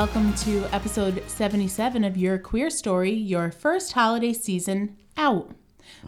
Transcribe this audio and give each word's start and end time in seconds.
and 0.00 0.08
welcome 0.08 0.32
to 0.34 0.64
episode 0.74 1.22
77 1.26 2.04
of 2.04 2.16
Your 2.16 2.38
Queer 2.38 2.70
Story, 2.70 3.12
your 3.12 3.50
first 3.50 3.92
holiday 3.92 4.32
season 4.32 4.96
out. 5.18 5.50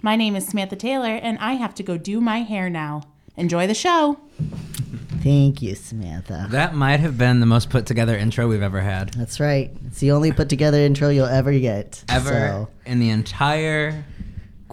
My 0.00 0.16
name 0.16 0.34
is 0.34 0.46
Samantha 0.46 0.76
Taylor, 0.76 1.16
and 1.16 1.36
I 1.38 1.54
have 1.54 1.74
to 1.74 1.82
go 1.82 1.98
do 1.98 2.18
my 2.18 2.38
hair 2.38 2.70
now. 2.70 3.02
Enjoy 3.36 3.66
the 3.66 3.74
show. 3.74 4.18
Thank 5.22 5.60
you, 5.60 5.74
Samantha. 5.74 6.46
That 6.50 6.74
might 6.74 7.00
have 7.00 7.18
been 7.18 7.40
the 7.40 7.46
most 7.46 7.68
put 7.68 7.84
together 7.84 8.16
intro 8.16 8.48
we've 8.48 8.62
ever 8.62 8.80
had. 8.80 9.10
That's 9.12 9.38
right. 9.38 9.70
It's 9.86 9.98
the 9.98 10.12
only 10.12 10.32
put 10.32 10.48
together 10.48 10.78
intro 10.78 11.10
you'll 11.10 11.26
ever 11.26 11.52
get. 11.58 12.02
Ever 12.08 12.30
So, 12.30 12.68
in 12.86 12.98
the 12.98 13.10
entire 13.10 14.04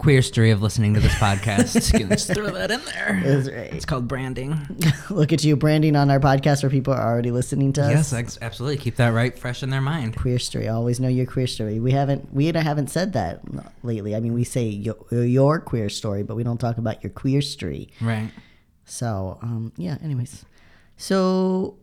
queer 0.00 0.22
story 0.22 0.50
of 0.50 0.62
listening 0.62 0.94
to 0.94 1.00
this 1.00 1.14
podcast. 1.16 1.92
Can 1.92 2.08
just 2.08 2.32
throw 2.32 2.50
that 2.50 2.70
in 2.70 2.80
there. 2.86 3.22
That's 3.22 3.48
right. 3.48 3.72
It's 3.72 3.84
called 3.84 4.08
branding. 4.08 4.58
look 5.10 5.32
at 5.32 5.44
you 5.44 5.56
branding 5.56 5.94
on 5.94 6.10
our 6.10 6.18
podcast 6.18 6.62
where 6.62 6.70
people 6.70 6.94
are 6.94 7.12
already 7.12 7.30
listening 7.30 7.72
to 7.74 7.82
us. 7.82 7.90
Yes, 7.90 8.12
ex- 8.14 8.38
absolutely. 8.40 8.78
Keep 8.78 8.96
that 8.96 9.10
right 9.10 9.38
fresh 9.38 9.62
in 9.62 9.68
their 9.68 9.82
mind. 9.82 10.16
Queer 10.16 10.38
story. 10.38 10.68
Always 10.68 11.00
know 11.00 11.08
your 11.08 11.26
queer 11.26 11.46
story. 11.46 11.78
We 11.78 11.92
haven't 11.92 12.32
we 12.32 12.46
haven't 12.46 12.88
said 12.88 13.12
that 13.12 13.42
lately. 13.82 14.16
I 14.16 14.20
mean, 14.20 14.32
we 14.32 14.44
say 14.44 14.64
your, 14.64 14.96
your 15.10 15.60
queer 15.60 15.90
story, 15.90 16.22
but 16.22 16.34
we 16.34 16.44
don't 16.44 16.58
talk 16.58 16.78
about 16.78 17.04
your 17.04 17.10
queer 17.10 17.42
story. 17.42 17.90
Right. 18.00 18.30
So, 18.86 19.38
um, 19.42 19.72
yeah. 19.76 19.98
Anyways, 20.02 20.46
so 20.96 21.76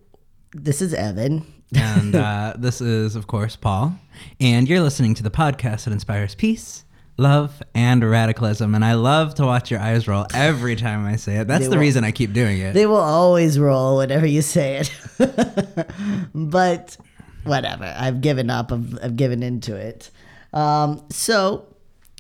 this 0.54 0.82
is 0.82 0.94
Evan. 0.94 1.46
And 1.76 2.16
uh, 2.28 2.54
this 2.58 2.82
is, 2.82 3.16
of 3.16 3.28
course, 3.28 3.56
Paul. 3.56 3.94
And 4.40 4.68
you're 4.68 4.82
listening 4.82 5.14
to 5.16 5.24
the 5.24 5.30
podcast 5.30 5.84
that 5.86 5.94
inspires 5.94 6.36
peace, 6.36 6.84
love, 7.18 7.62
and 7.74 8.08
radicalism. 8.08 8.76
And 8.76 8.86
I 8.86 8.94
love 8.94 9.36
to 9.36 9.44
watch 9.46 9.72
your 9.72 9.80
eyes 9.80 10.08
roll 10.08 10.26
every 10.34 10.76
time 10.76 11.06
I 11.06 11.16
say 11.16 11.38
it. 11.38 11.48
That's 11.48 11.64
They 11.66 11.70
the 11.70 11.76
will- 11.76 11.82
reason 11.82 12.04
I 12.04 12.12
keep 12.12 12.34
doing 12.34 12.60
it. 12.60 12.74
They 12.74 12.86
will 12.86 12.96
always 12.98 13.60
roll 13.60 13.98
whenever 13.98 14.26
you 14.26 14.42
say 14.42 14.78
it. 15.18 15.88
but 16.34 16.98
whatever. 17.44 17.94
I've 17.98 18.22
given 18.22 18.50
up. 18.50 18.72
I've, 18.72 18.98
I've 19.04 19.16
given 19.16 19.44
into 19.44 19.76
it. 19.76 20.10
Um, 20.54 21.04
so 21.10 21.66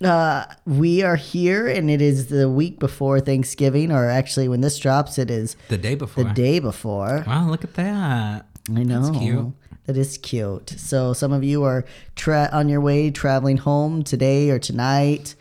uh, 0.04 0.46
we 0.66 1.04
are 1.04 1.16
here, 1.16 1.68
and 1.68 1.90
it 1.90 2.02
is 2.02 2.28
the 2.28 2.50
week 2.50 2.80
before 2.80 3.20
Thanksgiving, 3.20 3.92
or 3.92 4.10
actually, 4.10 4.48
when 4.48 4.62
this 4.62 4.78
drops, 4.80 5.18
it 5.18 5.30
is 5.32 5.56
the 5.70 5.78
day 5.78 5.96
before. 5.96 6.24
the 6.24 6.30
day 6.32 6.60
before. 6.60 7.24
Wow, 7.26 7.50
look 7.50 7.64
at 7.64 7.74
that. 7.76 8.46
I 8.70 8.84
know. 8.84 9.54
That 9.88 9.98
is 9.98 10.18
cute. 10.20 10.70
So 10.78 11.14
some 11.14 11.32
of 11.34 11.44
you 11.44 11.64
are 11.64 11.84
tra- 12.16 12.50
on 12.54 12.70
your 12.70 12.82
way 12.82 13.10
traveling 13.10 13.58
home 13.58 14.04
today 14.04 14.50
or 14.52 14.60
tonight. 14.60 15.34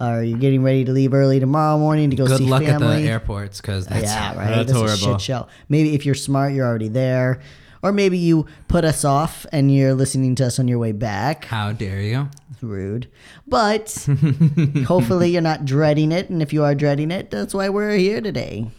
Or 0.00 0.22
you're 0.22 0.38
getting 0.38 0.62
ready 0.62 0.86
to 0.86 0.92
leave 0.92 1.12
early 1.12 1.38
tomorrow 1.38 1.76
morning 1.78 2.08
to 2.08 2.16
go 2.16 2.26
Good 2.26 2.38
see 2.38 2.46
luck 2.46 2.62
family. 2.64 2.96
at 2.96 3.02
the 3.02 3.08
airports 3.08 3.60
because 3.60 3.86
that's, 3.86 4.04
Yeah, 4.04 4.28
right. 4.34 4.46
that's 4.48 4.72
That's 4.72 4.72
horrible. 4.72 5.16
a 5.16 5.18
shit 5.18 5.20
show. 5.20 5.46
Maybe 5.68 5.94
if 5.94 6.06
you're 6.06 6.14
smart, 6.14 6.54
you're 6.54 6.66
already 6.66 6.88
there. 6.88 7.40
Or 7.82 7.92
maybe 7.92 8.16
you 8.16 8.46
put 8.68 8.84
us 8.86 9.04
off 9.04 9.44
and 9.52 9.74
you're 9.74 9.92
listening 9.94 10.34
to 10.36 10.46
us 10.46 10.58
on 10.58 10.68
your 10.68 10.78
way 10.78 10.92
back. 10.92 11.44
How 11.44 11.72
dare 11.72 12.00
you? 12.00 12.30
Rude. 12.62 13.10
But 13.46 14.06
hopefully 14.86 15.30
you're 15.30 15.42
not 15.42 15.66
dreading 15.66 16.12
it. 16.12 16.30
And 16.30 16.40
if 16.40 16.54
you 16.54 16.64
are 16.64 16.74
dreading 16.74 17.10
it, 17.10 17.30
that's 17.30 17.52
why 17.52 17.68
we're 17.68 17.96
here 17.96 18.22
today. 18.22 18.70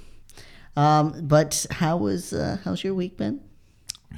Um, 0.75 1.27
but 1.27 1.65
how 1.69 1.97
was 1.97 2.33
uh, 2.33 2.57
how's 2.63 2.83
your 2.83 2.93
week 2.95 3.17
been? 3.17 3.41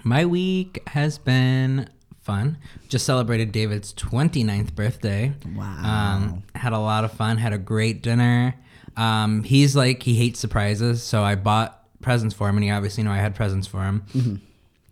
My 0.03 0.25
week 0.25 0.81
has 0.87 1.17
been 1.17 1.89
fun. 2.21 2.57
Just 2.89 3.05
celebrated 3.05 3.51
David's 3.51 3.93
29th 3.93 4.75
birthday. 4.75 5.33
Wow. 5.55 5.63
Um, 5.83 6.43
had 6.55 6.73
a 6.73 6.79
lot 6.79 7.03
of 7.03 7.11
fun. 7.13 7.37
Had 7.37 7.53
a 7.53 7.57
great 7.57 8.01
dinner. 8.01 8.55
Um, 8.97 9.43
he's 9.43 9.75
like, 9.75 10.03
he 10.03 10.15
hates 10.15 10.39
surprises. 10.39 11.01
So 11.03 11.23
I 11.23 11.35
bought 11.35 11.79
presents 12.01 12.35
for 12.35 12.47
him, 12.49 12.57
and 12.57 12.63
he 12.63 12.69
obviously 12.69 13.03
knew 13.03 13.09
I 13.11 13.17
had 13.17 13.35
presents 13.35 13.67
for 13.67 13.81
him. 13.83 14.03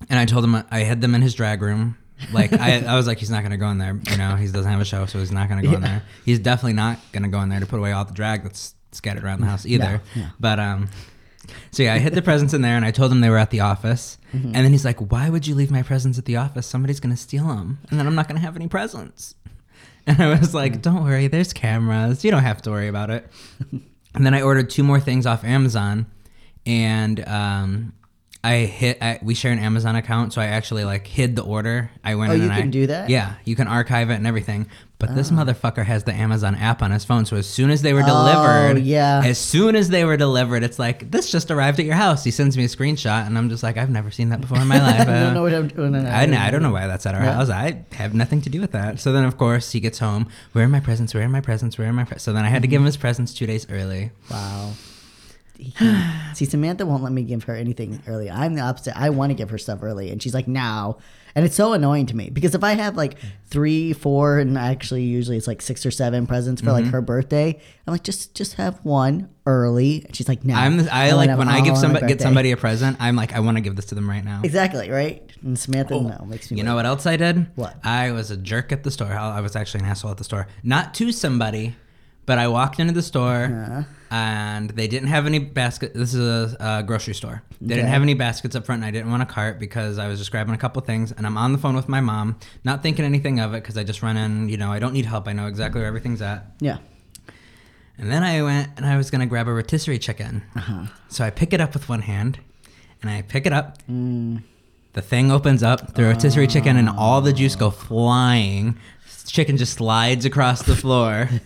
And 0.09 0.19
I 0.19 0.25
told 0.25 0.43
him 0.43 0.55
I 0.71 0.79
had 0.79 1.01
them 1.01 1.13
in 1.15 1.21
his 1.21 1.33
drag 1.33 1.61
room. 1.61 1.97
Like, 2.31 2.53
I, 2.53 2.79
I 2.85 2.95
was 2.95 3.07
like, 3.07 3.17
he's 3.17 3.29
not 3.31 3.39
going 3.41 3.51
to 3.51 3.57
go 3.57 3.69
in 3.69 3.77
there. 3.79 3.99
You 4.09 4.17
know, 4.17 4.35
he 4.35 4.45
doesn't 4.47 4.69
have 4.71 4.81
a 4.81 4.85
show, 4.85 5.05
so 5.07 5.19
he's 5.19 5.31
not 5.31 5.49
going 5.49 5.61
to 5.61 5.67
go 5.67 5.73
in 5.75 5.81
there. 5.81 6.03
He's 6.25 6.39
definitely 6.39 6.73
not 6.73 6.99
going 7.11 7.23
to 7.23 7.29
go 7.29 7.41
in 7.41 7.49
there 7.49 7.59
to 7.59 7.65
put 7.65 7.79
away 7.79 7.91
all 7.91 8.05
the 8.05 8.13
drag 8.13 8.43
that's 8.43 8.75
scattered 8.91 9.23
around 9.23 9.41
the 9.41 9.47
house 9.47 9.65
either. 9.65 10.01
But, 10.39 10.59
um, 10.59 10.89
so 11.71 11.83
yeah, 11.83 11.93
I 11.93 11.99
hid 11.99 12.13
the 12.13 12.21
presents 12.21 12.53
in 12.53 12.61
there, 12.61 12.75
and 12.75 12.85
I 12.85 12.91
told 12.91 13.11
him 13.11 13.21
they 13.21 13.29
were 13.29 13.37
at 13.37 13.49
the 13.51 13.59
office. 13.61 14.17
And 14.33 14.55
then 14.55 14.71
he's 14.71 14.85
like, 14.85 14.99
"Why 15.11 15.29
would 15.29 15.45
you 15.45 15.55
leave 15.55 15.71
my 15.71 15.83
presents 15.83 16.17
at 16.17 16.25
the 16.25 16.37
office? 16.37 16.65
Somebody's 16.65 16.99
gonna 16.99 17.17
steal 17.17 17.47
them, 17.47 17.79
and 17.89 17.99
then 17.99 18.07
I'm 18.07 18.15
not 18.15 18.27
gonna 18.27 18.39
have 18.39 18.55
any 18.55 18.67
presents." 18.67 19.35
And 20.07 20.19
I 20.19 20.29
was 20.39 20.55
like, 20.55 20.81
"Don't 20.81 21.03
worry, 21.03 21.27
there's 21.27 21.53
cameras. 21.53 22.23
You 22.25 22.31
don't 22.31 22.41
have 22.41 22.61
to 22.63 22.71
worry 22.71 22.87
about 22.87 23.11
it." 23.11 23.29
and 24.15 24.25
then 24.25 24.33
I 24.33 24.41
ordered 24.41 24.69
two 24.69 24.83
more 24.83 24.99
things 24.99 25.25
off 25.27 25.43
Amazon, 25.43 26.07
and 26.65 27.19
um, 27.27 27.93
I 28.43 28.55
hit. 28.65 28.97
I, 29.01 29.19
we 29.21 29.35
share 29.35 29.51
an 29.51 29.59
Amazon 29.59 29.95
account, 29.95 30.33
so 30.33 30.41
I 30.41 30.47
actually 30.47 30.83
like 30.83 31.05
hid 31.05 31.35
the 31.35 31.43
order. 31.43 31.91
I 32.03 32.15
went 32.15 32.31
Oh, 32.31 32.35
in 32.35 32.41
you 32.41 32.47
and 32.47 32.55
can 32.57 32.67
I, 32.67 32.71
do 32.71 32.87
that? 32.87 33.05
Oh. 33.05 33.07
Yeah, 33.11 33.35
you 33.45 33.55
can 33.55 33.67
archive 33.67 34.09
it 34.09 34.15
and 34.15 34.25
everything. 34.25 34.67
But 34.97 35.15
this 35.15 35.31
ah. 35.31 35.35
motherfucker 35.35 35.83
has 35.83 36.03
the 36.03 36.13
Amazon 36.13 36.53
app 36.55 36.83
on 36.83 36.91
his 36.91 37.03
phone, 37.03 37.25
so 37.25 37.35
as 37.35 37.47
soon 37.47 37.71
as 37.71 37.81
they 37.81 37.93
were 37.93 38.03
delivered, 38.03 38.77
Oh, 38.77 38.79
yeah. 38.79 39.21
as 39.25 39.39
soon 39.39 39.75
as 39.75 39.89
they 39.89 40.05
were 40.05 40.15
delivered, 40.17 40.63
it's 40.63 40.77
like 40.77 41.09
this 41.09 41.31
just 41.31 41.49
arrived 41.49 41.79
at 41.79 41.85
your 41.87 41.95
house. 41.95 42.23
He 42.23 42.29
sends 42.29 42.55
me 42.55 42.65
a 42.65 42.67
screenshot, 42.67 43.25
and 43.25 43.35
I'm 43.37 43.49
just 43.49 43.63
like, 43.63 43.77
I've 43.77 43.89
never 43.89 44.11
seen 44.11 44.29
that 44.29 44.41
before 44.41 44.59
in 44.59 44.67
my 44.67 44.79
life. 44.91 45.01
I 45.01 45.05
don't 45.05 45.33
know 45.33 45.41
what 45.43 45.53
I'm 45.53 45.67
doing. 45.67 45.95
I, 45.95 46.47
I 46.47 46.51
don't 46.51 46.61
know 46.61 46.71
why 46.71 46.85
that's 46.87 47.05
at 47.05 47.15
our 47.15 47.23
Yeah. 47.23 47.33
house. 47.33 47.49
I 47.49 47.83
have 47.93 48.13
nothing 48.13 48.41
to 48.41 48.49
do 48.49 48.61
with 48.61 48.71
that. 48.73 48.99
So 48.99 49.11
then, 49.11 49.23
of 49.23 49.37
course, 49.37 49.71
he 49.71 49.79
gets 49.79 49.99
home. 49.99 50.27
Where 50.53 50.65
are 50.65 50.69
my 50.69 50.79
presents? 50.79 51.13
Where 51.13 51.23
are 51.23 51.29
my 51.29 51.41
presents? 51.41 51.77
Where 51.79 51.87
are 51.89 51.93
my 51.93 52.03
presents? 52.03 52.23
So 52.23 52.33
then 52.33 52.45
I 52.45 52.49
had 52.49 52.61
to 52.61 52.67
give 52.67 52.77
mm-hmm. 52.77 52.83
him 52.83 52.85
his 52.87 52.97
presents 52.97 53.33
two 53.33 53.47
days 53.47 53.67
early. 53.69 54.11
Wow. 54.29 54.73
He 55.61 55.73
See, 56.33 56.45
Samantha 56.45 56.85
won't 56.85 57.03
let 57.03 57.11
me 57.11 57.23
give 57.23 57.43
her 57.43 57.55
anything 57.55 58.01
early. 58.07 58.29
I'm 58.31 58.55
the 58.55 58.61
opposite. 58.61 58.97
I 58.99 59.09
want 59.09 59.29
to 59.31 59.33
give 59.35 59.49
her 59.49 59.57
stuff 59.57 59.79
early, 59.83 60.09
and 60.11 60.21
she's 60.21 60.33
like, 60.33 60.47
now. 60.47 60.97
And 61.33 61.45
it's 61.45 61.55
so 61.55 61.71
annoying 61.71 62.07
to 62.07 62.15
me 62.15 62.29
because 62.29 62.55
if 62.55 62.63
I 62.63 62.73
have 62.73 62.97
like 62.97 63.15
three, 63.47 63.93
four, 63.93 64.39
and 64.39 64.57
actually 64.57 65.03
usually 65.03 65.37
it's 65.37 65.47
like 65.47 65.61
six 65.61 65.85
or 65.85 65.91
seven 65.91 66.27
presents 66.27 66.61
for 66.61 66.73
like 66.73 66.83
Mm-hmm. 66.83 66.91
her 66.91 67.01
birthday, 67.01 67.57
I'm 67.87 67.91
like, 67.93 68.03
just 68.03 68.35
just 68.35 68.55
have 68.55 68.79
one 68.83 69.29
early. 69.45 70.03
And 70.05 70.13
she's 70.15 70.27
like, 70.27 70.43
no. 70.43 70.55
I'm 70.55 70.75
the, 70.77 70.93
I 70.93 71.11
like 71.13 71.37
when 71.37 71.47
I 71.47 71.61
give 71.61 71.77
somebody 71.77 72.07
get 72.07 72.19
somebody 72.19 72.51
a 72.51 72.57
present. 72.57 72.97
I'm 72.99 73.15
like, 73.15 73.31
I 73.33 73.39
want 73.39 73.55
to 73.57 73.61
give 73.61 73.77
this 73.77 73.85
to 73.87 73.95
them 73.95 74.09
right 74.09 74.25
now. 74.25 74.41
Exactly, 74.43 74.89
right? 74.89 75.23
And 75.41 75.57
Samantha, 75.57 76.01
no, 76.01 76.25
makes 76.25 76.51
me 76.51 76.57
You 76.57 76.63
know 76.63 76.75
what 76.75 76.85
else 76.85 77.05
I 77.05 77.15
did? 77.15 77.47
What? 77.55 77.77
I 77.83 78.11
was 78.11 78.29
a 78.29 78.35
jerk 78.37 78.73
at 78.73 78.83
the 78.83 78.91
store. 78.91 79.07
I 79.13 79.37
I 79.37 79.41
was 79.41 79.55
actually 79.55 79.85
an 79.85 79.89
asshole 79.89 80.11
at 80.11 80.17
the 80.17 80.25
store. 80.25 80.47
Not 80.63 80.93
to 80.95 81.13
somebody, 81.13 81.75
but 82.25 82.39
I 82.39 82.49
walked 82.49 82.77
into 82.79 82.91
the 82.93 83.01
store 83.03 83.45
Uh-huh. 83.45 83.83
And 84.11 84.71
they 84.71 84.89
didn't 84.89 85.07
have 85.07 85.25
any 85.25 85.39
basket. 85.39 85.93
This 85.93 86.13
is 86.13 86.53
a, 86.53 86.57
a 86.59 86.83
grocery 86.83 87.13
store. 87.13 87.43
They 87.61 87.75
didn't 87.75 87.89
have 87.89 88.01
any 88.01 88.13
baskets 88.13 88.57
up 88.57 88.65
front, 88.65 88.81
and 88.81 88.85
I 88.85 88.91
didn't 88.91 89.09
want 89.09 89.23
a 89.23 89.25
cart 89.25 89.57
because 89.57 89.97
I 89.97 90.09
was 90.09 90.19
just 90.19 90.31
grabbing 90.31 90.53
a 90.53 90.57
couple 90.57 90.81
things. 90.81 91.13
And 91.13 91.25
I'm 91.25 91.37
on 91.37 91.53
the 91.53 91.57
phone 91.57 91.77
with 91.77 91.87
my 91.87 92.01
mom, 92.01 92.37
not 92.65 92.83
thinking 92.83 93.05
anything 93.05 93.39
of 93.39 93.53
it 93.53 93.61
because 93.63 93.77
I 93.77 93.85
just 93.85 94.03
run 94.03 94.17
in. 94.17 94.49
You 94.49 94.57
know, 94.57 94.69
I 94.69 94.79
don't 94.79 94.91
need 94.91 95.05
help. 95.05 95.29
I 95.29 95.33
know 95.33 95.47
exactly 95.47 95.79
where 95.79 95.87
everything's 95.87 96.21
at. 96.21 96.45
Yeah. 96.59 96.79
And 97.97 98.11
then 98.11 98.23
I 98.23 98.41
went 98.41 98.71
and 98.75 98.85
I 98.85 98.97
was 98.97 99.09
gonna 99.11 99.27
grab 99.27 99.47
a 99.47 99.53
rotisserie 99.53 99.99
chicken. 99.99 100.43
Uh-huh. 100.57 100.87
So 101.07 101.23
I 101.23 101.29
pick 101.29 101.53
it 101.53 101.61
up 101.61 101.73
with 101.73 101.87
one 101.87 102.01
hand, 102.01 102.39
and 103.01 103.09
I 103.09 103.21
pick 103.21 103.45
it 103.45 103.53
up. 103.53 103.77
Mm. 103.87 104.43
The 104.91 105.01
thing 105.01 105.31
opens 105.31 105.63
up, 105.63 105.93
the 105.93 106.03
rotisserie 106.03 106.47
chicken, 106.47 106.75
and 106.75 106.89
all 106.89 107.21
the 107.21 107.31
juice 107.31 107.55
go 107.55 107.69
flying. 107.69 108.77
Chicken 109.25 109.55
just 109.55 109.75
slides 109.75 110.25
across 110.25 110.63
the 110.63 110.75
floor. 110.75 111.29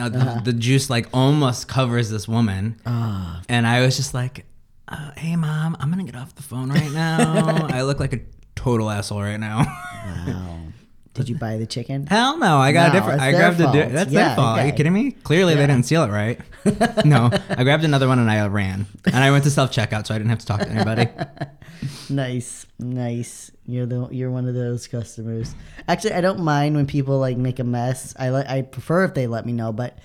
Uh, 0.00 0.08
the, 0.08 0.18
Uh-huh. 0.18 0.40
the 0.44 0.52
juice 0.52 0.88
like 0.90 1.08
almost 1.12 1.68
covers 1.68 2.08
this 2.10 2.26
woman, 2.26 2.80
Ah. 2.86 3.42
and 3.48 3.66
I 3.66 3.82
was 3.82 3.96
just 3.96 4.14
like, 4.14 4.46
uh, 4.88 5.10
"Hey, 5.16 5.36
mom, 5.36 5.76
I'm 5.80 5.90
gonna 5.90 6.04
get 6.04 6.16
off 6.16 6.34
the 6.34 6.42
phone 6.42 6.70
right 6.70 6.90
now. 6.92 7.66
I 7.70 7.82
look 7.82 8.00
like 8.00 8.12
a 8.14 8.20
total 8.54 8.88
asshole 8.90 9.22
right 9.22 9.38
now." 9.40 9.58
Wow. 10.26 10.59
Did 11.14 11.28
you 11.28 11.34
buy 11.36 11.56
the 11.56 11.66
chicken? 11.66 12.06
Hell 12.06 12.38
no! 12.38 12.58
I 12.58 12.70
got 12.72 12.92
No, 12.92 12.98
a 12.98 13.00
different. 13.00 13.20
I 13.20 13.30
grabbed 13.32 13.60
a. 13.60 13.64
Di- 13.64 13.88
that's 13.92 14.12
Yeah, 14.12 14.28
their 14.28 14.36
fault. 14.36 14.58
Are 14.60 14.66
you 14.66 14.72
kidding 14.72 14.92
me? 14.92 15.10
Clearly 15.10 15.54
they 15.54 15.66
didn't 15.66 15.82
seal 15.84 16.04
it 16.04 16.08
right. 16.10 16.40
no, 17.04 17.30
I 17.50 17.64
grabbed 17.64 17.82
another 17.84 18.06
one 18.06 18.18
and 18.20 18.30
I 18.30 18.46
ran, 18.46 18.86
and 19.06 19.16
I 19.16 19.30
went 19.32 19.42
to 19.44 19.50
self 19.50 19.72
checkout, 19.72 20.06
so 20.06 20.14
I 20.14 20.18
didn't 20.18 20.30
have 20.30 20.38
to 20.38 20.46
talk 20.46 20.60
to 20.60 20.68
anybody. 20.68 21.08
Nice, 22.10 22.66
nice. 22.78 23.50
You're 23.66 23.86
the 23.86 24.08
you're 24.10 24.30
one 24.30 24.46
of 24.46 24.54
those 24.54 24.86
customers. 24.86 25.54
Actually, 25.88 26.12
I 26.12 26.20
don't 26.20 26.40
mind 26.40 26.76
when 26.76 26.86
people 26.86 27.18
like 27.18 27.36
make 27.38 27.58
a 27.58 27.64
mess. 27.64 28.14
I 28.18 28.28
like 28.30 28.48
I 28.48 28.62
prefer 28.62 29.04
if 29.04 29.14
they 29.14 29.26
let 29.26 29.46
me 29.46 29.52
know, 29.52 29.72
but 29.72 29.98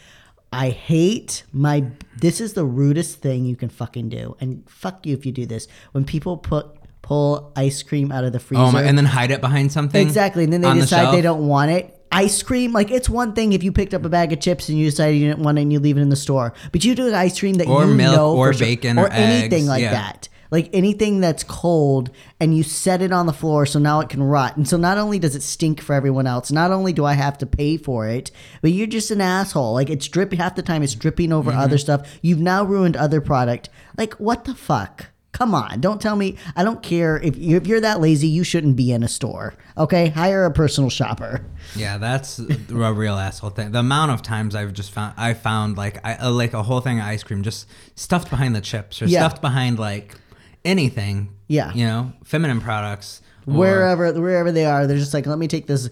I 0.54 0.69
hate 0.69 1.44
my. 1.52 1.86
This 2.18 2.40
is 2.40 2.54
the 2.54 2.63
rudest 2.63 3.19
thing 3.19 3.44
you 3.46 3.56
can 3.57 3.69
fucking 3.69 4.07
do, 4.10 4.38
and 4.40 4.63
fuck 4.69 5.06
you 5.06 5.13
if 5.16 5.25
you 5.25 5.31
do 5.34 5.46
this. 5.46 5.68
When 5.92 6.06
people 6.06 6.38
put 6.38 6.68
pull 7.06 7.52
ice 7.56 7.84
cream 7.84 8.12
out 8.12 8.24
of 8.24 8.34
the 8.34 8.40
freezer, 8.40 8.63
oh 8.63 8.72
my! 8.72 8.81
And 8.84 8.98
then 8.98 9.06
hide 9.06 9.30
it 9.31 9.40
behind 9.40 9.72
something. 9.72 10.02
exactly, 10.06 10.44
and 10.44 10.52
then 10.52 10.62
they 10.62 10.68
on 10.68 10.78
the 10.78 10.81
decide 10.84 11.13
they 11.13 11.22
don't 11.22 11.48
want 11.48 11.69
it. 11.72 11.92
Ice 12.12 12.42
cream, 12.44 12.72
like 12.74 12.92
it's 12.92 13.10
one 13.10 13.34
thing 13.34 13.54
if 13.54 13.62
you 13.63 13.72
picked 13.72 13.94
up 13.94 14.04
a 14.06 14.10
bag 14.10 14.34
of 14.34 14.40
chips 14.40 14.69
and 14.69 14.78
you 14.80 14.86
decided 14.86 15.18
you 15.18 15.28
didn't 15.28 15.44
want 15.44 15.57
it 15.57 15.62
and 15.63 15.72
you 15.74 15.80
leave 15.80 15.98
it 15.98 16.02
in 16.02 16.10
the 16.10 16.16
store, 16.16 16.54
but 16.72 16.84
you 16.84 16.96
do 16.96 17.07
an 17.07 17.13
ice 17.13 17.40
cream 17.40 17.56
that 17.56 17.68
Or 17.68 17.86
you 17.86 17.94
milk 17.94 18.16
know 18.16 18.36
or 18.36 18.48
for 18.52 18.57
sure- 18.57 18.68
bacon 18.68 18.98
or, 18.98 19.06
or 19.06 19.12
anything 19.12 19.66
like 19.68 19.81
yeah. 19.81 19.92
that 19.92 20.30
like 20.52 20.69
anything 20.74 21.19
that's 21.19 21.44
cold 21.44 22.12
and 22.40 22.56
you 22.56 22.62
set 22.63 23.02
it 23.02 23.12
on 23.12 23.25
the 23.25 23.34
floor 23.34 23.66
so 23.66 23.80
now 23.80 24.00
it 24.00 24.10
can 24.10 24.22
rot 24.22 24.56
and 24.56 24.68
so 24.68 24.78
not 24.78 24.98
only 24.98 25.18
does 25.19 25.36
it 25.36 25.42
stink 25.42 25.81
for 25.81 25.94
everyone 25.94 26.28
else 26.28 26.52
not 26.52 26.69
only 26.72 26.94
do 26.94 27.04
i 27.04 27.13
have 27.13 27.36
to 27.36 27.48
pay 27.48 27.75
for 27.78 28.07
it 28.07 28.30
but 28.62 28.72
you're 28.72 28.86
just 28.88 29.10
an 29.10 29.19
asshole 29.19 29.74
like 29.74 29.90
it's 29.90 30.07
dripping 30.07 30.38
half 30.38 30.54
the 30.56 30.62
time 30.62 30.84
it's 30.84 30.94
dripping 30.94 31.34
over 31.34 31.50
Mm-hmm. 31.50 31.60
other 31.60 31.78
stuff 31.80 32.19
you've 32.22 32.40
now 32.40 32.63
ruined 32.63 32.96
other 32.96 33.19
product 33.22 33.69
like 33.98 34.13
what 34.13 34.46
the 34.46 34.54
fuck 34.54 35.07
Come 35.35 35.53
on, 35.53 35.81
don't 35.81 35.99
tell 36.01 36.15
me. 36.15 36.37
I 36.55 36.63
don't 36.63 36.81
care 36.81 37.17
if 37.17 37.35
you, 37.35 37.57
if 37.57 37.67
you're 37.67 37.81
that 37.81 37.99
lazy, 37.99 38.27
you 38.29 38.45
shouldn't 38.45 38.77
be 38.77 38.93
in 38.93 39.03
a 39.03 39.07
store. 39.09 39.53
Okay, 39.77 40.07
hire 40.07 40.45
a 40.45 40.51
personal 40.51 40.89
shopper. 40.89 41.45
Yeah, 41.75 41.97
that's 41.97 42.39
a 42.69 42.93
real 42.93 43.15
asshole 43.15 43.49
thing. 43.49 43.71
The 43.73 43.79
amount 43.79 44.11
of 44.11 44.21
times 44.21 44.55
I've 44.55 44.71
just 44.71 44.91
found 44.91 45.13
I 45.17 45.33
found 45.33 45.75
like 45.75 45.99
I 46.05 46.13
uh, 46.15 46.31
like 46.31 46.53
a 46.53 46.63
whole 46.63 46.79
thing 46.79 47.01
of 47.01 47.05
ice 47.05 47.21
cream 47.21 47.43
just 47.43 47.67
stuffed 47.95 48.29
behind 48.29 48.55
the 48.55 48.61
chips 48.61 49.01
or 49.01 49.07
Yeah. 49.07 49.19
stuffed 49.27 49.41
behind 49.41 49.77
like 49.77 50.15
anything. 50.63 51.33
Yeah. 51.47 51.73
you 51.73 51.85
know, 51.85 52.13
feminine 52.23 52.61
products. 52.61 53.21
wherever 53.45 54.13
wherever 54.13 54.53
they 54.53 54.65
are, 54.65 54.87
they're 54.87 54.97
just 54.97 55.13
like, 55.13 55.27
let 55.27 55.37
me 55.37 55.47
take 55.49 55.67
this 55.67 55.89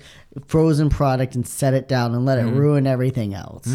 frozen 0.48 0.90
product 0.90 1.36
and 1.36 1.46
set 1.46 1.74
it 1.74 1.90
down 1.90 2.16
and 2.16 2.26
let 2.26 2.40
it 2.40 2.46
ruin 2.46 2.88
everything 2.88 3.34
else. 3.34 3.68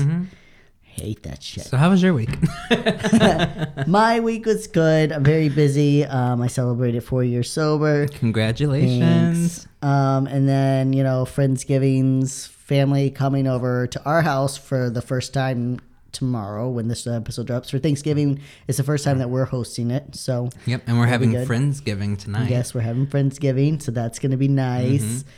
Hate 1.00 1.22
that 1.22 1.42
shit. 1.42 1.64
So 1.64 1.76
how 1.76 1.90
was 1.90 2.02
your 2.02 2.12
week? 2.14 2.30
My 3.86 4.20
week 4.20 4.46
was 4.46 4.66
good. 4.66 5.12
I'm 5.12 5.22
very 5.24 5.48
busy. 5.48 6.04
Um, 6.04 6.42
I 6.42 6.48
celebrated 6.48 7.04
four 7.04 7.22
years 7.24 7.50
sober. 7.50 8.08
Congratulations. 8.08 9.64
Thanks. 9.64 9.68
Um, 9.82 10.26
and 10.26 10.48
then 10.48 10.92
you 10.92 11.02
know, 11.02 11.24
friendsgivings, 11.24 12.48
family 12.48 13.10
coming 13.10 13.46
over 13.46 13.86
to 13.86 14.02
our 14.04 14.22
house 14.22 14.56
for 14.56 14.90
the 14.90 15.02
first 15.02 15.32
time 15.32 15.78
tomorrow 16.10 16.68
when 16.68 16.88
this 16.88 17.06
episode 17.06 17.46
drops 17.46 17.70
for 17.70 17.78
Thanksgiving. 17.78 18.40
It's 18.66 18.78
the 18.78 18.84
first 18.84 19.04
time 19.04 19.18
that 19.18 19.30
we're 19.30 19.44
hosting 19.44 19.90
it, 19.90 20.16
so 20.16 20.50
Yep, 20.66 20.82
and 20.86 20.98
we're 20.98 21.06
having. 21.06 21.32
Friendsgiving 21.32 22.18
tonight. 22.18 22.50
Yes, 22.50 22.74
we're 22.74 22.80
having 22.80 23.06
Friendsgiving, 23.06 23.80
so 23.80 23.92
that's 23.92 24.18
going 24.18 24.32
to 24.32 24.36
be 24.36 24.48
nice. 24.48 25.02
Mm-hmm. 25.02 25.28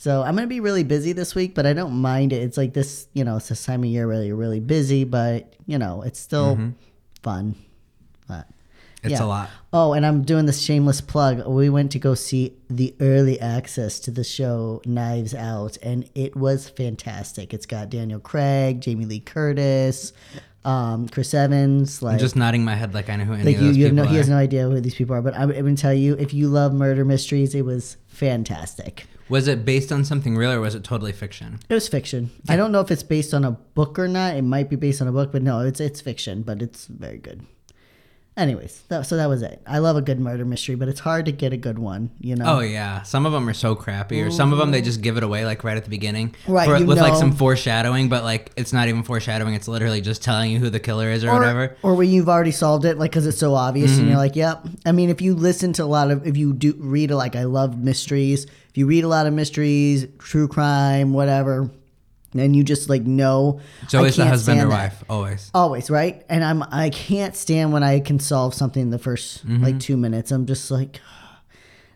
So 0.00 0.22
I'm 0.22 0.34
going 0.34 0.48
to 0.48 0.48
be 0.48 0.60
really 0.60 0.82
busy 0.82 1.12
this 1.12 1.34
week, 1.34 1.54
but 1.54 1.66
I 1.66 1.74
don't 1.74 1.92
mind 1.92 2.32
it. 2.32 2.36
It's 2.36 2.56
like 2.56 2.72
this, 2.72 3.06
you 3.12 3.22
know, 3.22 3.36
it's 3.36 3.50
this 3.50 3.66
time 3.66 3.80
of 3.80 3.90
year 3.90 4.08
where 4.08 4.22
you're 4.22 4.34
really 4.34 4.58
busy, 4.58 5.04
but, 5.04 5.52
you 5.66 5.76
know, 5.76 6.00
it's 6.00 6.18
still 6.18 6.72
fun. 7.22 7.54
But, 8.26 8.46
Mm-hmm. 9.02 9.12
It's 9.12 9.20
yeah. 9.20 9.26
a 9.26 9.28
lot. 9.28 9.50
Oh, 9.72 9.92
and 9.94 10.04
I'm 10.04 10.22
doing 10.22 10.46
this 10.46 10.60
shameless 10.60 11.00
plug. 11.00 11.46
We 11.46 11.70
went 11.70 11.92
to 11.92 11.98
go 11.98 12.14
see 12.14 12.56
the 12.68 12.94
early 13.00 13.40
access 13.40 13.98
to 14.00 14.10
the 14.10 14.24
show 14.24 14.82
Knives 14.84 15.34
Out, 15.34 15.78
and 15.82 16.08
it 16.14 16.36
was 16.36 16.68
fantastic. 16.68 17.54
It's 17.54 17.66
got 17.66 17.88
Daniel 17.88 18.20
Craig, 18.20 18.80
Jamie 18.80 19.06
Lee 19.06 19.20
Curtis, 19.20 20.12
um, 20.64 21.08
Chris 21.08 21.32
Evans. 21.34 22.02
Like, 22.02 22.14
I'm 22.14 22.18
just 22.18 22.36
nodding 22.36 22.64
my 22.64 22.74
head 22.74 22.94
like 22.94 23.08
I 23.08 23.16
know 23.16 23.24
who 23.24 23.34
any 23.34 23.44
like 23.44 23.56
you, 23.56 23.70
you 23.70 23.84
have 23.84 23.92
people 23.92 24.04
no, 24.04 24.10
he 24.10 24.16
has 24.16 24.28
no 24.28 24.36
idea 24.36 24.68
who 24.68 24.80
these 24.80 24.94
people 24.94 25.14
are. 25.14 25.22
But 25.22 25.34
I'm, 25.34 25.50
I'm 25.50 25.56
gonna 25.56 25.76
tell 25.76 25.94
you, 25.94 26.14
if 26.14 26.34
you 26.34 26.48
love 26.48 26.72
murder 26.72 27.04
mysteries, 27.04 27.54
it 27.54 27.64
was 27.64 27.96
fantastic. 28.08 29.04
Was 29.28 29.46
it 29.46 29.64
based 29.64 29.92
on 29.92 30.04
something 30.04 30.36
real 30.36 30.50
or 30.50 30.60
was 30.60 30.74
it 30.74 30.82
totally 30.82 31.12
fiction? 31.12 31.60
It 31.68 31.74
was 31.74 31.86
fiction. 31.86 32.30
I 32.48 32.56
don't 32.56 32.72
know 32.72 32.80
if 32.80 32.90
it's 32.90 33.04
based 33.04 33.32
on 33.32 33.44
a 33.44 33.52
book 33.52 33.96
or 33.96 34.08
not. 34.08 34.34
It 34.34 34.42
might 34.42 34.68
be 34.68 34.74
based 34.74 35.00
on 35.00 35.06
a 35.06 35.12
book, 35.12 35.30
but 35.30 35.42
no, 35.42 35.60
it's 35.60 35.80
it's 35.80 36.00
fiction. 36.00 36.42
But 36.42 36.60
it's 36.60 36.86
very 36.86 37.18
good. 37.18 37.46
Anyways, 38.40 38.80
that, 38.88 39.04
so 39.04 39.18
that 39.18 39.28
was 39.28 39.42
it. 39.42 39.60
I 39.66 39.78
love 39.80 39.96
a 39.96 40.00
good 40.00 40.18
murder 40.18 40.46
mystery, 40.46 40.74
but 40.74 40.88
it's 40.88 41.00
hard 41.00 41.26
to 41.26 41.32
get 41.32 41.52
a 41.52 41.58
good 41.58 41.78
one. 41.78 42.10
You 42.20 42.36
know. 42.36 42.56
Oh 42.56 42.60
yeah, 42.60 43.02
some 43.02 43.26
of 43.26 43.32
them 43.32 43.46
are 43.46 43.52
so 43.52 43.74
crappy, 43.74 44.22
or 44.22 44.30
some 44.30 44.50
of 44.54 44.58
them 44.58 44.70
they 44.70 44.80
just 44.80 45.02
give 45.02 45.18
it 45.18 45.22
away 45.22 45.44
like 45.44 45.62
right 45.62 45.76
at 45.76 45.84
the 45.84 45.90
beginning, 45.90 46.34
Right, 46.48 46.66
for- 46.66 46.82
with 46.86 46.98
like 46.98 47.16
some 47.16 47.32
foreshadowing, 47.32 48.08
but 48.08 48.24
like 48.24 48.50
it's 48.56 48.72
not 48.72 48.88
even 48.88 49.02
foreshadowing; 49.02 49.52
it's 49.52 49.68
literally 49.68 50.00
just 50.00 50.22
telling 50.22 50.50
you 50.50 50.58
who 50.58 50.70
the 50.70 50.80
killer 50.80 51.10
is 51.10 51.22
or, 51.22 51.28
or, 51.30 51.38
whatever. 51.38 51.76
or 51.82 51.94
when 51.94 52.08
you've 52.08 52.30
already 52.30 52.50
solved 52.50 52.86
it, 52.86 52.96
like 52.98 53.10
because 53.10 53.26
it's 53.26 53.36
so 53.38 53.54
obvious, 53.54 53.90
Mm-hmm. 53.90 54.00
and 54.00 54.08
you're 54.08 54.16
like, 54.18 54.36
"Yep." 54.36 54.66
I 54.86 54.92
mean, 54.92 55.10
if 55.10 55.20
you 55.20 55.34
listen 55.34 55.74
to 55.74 55.84
a 55.84 55.90
lot 55.98 56.10
of, 56.10 56.26
if 56.26 56.38
you 56.38 56.54
do 56.54 56.74
read, 56.78 57.10
like 57.10 57.36
I 57.36 57.44
love 57.44 57.78
mysteries. 57.78 58.46
If 58.70 58.78
you 58.78 58.86
read 58.86 59.04
a 59.04 59.08
lot 59.08 59.26
of 59.26 59.34
mysteries, 59.34 60.06
true 60.18 60.46
crime, 60.48 61.12
whatever, 61.12 61.70
and 62.34 62.54
you 62.54 62.62
just 62.64 62.88
like 62.88 63.02
know, 63.02 63.60
It's 63.82 63.94
always 63.94 64.16
the 64.16 64.26
husband 64.26 64.58
or 64.58 64.60
stand 64.62 64.70
that. 64.72 64.76
wife, 64.76 65.04
always. 65.08 65.50
Always, 65.54 65.90
right? 65.90 66.24
And 66.28 66.44
I'm 66.44 66.62
I 66.64 66.90
can't 66.90 67.34
stand 67.36 67.72
when 67.72 67.82
I 67.82 68.00
can 68.00 68.18
solve 68.20 68.54
something 68.54 68.82
in 68.82 68.90
the 68.90 68.98
1st 68.98 69.42
Mm-hmm. 69.44 69.64
like 69.64 69.80
two 69.80 69.96
minutes. 69.96 70.30
I'm 70.30 70.46
just 70.46 70.70
like, 70.70 71.00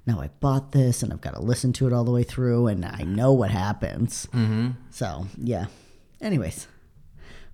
now 0.07 0.21
I 0.21 0.29
bought 0.41 0.73
this 0.73 1.03
and 1.03 1.13
I've 1.13 1.21
got 1.21 1.35
to 1.35 1.41
listen 1.41 1.73
to 1.75 1.87
it 1.87 1.93
all 1.93 2.05
the 2.05 2.11
way 2.13 2.25
through, 2.25 2.67
and 2.67 2.85
I 2.85 3.03
know 3.05 3.33
what 3.33 3.51
happens. 3.51 4.27
Mm-hmm. 4.33 4.71
So 4.91 5.27
yeah. 5.39 5.67
Anyways, 6.21 6.67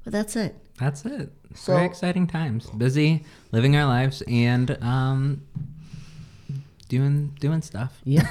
but 0.05 0.13
that's 0.13 0.35
it. 0.37 0.57
That's 0.79 1.05
it. 1.05 1.31
So- 1.55 1.75
Very 1.75 1.87
exciting 1.87 2.27
times, 2.27 2.71
busy, 2.71 3.25
living 3.53 3.77
our 3.77 3.85
lives, 3.87 4.23
and 4.29 4.71
um, 4.83 5.43
doing 6.89 7.37
doing 7.41 7.63
stuff. 7.63 8.01
Yeah. 8.05 8.29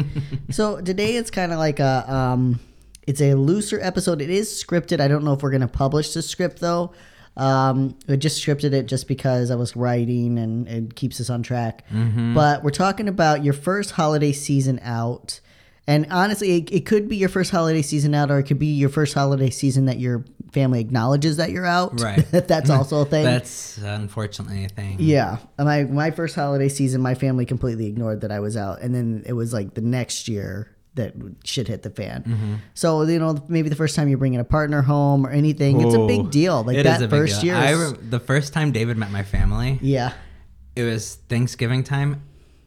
so 0.50 0.80
today 0.80 1.16
it's 1.16 1.30
kind 1.30 1.52
of 1.52 1.58
like 1.58 1.80
a 1.80 2.04
um 2.12 2.60
it's 3.08 3.22
a 3.22 3.34
looser 3.34 3.80
episode. 3.80 4.20
It 4.20 4.28
is 4.28 4.62
scripted. 4.62 5.00
I 5.00 5.08
don't 5.08 5.24
know 5.24 5.32
if 5.32 5.42
we're 5.42 5.50
going 5.50 5.62
to 5.62 5.68
publish 5.68 6.12
the 6.12 6.22
script 6.22 6.60
though. 6.60 6.92
Um 7.36 7.96
I 8.08 8.16
just 8.16 8.44
scripted 8.44 8.72
it 8.72 8.86
just 8.86 9.08
because 9.08 9.50
I 9.50 9.54
was 9.54 9.76
writing 9.76 10.38
and 10.38 10.68
it 10.68 10.94
keeps 10.94 11.20
us 11.20 11.30
on 11.30 11.42
track. 11.42 11.84
But 12.34 12.62
we're 12.62 12.70
talking 12.70 13.08
about 13.08 13.44
your 13.44 13.54
first 13.54 13.92
holiday 13.92 14.32
season 14.32 14.78
out. 14.82 15.40
And 15.86 16.06
honestly, 16.10 16.58
it, 16.58 16.70
it 16.70 16.84
could 16.84 17.08
be 17.08 17.16
your 17.16 17.30
first 17.30 17.50
holiday 17.50 17.80
season 17.80 18.12
out, 18.14 18.30
or 18.30 18.38
it 18.38 18.42
could 18.42 18.58
be 18.58 18.66
your 18.66 18.90
first 18.90 19.14
holiday 19.14 19.48
season 19.48 19.86
that 19.86 19.98
your 19.98 20.22
family 20.52 20.80
acknowledges 20.80 21.38
that 21.38 21.50
you're 21.50 21.64
out. 21.64 21.98
Right. 22.00 22.26
That's 22.30 22.68
also 22.68 23.00
a 23.00 23.04
thing. 23.06 23.24
That's 23.24 23.78
unfortunately 23.78 24.64
a 24.64 24.68
thing. 24.68 24.96
Yeah, 24.98 25.38
my 25.58 25.84
my 25.84 26.10
first 26.10 26.34
holiday 26.34 26.68
season, 26.68 27.00
my 27.00 27.14
family 27.14 27.46
completely 27.46 27.86
ignored 27.86 28.20
that 28.20 28.30
I 28.32 28.40
was 28.40 28.54
out, 28.54 28.82
and 28.82 28.94
then 28.94 29.22
it 29.24 29.32
was 29.32 29.54
like 29.54 29.72
the 29.72 29.80
next 29.80 30.28
year 30.28 30.76
that 30.94 31.14
shit 31.44 31.68
hit 31.68 31.82
the 31.82 31.90
fan. 31.90 32.22
Mm-hmm. 32.22 32.54
So 32.74 33.02
you 33.02 33.18
know, 33.18 33.44
maybe 33.48 33.68
the 33.68 33.76
first 33.76 33.94
time 33.96 34.08
you're 34.08 34.18
bringing 34.18 34.40
a 34.40 34.44
partner 34.44 34.82
home 34.82 35.26
or 35.26 35.30
anything, 35.30 35.80
it's 35.80 35.94
a 35.94 36.06
big 36.06 36.30
deal. 36.30 36.62
Like 36.64 36.76
that 36.82 36.96
is 36.96 37.02
a 37.02 37.08
big 37.08 37.20
first 37.20 37.42
year. 37.42 37.54
I 37.54 37.72
is- 37.72 37.92
re- 37.92 37.98
the 38.00 38.20
first 38.20 38.52
time 38.52 38.72
David 38.72 38.96
met 38.96 39.10
my 39.10 39.22
family, 39.22 39.78
yeah, 39.82 40.12
it 40.76 40.82
was 40.84 41.16
Thanksgiving 41.28 41.84
time, 41.84 42.22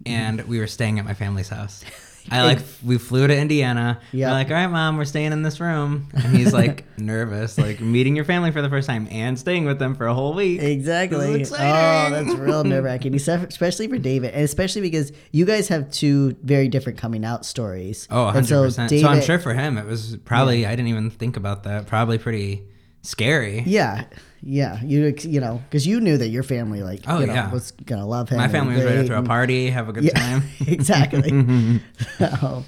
and 0.06 0.41
we 0.47 0.59
were 0.59 0.68
staying 0.68 1.00
at 1.00 1.06
my 1.06 1.13
family's 1.13 1.50
house. 1.50 1.83
I 2.29 2.44
like 2.44 2.59
we 2.83 2.97
flew 2.97 3.25
to 3.27 3.35
Indiana. 3.35 4.00
Yeah. 4.12 4.27
We're 4.27 4.33
like, 4.33 4.47
all 4.50 4.53
right, 4.56 4.68
mom, 4.68 4.97
we're 4.97 5.06
staying 5.06 5.31
in 5.31 5.41
this 5.41 5.59
room, 5.59 6.09
and 6.13 6.35
he's 6.35 6.53
like 6.53 6.85
nervous, 6.97 7.57
like 7.57 7.79
meeting 7.81 8.15
your 8.15 8.25
family 8.25 8.51
for 8.51 8.62
the 8.62 8.69
first 8.69 8.88
time 8.88 9.07
and 9.09 9.39
staying 9.39 9.65
with 9.65 9.79
them 9.79 9.95
for 9.95 10.06
a 10.07 10.13
whole 10.13 10.33
week. 10.33 10.62
exactly. 10.62 11.43
Oh, 11.43 12.10
that's 12.10 12.34
real 12.36 12.63
nerve 12.65 12.84
wracking, 12.84 13.15
especially 13.15 13.88
for 13.88 13.98
David, 13.98 14.34
and 14.34 14.43
especially 14.43 14.81
because 14.81 15.12
you 15.31 15.46
guys 15.46 15.67
have 15.69 15.89
two 15.91 16.36
very 16.43 16.67
different 16.67 17.00
coming 17.00 17.25
out 17.25 17.46
stories. 17.46 18.07
Oh, 18.12 18.31
100%. 18.34 18.72
So, 18.74 18.88
David- 18.88 19.05
I'm 19.05 19.22
sure 19.22 19.39
for 19.39 19.53
him, 19.53 19.77
it 19.77 19.86
was 19.86 20.17
probably, 20.25 20.65
I 20.65 20.72
didn't 20.72 20.89
even 20.89 21.10
think 21.10 21.38
about 21.38 21.63
that. 21.63 21.88
Probably 21.88 22.17
pretty 22.17 22.63
scary. 23.01 23.62
Yeah, 23.65 24.05
yeah, 24.43 24.81
you 24.83 25.13
you 25.19 25.39
know, 25.39 25.62
because 25.69 25.86
you 25.86 26.00
knew 26.00 26.17
that 26.17 26.29
your 26.29 26.43
family 26.43 26.81
like 26.83 27.01
Oh, 27.07 27.19
you 27.19 27.27
know, 27.27 27.33
yeah. 27.33 27.51
was 27.51 27.71
gonna 27.71 28.05
love 28.07 28.29
him. 28.29 28.38
My 28.38 28.48
family 28.48 28.75
was 28.75 28.86
ready 28.86 29.01
to 29.01 29.07
throw 29.07 29.19
a 29.19 29.24
party, 29.24 29.69
have 29.69 29.88
a 29.89 29.93
good 29.93 30.03
Yeah, 30.03 30.13
time. 30.19 30.43
exactly. 30.67 31.29
so, 32.17 32.63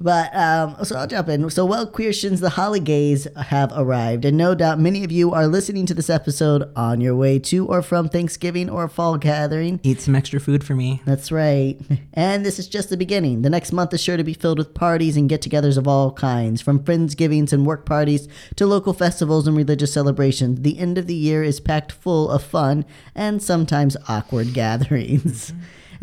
but 0.00 0.34
um, 0.34 0.76
so 0.84 0.96
I'll 0.96 1.06
jump 1.06 1.28
in. 1.28 1.48
So, 1.50 1.64
well, 1.64 1.86
queertions, 1.86 2.40
the 2.40 2.50
holidays 2.50 3.26
have 3.36 3.72
arrived, 3.74 4.24
and 4.24 4.36
no 4.36 4.54
doubt 4.54 4.78
many 4.78 5.04
of 5.04 5.12
you 5.12 5.32
are 5.32 5.46
listening 5.46 5.86
to 5.86 5.94
this 5.94 6.10
episode 6.10 6.70
on 6.76 7.00
your 7.00 7.14
way 7.14 7.38
to 7.38 7.66
or 7.66 7.82
from 7.82 8.08
Thanksgiving 8.08 8.68
or 8.68 8.88
fall 8.88 9.16
gathering. 9.16 9.80
Eat 9.82 10.00
some 10.00 10.14
extra 10.14 10.40
food 10.40 10.64
for 10.64 10.74
me. 10.74 11.00
That's 11.04 11.30
right. 11.30 11.78
And 12.12 12.44
this 12.44 12.58
is 12.58 12.68
just 12.68 12.90
the 12.90 12.96
beginning. 12.96 13.42
The 13.42 13.50
next 13.50 13.72
month 13.72 13.92
is 13.94 14.02
sure 14.02 14.16
to 14.16 14.24
be 14.24 14.34
filled 14.34 14.58
with 14.58 14.74
parties 14.74 15.16
and 15.16 15.28
get 15.28 15.42
togethers 15.42 15.78
of 15.78 15.88
all 15.88 16.12
kinds, 16.12 16.60
from 16.60 16.80
Friendsgivings 16.80 17.52
and 17.52 17.66
work 17.66 17.86
parties 17.86 18.28
to 18.56 18.66
local 18.66 18.92
festivals 18.92 19.46
and 19.46 19.56
religious 19.56 19.92
celebrations. 19.92 20.60
The 20.60 20.78
end 20.78 20.98
of 20.98 21.06
the 21.06 21.14
year 21.14 21.42
is 21.42 21.60
packed 21.60 21.92
full 21.92 22.30
of 22.30 22.42
fun 22.42 22.84
and 23.14 23.42
sometimes 23.42 23.96
awkward 24.08 24.52
gatherings. 24.54 25.52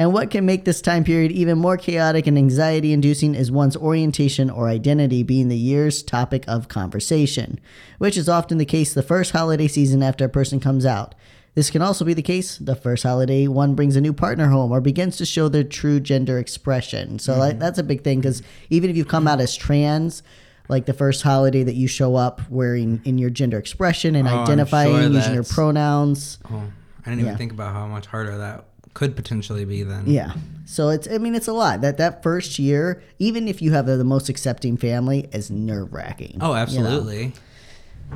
And 0.02 0.14
what 0.14 0.32
can 0.32 0.48
make 0.48 0.66
this 0.66 0.82
time 0.82 1.04
period 1.04 1.32
even 1.32 1.60
more 1.60 1.78
chaotic 1.78 2.26
and 2.26 2.36
anxiety 2.36 2.92
inducing 2.92 3.36
is 3.36 3.52
one's 3.52 3.78
orientation 3.78 4.50
or 4.50 4.68
identity 4.68 5.22
being 5.22 5.48
the 5.48 5.56
year's 5.56 6.02
topic 6.02 6.44
of 6.48 6.68
conversation, 6.68 7.60
which 8.00 8.18
is 8.18 8.28
often 8.28 8.58
the 8.58 8.66
case 8.66 8.96
the 8.96 9.04
first 9.04 9.32
holiday 9.32 9.68
season 9.68 10.02
after 10.02 10.26
a 10.26 10.30
person 10.30 10.60
comes 10.60 10.88
out. 10.88 11.14
This 11.54 11.70
can 11.70 11.84
also 11.84 12.04
be 12.04 12.16
the 12.16 12.24
case 12.24 12.58
the 12.58 12.74
first 12.74 13.04
holiday 13.04 13.46
one 13.46 13.76
brings 13.76 13.96
a 13.96 14.02
new 14.02 14.12
partner 14.12 14.48
home 14.48 14.72
or 14.72 14.82
begins 14.82 15.18
to 15.18 15.26
show 15.26 15.48
their 15.48 15.64
true 15.64 16.00
gender 16.00 16.40
expression. 16.40 17.20
So 17.20 17.38
like, 17.38 17.52
mm-hmm. 17.52 17.60
that's 17.60 17.78
a 17.78 17.84
big 17.84 18.04
thing 18.04 18.22
because 18.22 18.42
even 18.72 18.90
if 18.90 18.98
you've 18.98 19.08
come 19.08 19.28
out 19.28 19.40
as 19.40 19.56
trans, 19.56 20.24
like 20.68 20.88
the 20.88 20.94
first 20.94 21.22
holiday 21.22 21.62
that 21.62 21.76
you 21.76 21.88
show 21.88 22.16
up 22.16 22.42
wearing 22.50 23.04
in 23.06 23.20
your 23.20 23.30
gender 23.30 23.60
expression 23.60 24.16
and 24.16 24.28
Oh, 24.28 24.32
identifying 24.32 24.96
sure 24.96 25.12
using 25.12 25.36
your 25.36 25.44
pronouns. 25.44 26.40
Oh, 26.50 26.64
I 27.06 27.10
didn't 27.12 27.20
even 27.20 27.34
Yeah. 27.34 27.38
think 27.38 27.52
about 27.52 27.74
how 27.74 27.86
much 27.86 28.08
harder 28.08 28.36
that 28.40 28.66
could 28.94 29.16
potentially 29.16 29.66
be 29.66 29.84
then. 29.84 30.04
Yeah. 30.08 30.34
So 30.66 30.90
it's 30.90 31.08
I 31.10 31.18
mean 31.18 31.36
it's 31.36 31.48
a 31.48 31.54
lot. 31.54 31.82
That 31.82 31.98
that 31.98 32.24
first 32.24 32.60
year, 32.60 33.04
even 33.20 33.48
if 33.48 33.62
you 33.62 33.74
have 33.74 33.86
the, 33.86 33.98
the 33.98 34.04
most 34.04 34.30
accepting 34.30 34.78
family, 34.78 35.30
is 35.32 35.52
nerve 35.52 35.94
wracking. 35.94 36.38
Oh, 36.42 36.54
absolutely. 36.54 37.34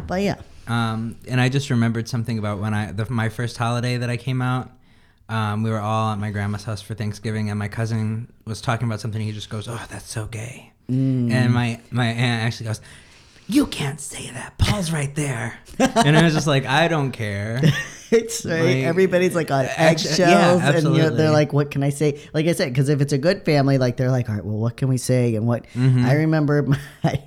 But 0.08 0.22
yeah. 0.22 0.36
Um, 0.68 1.18
and 1.28 1.40
I 1.40 1.50
just 1.50 1.70
remembered 1.70 2.08
something 2.08 2.40
about 2.40 2.60
when 2.60 2.74
I 2.74 2.92
the, 2.92 3.10
my 3.10 3.30
first 3.30 3.58
holiday 3.58 3.98
that 3.98 4.10
I 4.10 4.18
came 4.18 4.42
out. 4.42 4.72
Um, 5.28 5.64
we 5.64 5.72
were 5.72 5.80
all 5.80 6.14
at 6.14 6.20
my 6.20 6.30
grandma's 6.30 6.64
house 6.64 6.82
for 6.82 6.94
Thanksgiving, 6.94 7.50
and 7.50 7.58
my 7.58 7.68
cousin 7.68 8.32
was 8.46 8.62
talking 8.62 8.88
about 8.88 9.00
something. 9.00 9.22
He 9.22 9.32
just 9.32 9.50
goes, 9.50 9.68
"Oh, 9.68 9.84
that's 9.90 10.08
so 10.08 10.28
gay," 10.28 10.72
and 10.88 11.54
my 11.54 11.80
my 11.90 12.06
aunt 12.06 12.44
actually 12.44 12.68
goes, 12.68 12.82
"You 13.48 13.66
can't 13.66 14.00
say 14.00 14.30
that. 14.32 14.58
Paul's 14.60 14.92
right 14.92 15.14
there," 15.16 15.58
and 15.80 16.16
I 16.16 16.24
was 16.24 16.34
just 16.34 16.48
like, 16.48 16.66
"I 16.66 16.88
don't 16.88 17.12
care." 17.12 17.62
It's 18.12 18.46
right. 18.46 18.62
Like, 18.64 18.78
Everybody's 18.86 19.36
like 19.36 19.52
on 19.52 19.66
eggshells, 19.78 20.20
yeah, 20.20 20.72
and 20.72 20.84
you 20.96 21.02
know, 21.04 21.10
they're 21.10 21.32
like, 21.32 21.54
"What 21.54 21.72
can 21.72 21.84
I 21.84 21.90
say?" 21.90 22.20
Like 22.34 22.46
I 22.48 22.52
said, 22.54 22.70
because 22.70 22.90
if 22.90 23.02
it's 23.02 23.14
a 23.14 23.18
good 23.18 23.44
family, 23.46 23.78
like 23.78 23.98
they're 23.98 24.12
like, 24.12 24.30
"All 24.30 24.36
right, 24.36 24.46
well, 24.46 24.58
what 24.58 24.78
can 24.78 24.88
we 24.90 24.98
say?" 24.98 25.36
And 25.36 25.48
what 25.48 25.66
Mm-hmm. 25.74 26.06
I 26.06 26.14
remember, 26.14 26.68
my 27.04 27.24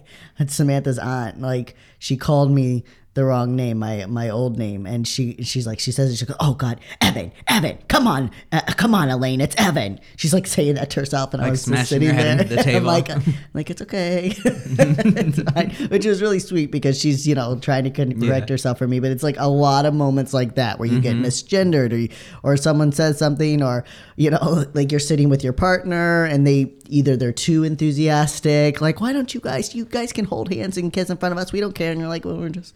Samantha's 0.46 0.98
aunt, 0.98 1.40
like 1.40 1.74
she 1.98 2.16
called 2.16 2.50
me 2.50 2.84
the 3.18 3.24
wrong 3.24 3.56
name, 3.56 3.78
my 3.80 4.06
my 4.06 4.28
old 4.30 4.56
name, 4.58 4.86
and 4.86 5.06
she 5.06 5.36
she's 5.42 5.66
like, 5.66 5.80
she 5.80 5.90
says, 5.92 6.12
it, 6.12 6.16
she 6.16 6.24
goes, 6.24 6.36
"Oh 6.38 6.54
God, 6.54 6.78
Evan, 7.00 7.32
Evan, 7.48 7.76
come 7.88 8.06
on, 8.06 8.30
uh, 8.52 8.60
come 8.76 8.94
on, 8.94 9.08
Elaine, 9.10 9.40
it's 9.40 9.56
Evan." 9.58 9.98
She's 10.16 10.32
like 10.32 10.46
saying 10.46 10.76
that 10.76 10.90
to 10.90 11.00
herself, 11.00 11.34
and 11.34 11.42
I 11.42 11.46
Like 11.46 11.50
was 11.52 11.64
just 11.66 11.88
sitting 11.90 12.08
there, 12.16 12.36
the 12.36 12.58
I'm 12.58 12.64
table. 12.64 12.86
like, 12.86 13.08
like 13.54 13.70
it's 13.70 13.82
okay, 13.82 14.32
it's 14.44 15.88
which 15.90 16.06
was 16.06 16.22
really 16.22 16.38
sweet 16.38 16.70
because 16.70 16.98
she's 17.00 17.26
you 17.26 17.34
know 17.34 17.58
trying 17.58 17.84
to 17.84 17.90
correct 17.90 18.20
Yeah. 18.22 18.44
herself 18.54 18.78
for 18.78 18.86
me. 18.88 19.00
But 19.00 19.10
it's 19.10 19.22
like 19.22 19.36
a 19.38 19.48
lot 19.48 19.84
of 19.86 19.94
moments 19.94 20.32
like 20.32 20.54
that 20.54 20.78
where 20.78 20.88
you 20.88 21.00
get 21.00 21.16
misgendered, 21.16 21.92
or 21.92 21.96
you, 21.96 22.08
or 22.42 22.56
someone 22.56 22.92
says 22.92 23.18
something, 23.18 23.62
or 23.62 23.84
you 24.16 24.30
know, 24.30 24.64
like 24.74 24.90
you're 24.92 25.00
sitting 25.00 25.28
with 25.28 25.42
your 25.44 25.52
partner 25.52 26.24
and 26.24 26.46
they 26.46 26.72
either 26.88 27.16
they're 27.16 27.32
too 27.32 27.64
enthusiastic, 27.64 28.80
like 28.80 29.00
why 29.00 29.12
don't 29.12 29.34
you 29.34 29.40
guys, 29.40 29.74
you 29.74 29.84
guys 29.84 30.12
can 30.12 30.24
hold 30.24 30.52
hands 30.52 30.76
and 30.76 30.92
kiss 30.92 31.10
in 31.10 31.16
front 31.16 31.32
of 31.32 31.38
us, 31.38 31.52
we 31.52 31.60
don't 31.60 31.74
care, 31.74 31.90
and 31.92 32.00
you're 32.00 32.08
like, 32.08 32.24
well, 32.24 32.36
we're 32.36 32.48
just. 32.48 32.74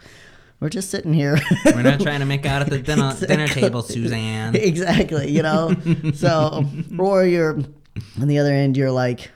We're 0.62 0.68
just 0.68 0.90
sitting 0.90 1.12
here. 1.12 1.40
We're 1.66 1.82
not 1.82 1.98
trying 2.00 2.20
to 2.20 2.24
make 2.24 2.46
out 2.46 2.62
at 2.62 2.70
the 2.70 2.78
dinner, 2.82 3.16
dinner 3.18 3.48
table, 3.48 3.82
Suzanne. 3.82 4.54
exactly, 4.54 5.28
you 5.28 5.42
know. 5.42 5.74
so, 6.14 6.64
or 6.96 7.24
you're 7.24 7.54
on 8.20 8.28
the 8.28 8.38
other 8.38 8.52
end, 8.52 8.76
you're 8.76 8.92
like 8.92 9.32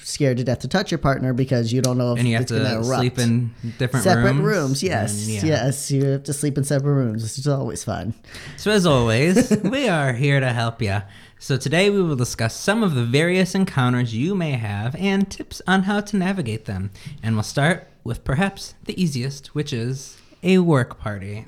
scared 0.00 0.38
to 0.38 0.42
death 0.42 0.58
to 0.58 0.68
touch 0.68 0.90
your 0.90 0.98
partner 0.98 1.32
because 1.32 1.72
you 1.72 1.80
don't 1.80 1.96
know 1.96 2.14
if 2.14 2.18
And 2.18 2.26
you 2.26 2.34
have 2.34 2.42
it's 2.42 2.50
to 2.50 2.82
sleep 2.82 3.20
in 3.20 3.54
different 3.78 4.02
separate 4.02 4.32
rooms. 4.32 4.42
rooms. 4.42 4.82
Yes, 4.82 5.28
yeah. 5.28 5.44
yes, 5.44 5.92
you 5.92 6.04
have 6.06 6.24
to 6.24 6.32
sleep 6.32 6.58
in 6.58 6.64
separate 6.64 6.94
rooms. 6.94 7.22
This 7.22 7.38
is 7.38 7.46
always 7.46 7.84
fun. 7.84 8.12
So, 8.56 8.72
as 8.72 8.84
always, 8.84 9.56
we 9.62 9.88
are 9.88 10.12
here 10.12 10.40
to 10.40 10.52
help 10.52 10.82
you. 10.82 11.02
So, 11.38 11.56
today 11.56 11.88
we 11.88 12.02
will 12.02 12.16
discuss 12.16 12.52
some 12.56 12.82
of 12.82 12.96
the 12.96 13.04
various 13.04 13.54
encounters 13.54 14.12
you 14.12 14.34
may 14.34 14.52
have 14.52 14.96
and 14.96 15.30
tips 15.30 15.62
on 15.68 15.84
how 15.84 16.00
to 16.00 16.16
navigate 16.16 16.64
them. 16.64 16.90
And 17.22 17.36
we'll 17.36 17.44
start 17.44 17.86
with 18.02 18.24
perhaps 18.24 18.74
the 18.86 19.00
easiest, 19.00 19.54
which 19.54 19.72
is 19.72 20.16
a 20.44 20.58
work 20.58 21.00
party. 21.00 21.46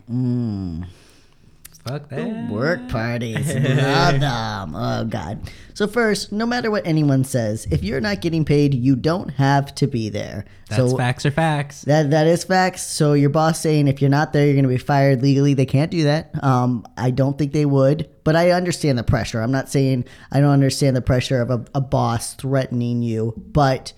Fuck 1.87 2.09
that. 2.09 2.51
Work 2.51 2.89
parties, 2.89 3.55
love 3.55 4.19
them. 4.19 4.75
Oh 4.75 5.05
God. 5.05 5.49
So 5.73 5.87
first, 5.87 6.33
no 6.33 6.45
matter 6.45 6.69
what 6.69 6.85
anyone 6.85 7.23
says, 7.23 7.69
if 7.71 7.85
you're 7.85 8.01
not 8.01 8.21
getting 8.21 8.45
paid, 8.45 8.75
you 8.75 8.97
don't 8.97 9.29
have 9.29 9.73
to 9.77 9.87
be 9.87 10.09
there. 10.09 10.47
That's 10.69 10.91
so 10.91 10.97
facts 10.97 11.25
or 11.25 11.31
facts. 11.31 11.83
That 11.83 12.11
that 12.11 12.27
is 12.27 12.43
facts. 12.43 12.83
So 12.83 13.13
your 13.13 13.31
boss 13.31 13.61
saying 13.61 13.87
if 13.87 14.01
you're 14.01 14.11
not 14.11 14.33
there, 14.33 14.47
you're 14.47 14.55
going 14.55 14.65
to 14.65 14.69
be 14.69 14.79
fired 14.79 15.23
legally. 15.23 15.55
They 15.55 15.67
can't 15.67 15.91
do 15.91 16.05
that. 16.05 16.43
Um, 16.43 16.85
I 16.97 17.13
don't 17.13 17.39
think 17.39 17.53
they 17.53 17.67
would, 17.67 18.11
but 18.25 18.35
I 18.35 18.51
understand 18.51 18.99
the 18.99 19.05
pressure. 19.05 19.41
I'm 19.41 19.53
not 19.53 19.69
saying 19.69 20.07
I 20.33 20.41
don't 20.41 20.51
understand 20.51 20.97
the 20.97 21.03
pressure 21.03 21.41
of 21.41 21.51
a, 21.51 21.65
a 21.73 21.81
boss 21.81 22.35
threatening 22.35 23.03
you, 23.03 23.33
but 23.37 23.93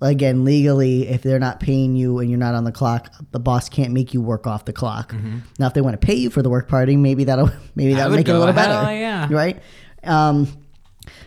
again, 0.00 0.44
legally, 0.44 1.08
if 1.08 1.22
they're 1.22 1.38
not 1.38 1.60
paying 1.60 1.96
you 1.96 2.18
and 2.18 2.30
you're 2.30 2.38
not 2.38 2.54
on 2.54 2.64
the 2.64 2.72
clock, 2.72 3.12
the 3.32 3.40
boss 3.40 3.68
can't 3.68 3.92
make 3.92 4.14
you 4.14 4.20
work 4.22 4.46
off 4.46 4.64
the 4.64 4.72
clock. 4.72 5.12
Now, 5.58 5.66
if 5.66 5.74
they 5.74 5.80
want 5.80 6.00
to 6.00 6.06
pay 6.06 6.14
you 6.14 6.30
for 6.30 6.42
the 6.42 6.50
work 6.50 6.68
party, 6.68 6.96
maybe 6.96 7.24
that'll 7.24 7.50
maybe 7.74 7.94
that'll 7.94 8.14
make 8.16 8.28
it 8.28 8.34
a 8.34 8.38
little 8.38 8.54
better. 8.54 8.92
yeah. 8.92 9.28
Right. 9.30 9.60
Um, 10.04 10.46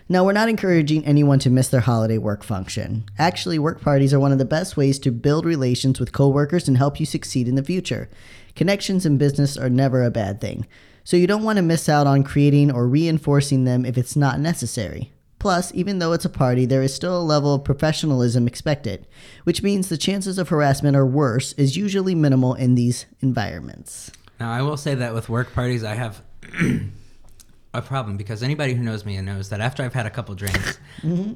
now, 0.07 0.23
we're 0.25 0.33
not 0.33 0.49
encouraging 0.49 1.05
anyone 1.05 1.39
to 1.39 1.49
miss 1.49 1.69
their 1.69 1.79
holiday 1.81 2.17
work 2.17 2.43
function. 2.43 3.05
Actually, 3.17 3.57
work 3.59 3.81
parties 3.81 4.13
are 4.13 4.19
one 4.19 4.31
of 4.31 4.37
the 4.37 4.45
best 4.45 4.77
ways 4.77 4.99
to 4.99 5.11
build 5.11 5.45
relations 5.45 5.99
with 5.99 6.11
coworkers 6.11 6.67
and 6.67 6.77
help 6.77 6.99
you 6.99 7.05
succeed 7.05 7.47
in 7.47 7.55
the 7.55 7.63
future. 7.63 8.09
Connections 8.55 9.05
in 9.05 9.17
business 9.17 9.57
are 9.57 9.69
never 9.69 10.03
a 10.03 10.11
bad 10.11 10.39
thing, 10.41 10.67
so 11.03 11.17
you 11.17 11.27
don't 11.27 11.43
want 11.43 11.57
to 11.57 11.61
miss 11.63 11.87
out 11.89 12.07
on 12.07 12.23
creating 12.23 12.71
or 12.71 12.87
reinforcing 12.87 13.63
them 13.63 13.85
if 13.85 13.97
it's 13.97 14.15
not 14.15 14.39
necessary. 14.39 15.11
Plus, 15.41 15.73
even 15.73 15.97
though 15.97 16.13
it's 16.13 16.23
a 16.23 16.29
party, 16.29 16.67
there 16.67 16.83
is 16.83 16.93
still 16.93 17.19
a 17.19 17.23
level 17.23 17.55
of 17.55 17.63
professionalism 17.63 18.45
expected, 18.47 19.07
which 19.43 19.63
means 19.63 19.89
the 19.89 19.97
chances 19.97 20.37
of 20.37 20.49
harassment 20.49 20.95
or 20.95 21.03
worse 21.03 21.53
is 21.53 21.75
usually 21.75 22.13
minimal 22.13 22.53
in 22.53 22.75
these 22.75 23.07
environments. 23.21 24.11
Now, 24.39 24.51
I 24.51 24.61
will 24.61 24.77
say 24.77 24.93
that 24.93 25.15
with 25.15 25.29
work 25.29 25.51
parties, 25.55 25.83
I 25.83 25.95
have 25.95 26.21
a 27.73 27.81
problem 27.81 28.17
because 28.17 28.43
anybody 28.43 28.75
who 28.75 28.83
knows 28.83 29.03
me 29.03 29.19
knows 29.21 29.49
that 29.49 29.61
after 29.61 29.81
I've 29.83 29.95
had 29.95 30.05
a 30.05 30.11
couple 30.11 30.35
drinks, 30.35 30.77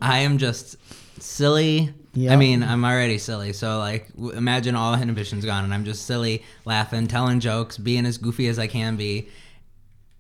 I 0.04 0.20
am 0.20 0.38
just 0.38 0.78
silly. 1.22 1.90
I 1.90 2.18
Mm-hmm. 2.18 2.40
Mean, 2.40 2.64
I'm 2.64 2.86
already 2.86 3.18
silly. 3.18 3.52
So, 3.54 3.78
like, 3.80 4.14
w- 4.14 4.32
imagine 4.38 4.74
all 4.76 4.94
inhibitions 4.94 5.44
gone, 5.44 5.66
and 5.66 5.74
I'm 5.74 5.84
just 5.84 6.06
silly, 6.06 6.44
laughing, 6.64 7.08
telling 7.08 7.42
jokes, 7.42 7.78
being 7.78 8.06
as 8.06 8.18
goofy 8.18 8.48
as 8.48 8.58
I 8.58 8.68
can 8.68 8.96
be. 8.96 9.28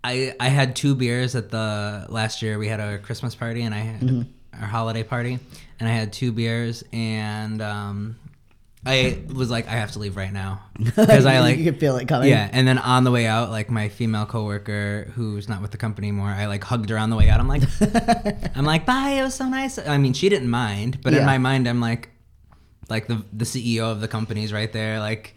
I 0.06 0.36
I 0.40 0.50
had 0.50 0.76
two 0.76 0.96
beers 0.96 1.36
at 1.36 1.50
the 1.50 2.06
last 2.10 2.42
year. 2.42 2.58
We 2.60 2.68
had 2.68 2.80
a 2.80 2.98
Christmas 3.00 3.36
party, 3.36 3.62
and 3.64 3.74
I 3.74 3.80
had 3.80 4.02
Mm-hmm. 4.02 4.62
our 4.62 4.68
holiday 4.68 5.04
party, 5.04 5.40
and 5.80 5.90
I 5.90 5.92
had 5.92 6.14
two 6.14 6.32
beers, 6.32 6.84
and 6.94 7.62
um, 7.62 8.16
I 8.86 9.18
was 9.34 9.50
like, 9.50 9.68
I 9.68 9.72
have 9.72 9.92
to 9.94 10.00
leave 10.00 10.16
right 10.16 10.32
now 10.32 10.62
because 10.78 11.26
I 11.26 11.40
like 11.40 11.58
you 11.58 11.64
can 11.66 11.80
feel 11.80 11.98
it 11.98 12.08
coming. 12.08 12.30
yeah, 12.30 12.48
and 12.52 12.68
then 12.68 12.78
on 12.78 13.04
the 13.04 13.12
way 13.12 13.26
out, 13.26 13.50
like 13.50 13.70
my 13.72 13.90
female 13.90 14.26
coworker 14.28 15.12
who's 15.16 15.50
not 15.50 15.62
with 15.62 15.72
the 15.72 15.78
company 15.78 16.08
anymore, 16.10 16.30
I 16.30 16.46
like 16.46 16.64
hugged 16.64 16.90
her 16.92 16.98
on 16.98 17.10
the 17.10 17.16
way 17.16 17.30
out. 17.30 17.40
I'm 17.40 17.48
like, 17.48 17.64
I'm 18.56 18.64
like, 18.66 18.86
bye. 18.86 19.16
It 19.20 19.24
was 19.24 19.34
so 19.34 19.50
nice. 19.50 19.80
I 19.80 19.98
mean, 19.98 20.14
she 20.14 20.30
didn't 20.30 20.50
mind, 20.50 21.02
but 21.02 21.14
in 21.16 21.26
my 21.26 21.38
mind, 21.40 21.68
I'm 21.68 21.82
like, 21.82 22.10
like 22.90 23.08
the 23.08 23.24
the 23.34 23.46
CEO 23.46 23.92
of 23.92 24.02
the 24.02 24.08
company's 24.08 24.54
right 24.54 24.72
there. 24.72 25.00
Like, 25.00 25.34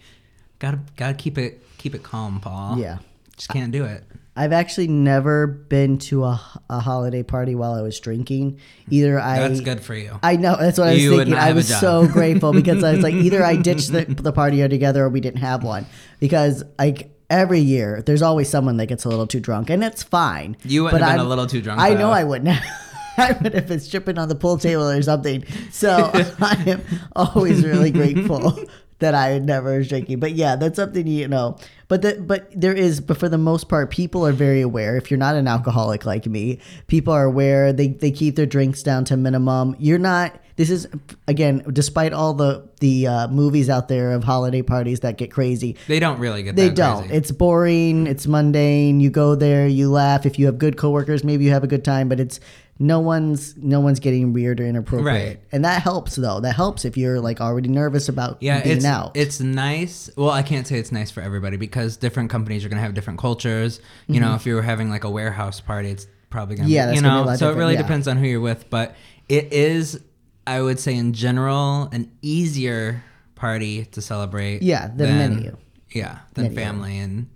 gotta 0.58 0.80
gotta 0.96 1.14
keep 1.14 1.38
it 1.38 1.62
keep 1.78 1.94
it 1.94 2.02
calm, 2.02 2.40
Paul. 2.40 2.78
Yeah. 2.78 2.98
just 3.37 3.48
can't 3.48 3.72
do 3.72 3.84
it. 3.87 4.04
I've 4.38 4.52
actually 4.52 4.87
never 4.87 5.47
been 5.49 5.99
to 5.99 6.25
a, 6.25 6.40
a 6.71 6.78
holiday 6.78 7.25
party 7.25 7.54
while 7.57 7.75
I 7.75 7.83
was 7.83 7.99
drinking. 7.99 8.61
Either 8.88 9.18
I 9.18 9.40
That's 9.49 9.61
good 9.61 9.80
for 9.80 9.95
you. 9.95 10.18
I 10.23 10.37
know 10.37 10.57
that's 10.57 10.78
what 10.78 10.88
I 10.88 10.92
was 10.95 11.02
thinking. 11.09 11.35
I 11.35 11.52
was 11.52 11.68
so 11.68 12.07
grateful 12.12 12.52
because 12.52 12.85
I 12.85 12.92
was 12.92 13.02
like, 13.02 13.14
either 13.14 13.42
I 13.42 13.57
ditched 13.57 13.90
the, 13.90 14.04
the 14.04 14.33
party 14.33 14.62
altogether 14.62 15.04
or 15.04 15.09
we 15.09 15.21
didn't 15.21 15.40
have 15.40 15.64
one. 15.64 15.87
Because 16.21 16.62
like 16.78 17.11
every 17.28 17.61
year, 17.61 18.00
there's 18.07 18.23
always 18.23 18.49
someone 18.49 18.76
that 18.76 18.87
gets 18.87 19.04
a 19.04 19.09
little 19.09 19.26
too 19.26 19.40
drunk, 19.40 19.71
and 19.71 19.83
it's 19.83 20.02
fine. 20.04 20.57
You 20.64 20.85
wouldn't 20.85 21.00
But 21.00 21.04
have 21.04 21.14
been 21.14 21.18
I'm- 21.21 21.26
a 21.26 21.28
little 21.28 21.47
too 21.49 21.61
drunk, 21.61 21.80
I 21.80 21.95
though. 21.95 21.99
know 22.00 22.11
I 22.11 22.23
wouldn't. 22.25 22.57
I 23.18 23.33
would 23.42 23.54
if 23.57 23.68
it's 23.73 23.88
tripping 23.88 24.16
on 24.18 24.28
the 24.28 24.37
pool 24.37 24.57
table 24.59 24.88
or 24.88 25.02
something. 25.02 25.45
So 25.73 25.90
I 26.40 26.62
am 26.68 26.83
always 27.16 27.64
really 27.64 27.90
grateful 27.90 28.57
that 29.00 29.14
I 29.16 29.38
never 29.40 29.76
was 29.78 29.88
drinking. 29.88 30.21
But 30.21 30.33
yeah, 30.35 30.54
that's 30.54 30.76
something 30.76 31.07
you 31.07 31.26
know. 31.26 31.57
But 31.88 32.02
the, 32.02 32.21
but 32.21 32.50
there 32.54 32.75
is, 32.75 33.00
but 33.00 33.16
for 33.16 33.28
the 33.28 33.38
most 33.38 33.68
part, 33.68 33.90
people 33.90 34.26
are 34.26 34.33
very 34.33 34.61
aware. 34.61 34.97
If 34.97 35.11
you're 35.11 35.18
not 35.18 35.37
an 35.37 35.49
alcoholic 35.49 36.04
like 36.04 36.26
me, 36.26 36.59
people 36.87 37.14
are 37.14 37.25
aware. 37.25 37.73
They 37.73 37.88
they 37.88 38.11
keep 38.11 38.37
their 38.37 38.47
drinks 38.47 38.83
down 38.83 39.04
to 39.07 39.16
minimum. 39.16 39.75
You're 39.78 39.99
not. 39.99 40.38
This 40.58 40.70
is 40.70 40.88
again, 41.28 41.62
despite 41.72 42.12
all 42.12 42.34
the 42.34 42.68
the 42.80 43.06
uh, 43.06 43.28
movies 43.28 43.70
out 43.70 43.86
there 43.88 44.10
of 44.12 44.24
holiday 44.24 44.60
parties 44.60 45.00
that 45.00 45.16
get 45.16 45.30
crazy. 45.30 45.76
They 45.86 46.00
don't 46.00 46.18
really 46.18 46.42
get. 46.42 46.56
They 46.56 46.66
that 46.68 46.76
don't. 46.76 46.98
Crazy. 47.04 47.14
It's 47.14 47.30
boring. 47.30 48.06
It's 48.08 48.26
mundane. 48.26 48.98
You 49.00 49.08
go 49.08 49.34
there, 49.36 49.68
you 49.68 49.88
laugh. 49.90 50.26
If 50.26 50.36
you 50.38 50.46
have 50.46 50.58
good 50.58 50.76
coworkers, 50.76 51.22
maybe 51.22 51.44
you 51.44 51.52
have 51.52 51.62
a 51.62 51.68
good 51.68 51.84
time. 51.84 52.08
But 52.08 52.18
it's 52.18 52.40
no 52.80 52.98
one's 52.98 53.56
no 53.56 53.78
one's 53.78 54.00
getting 54.00 54.32
weird 54.32 54.60
or 54.60 54.66
inappropriate, 54.66 55.06
Right. 55.28 55.40
and 55.52 55.64
that 55.64 55.80
helps 55.82 56.16
though. 56.16 56.40
That 56.40 56.56
helps 56.56 56.84
if 56.84 56.96
you're 56.96 57.20
like 57.20 57.40
already 57.40 57.68
nervous 57.68 58.08
about 58.08 58.38
yeah, 58.40 58.60
being 58.62 58.76
it's 58.78 58.84
out. 58.84 59.12
it's 59.16 59.38
nice. 59.40 60.10
Well, 60.16 60.30
I 60.30 60.42
can't 60.42 60.66
say 60.66 60.78
it's 60.80 60.90
nice 60.92 61.10
for 61.12 61.20
everybody 61.20 61.56
because 61.56 61.96
different 61.96 62.30
companies 62.30 62.64
are 62.64 62.68
gonna 62.68 62.82
have 62.82 62.94
different 62.94 63.20
cultures. 63.20 63.80
You 64.08 64.18
know, 64.20 64.34
if 64.34 64.44
you 64.44 64.56
were 64.56 64.62
having 64.62 64.90
like 64.90 65.04
a 65.04 65.10
warehouse 65.10 65.60
party, 65.60 65.90
it's 65.90 66.08
probably 66.30 66.56
gonna 66.56 66.66
Mm-hmm. 66.68 66.74
Yeah, 66.74 66.90
be, 66.90 66.96
you 66.96 67.02
gonna 67.02 67.22
be 67.24 67.28
a 67.28 67.32
know. 67.32 67.36
So 67.36 67.52
it 67.52 67.56
really 67.56 67.74
yeah. 67.74 67.82
depends 67.82 68.08
on 68.08 68.16
who 68.16 68.26
you're 68.26 68.40
with, 68.40 68.68
but 68.70 68.96
it 69.28 69.52
is, 69.52 70.00
I 70.49 70.62
would 70.62 70.81
say, 70.81 70.95
in 70.97 71.12
general, 71.12 71.88
an 71.93 72.11
easier 72.23 73.02
party 73.35 73.85
to 73.87 74.00
celebrate. 74.00 74.62
Yeah, 74.62 74.88
than 74.95 75.19
many 75.19 75.45
you. 75.45 75.59
Yeah, 75.90 76.19
than 76.35 76.55
family 76.55 76.99
and 76.99 77.28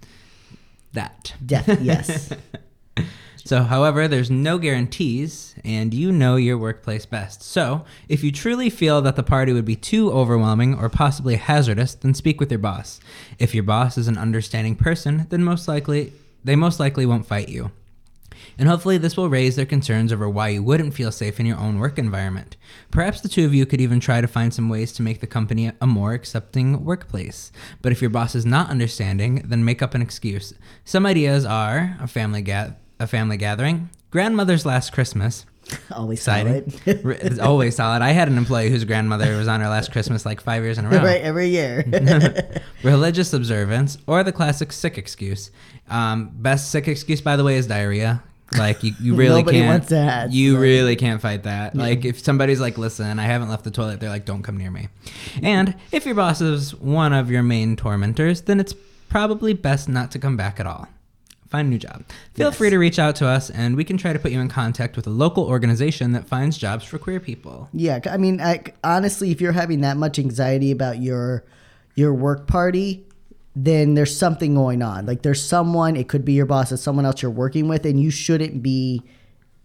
that. 0.92 1.34
Death. 1.44 1.68
Yes. 1.82 2.32
So, 3.44 3.64
however, 3.64 4.06
there's 4.06 4.30
no 4.30 4.56
guarantees, 4.56 5.56
and 5.64 5.92
you 5.92 6.12
know 6.12 6.36
your 6.36 6.56
workplace 6.56 7.06
best. 7.06 7.42
So, 7.42 7.84
if 8.08 8.22
you 8.22 8.30
truly 8.30 8.70
feel 8.70 9.02
that 9.02 9.16
the 9.16 9.24
party 9.24 9.52
would 9.52 9.64
be 9.64 9.74
too 9.74 10.12
overwhelming 10.12 10.76
or 10.76 10.88
possibly 10.88 11.34
hazardous, 11.34 11.94
then 11.96 12.14
speak 12.14 12.38
with 12.38 12.52
your 12.52 12.60
boss. 12.60 13.00
If 13.40 13.52
your 13.52 13.64
boss 13.64 13.98
is 13.98 14.06
an 14.06 14.16
understanding 14.16 14.76
person, 14.76 15.26
then 15.30 15.42
most 15.42 15.66
likely 15.66 16.12
they 16.44 16.54
most 16.54 16.78
likely 16.78 17.04
won't 17.04 17.26
fight 17.26 17.48
you. 17.48 17.72
And 18.58 18.68
hopefully, 18.68 18.98
this 18.98 19.16
will 19.16 19.28
raise 19.28 19.56
their 19.56 19.66
concerns 19.66 20.12
over 20.12 20.28
why 20.28 20.48
you 20.48 20.62
wouldn't 20.62 20.94
feel 20.94 21.10
safe 21.12 21.40
in 21.40 21.46
your 21.46 21.58
own 21.58 21.78
work 21.78 21.98
environment. 21.98 22.56
Perhaps 22.90 23.20
the 23.20 23.28
two 23.28 23.44
of 23.44 23.54
you 23.54 23.66
could 23.66 23.80
even 23.80 24.00
try 24.00 24.20
to 24.20 24.26
find 24.28 24.52
some 24.52 24.68
ways 24.68 24.92
to 24.92 25.02
make 25.02 25.20
the 25.20 25.26
company 25.26 25.70
a 25.80 25.86
more 25.86 26.12
accepting 26.12 26.84
workplace. 26.84 27.50
But 27.80 27.92
if 27.92 28.00
your 28.00 28.10
boss 28.10 28.34
is 28.34 28.44
not 28.46 28.70
understanding, 28.70 29.42
then 29.44 29.64
make 29.64 29.82
up 29.82 29.94
an 29.94 30.02
excuse. 30.02 30.52
Some 30.84 31.06
ideas 31.06 31.44
are 31.44 31.96
a 32.00 32.06
family 32.06 32.42
ga- 32.42 32.74
a 33.00 33.06
family 33.06 33.36
gathering, 33.36 33.90
grandmother's 34.10 34.64
last 34.66 34.92
Christmas. 34.92 35.46
Always 35.92 36.18
Exciting. 36.18 36.70
solid. 36.70 37.06
It's 37.22 37.38
always 37.38 37.76
solid. 37.76 38.02
I 38.02 38.10
had 38.10 38.28
an 38.28 38.36
employee 38.36 38.68
whose 38.68 38.84
grandmother 38.84 39.36
was 39.36 39.46
on 39.48 39.60
her 39.60 39.68
last 39.68 39.92
Christmas 39.92 40.26
like 40.26 40.40
five 40.40 40.62
years 40.64 40.76
in 40.76 40.84
a 40.84 40.88
row. 40.90 40.98
right, 40.98 41.20
every 41.22 41.48
year. 41.48 41.84
Religious 42.82 43.32
observance 43.32 43.96
or 44.06 44.24
the 44.24 44.32
classic 44.32 44.72
sick 44.72 44.98
excuse. 44.98 45.50
Um, 45.88 46.30
best 46.34 46.70
sick 46.70 46.88
excuse, 46.88 47.20
by 47.20 47.36
the 47.36 47.44
way, 47.44 47.56
is 47.56 47.66
diarrhea. 47.68 48.22
Like 48.56 48.82
you, 48.82 48.94
you 49.00 49.14
really 49.16 49.40
Nobody 49.42 49.58
can't. 49.58 49.68
wants 49.70 49.88
that, 49.88 50.32
You 50.32 50.58
really 50.58 50.96
can't 50.96 51.20
fight 51.20 51.42
that. 51.44 51.74
Like 51.74 52.04
if 52.04 52.20
somebody's 52.20 52.60
like, 52.60 52.78
"Listen, 52.78 53.18
I 53.18 53.24
haven't 53.24 53.48
left 53.48 53.64
the 53.64 53.70
toilet," 53.70 54.00
they're 54.00 54.08
like, 54.10 54.24
"Don't 54.24 54.42
come 54.42 54.56
near 54.56 54.70
me." 54.70 54.88
And 55.42 55.74
if 55.90 56.04
your 56.06 56.14
boss 56.14 56.40
is 56.40 56.74
one 56.74 57.12
of 57.12 57.30
your 57.30 57.42
main 57.42 57.76
tormentors, 57.76 58.42
then 58.42 58.60
it's 58.60 58.74
probably 59.08 59.52
best 59.52 59.88
not 59.88 60.10
to 60.12 60.18
come 60.18 60.36
back 60.36 60.58
at 60.60 60.66
all. 60.66 60.88
Find 61.50 61.66
a 61.66 61.70
new 61.70 61.78
job. 61.78 62.02
Feel 62.32 62.48
Yes. 62.48 62.56
free 62.56 62.70
to 62.70 62.78
reach 62.78 62.98
out 62.98 63.14
to 63.16 63.26
us, 63.26 63.50
and 63.50 63.76
we 63.76 63.84
can 63.84 63.98
try 63.98 64.14
to 64.14 64.18
put 64.18 64.32
you 64.32 64.40
in 64.40 64.48
contact 64.48 64.96
with 64.96 65.06
a 65.06 65.10
local 65.10 65.44
organization 65.44 66.12
that 66.12 66.26
finds 66.26 66.56
jobs 66.56 66.82
for 66.86 66.96
queer 66.96 67.20
people. 67.20 67.68
Yeah, 67.74 68.00
I 68.10 68.16
mean, 68.16 68.40
I, 68.40 68.62
honestly, 68.82 69.30
if 69.32 69.40
you're 69.42 69.52
having 69.52 69.82
that 69.82 69.98
much 69.98 70.18
anxiety 70.18 70.70
about 70.70 71.00
your 71.02 71.44
your 71.94 72.14
work 72.14 72.46
party, 72.46 73.04
then 73.54 73.94
there's 73.94 74.16
something 74.16 74.54
going 74.54 74.82
on. 74.82 75.06
Like 75.06 75.22
there's 75.22 75.42
someone, 75.42 75.96
it 75.96 76.08
could 76.08 76.24
be 76.24 76.32
your 76.32 76.46
boss, 76.46 76.72
it's 76.72 76.82
someone 76.82 77.04
else 77.04 77.20
you're 77.22 77.30
working 77.30 77.68
with, 77.68 77.84
and 77.86 78.00
you 78.00 78.10
shouldn't 78.10 78.62
be 78.62 79.02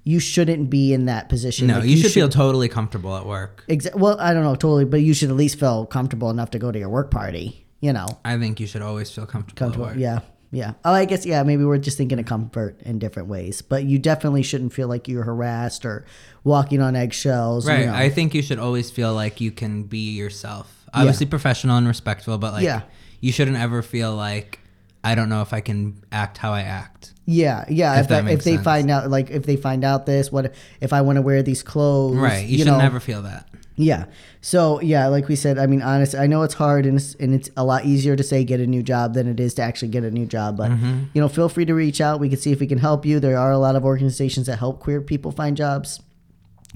you 0.03 0.20
shouldn't 0.22 0.70
be 0.70 0.94
in 0.94 1.06
that 1.08 1.27
position. 1.27 1.67
No, 1.67 1.79
Like, 1.79 1.89
you, 1.89 1.98
should, 1.98 2.13
feel 2.13 2.29
totally 2.29 2.70
comfortable 2.70 3.13
at 3.17 3.25
work. 3.25 3.65
exa- 3.67 3.94
well, 3.94 4.17
I 4.22 4.34
don't 4.34 4.44
know 4.44 4.56
totally, 4.56 4.86
but 4.86 5.01
you 5.01 5.13
should 5.13 5.29
at 5.29 5.36
least 5.36 5.60
feel 5.60 5.86
comfortable 5.86 6.29
enough 6.29 6.51
to 6.51 6.60
go 6.60 6.72
to 6.72 6.79
your 6.79 6.88
work 6.88 7.12
party. 7.12 7.65
You 7.82 7.91
know, 7.91 8.08
I 8.24 8.38
think 8.38 8.62
you 8.62 8.67
should 8.67 8.82
always 8.82 9.12
feel 9.12 9.25
comfortable. 9.25 9.58
comfortable. 9.60 9.86
At 9.88 9.91
work. 9.96 10.00
Yeah, 10.00 10.20
yeah. 10.50 10.74
Oh, 10.86 10.94
I 10.94 11.03
guess 11.03 11.25
yeah. 11.25 11.44
Maybe 11.44 11.65
we're 11.65 11.77
just 11.77 11.98
thinking 11.98 12.20
of 12.20 12.25
comfort 12.25 12.79
in 12.84 13.00
different 13.00 13.27
ways, 13.27 13.62
but 13.62 13.84
you 13.84 14.00
definitely 14.00 14.44
shouldn't 14.44 14.72
feel 14.72 14.88
like 14.88 15.10
you're 15.10 15.24
harassed 15.25 15.86
or 15.86 16.06
walking 16.46 16.82
on 16.82 16.96
eggshells. 16.96 17.65
you 17.67 17.74
Right. 17.74 17.86
know. 17.88 17.94
I 17.94 18.10
think 18.10 18.34
you 18.34 18.41
should 18.41 18.60
always 18.60 18.89
feel 18.89 19.13
like 19.13 19.41
you 19.41 19.51
can 19.51 19.84
be 19.84 20.12
yourself. 20.15 20.86
Obviously 20.94 21.25
professional 21.25 21.75
and 21.75 21.86
respectful, 21.86 22.38
but 22.38 22.53
like 22.53 22.63
Yeah. 22.63 22.84
You 23.19 23.31
shouldn't 23.31 23.57
ever 23.57 23.81
feel 23.81 24.15
like 24.15 24.59
I 25.03 25.15
don't 25.15 25.29
know 25.29 25.41
if 25.41 25.53
I 25.53 25.62
can 25.62 26.03
act 26.12 26.38
how 26.38 26.51
I 26.53 26.62
act. 26.62 27.13
Yeah, 27.25 27.65
yeah. 27.69 27.95
If 27.95 28.01
If, 28.03 28.07
that 28.09 28.27
if 28.29 28.43
they 28.43 28.53
sense. 28.53 28.63
find 28.63 28.89
out, 28.91 29.09
like, 29.09 29.29
if 29.29 29.45
they 29.45 29.55
find 29.57 29.83
out 29.83 30.05
this, 30.05 30.31
what 30.31 30.53
if 30.81 30.93
I 30.93 31.01
want 31.01 31.17
to 31.17 31.21
wear 31.21 31.43
these 31.43 31.62
clothes? 31.63 32.15
Right. 32.17 32.45
You, 32.47 32.59
should 32.59 32.67
know? 32.67 32.77
never 32.77 33.00
feel 33.00 33.21
that. 33.24 33.47
Yeah. 33.75 34.05
So 34.41 34.81
yeah, 34.81 35.07
like 35.07 35.27
we 35.27 35.36
said, 35.36 35.59
I 35.59 35.67
mean, 35.67 35.81
honestly, 35.83 36.17
I 36.19 36.25
know 36.25 36.41
it's 36.41 36.55
hard 36.55 36.86
and 36.88 36.97
it's, 36.97 37.13
and 37.15 37.36
it's 37.36 37.50
a 37.55 37.63
lot 37.63 37.86
easier 37.86 38.15
to 38.15 38.24
say 38.24 38.43
get 38.43 38.59
a 38.59 38.65
new 38.65 38.81
job 38.81 39.13
than 39.13 39.27
it 39.27 39.39
is 39.39 39.53
to 39.55 39.62
actually 39.62 39.89
get 39.89 40.03
a 40.03 40.09
new 40.09 40.25
job. 40.25 40.57
But 40.57 40.71
Mm-hmm. 40.71 41.03
you 41.13 41.21
know, 41.21 41.29
feel 41.29 41.47
free 41.47 41.65
to 41.65 41.75
reach 41.75 42.01
out. 42.01 42.19
We 42.19 42.27
can 42.29 42.39
see 42.39 42.51
if 42.51 42.59
we 42.59 42.65
can 42.67 42.79
help 42.79 43.05
you. 43.05 43.19
There 43.19 43.38
are 43.38 43.51
a 43.51 43.59
lot 43.59 43.75
of 43.75 43.86
organizations 43.86 44.47
that 44.47 44.57
help 44.57 44.79
queer 44.79 45.00
people 45.01 45.31
find 45.31 45.55
jobs, 45.55 46.01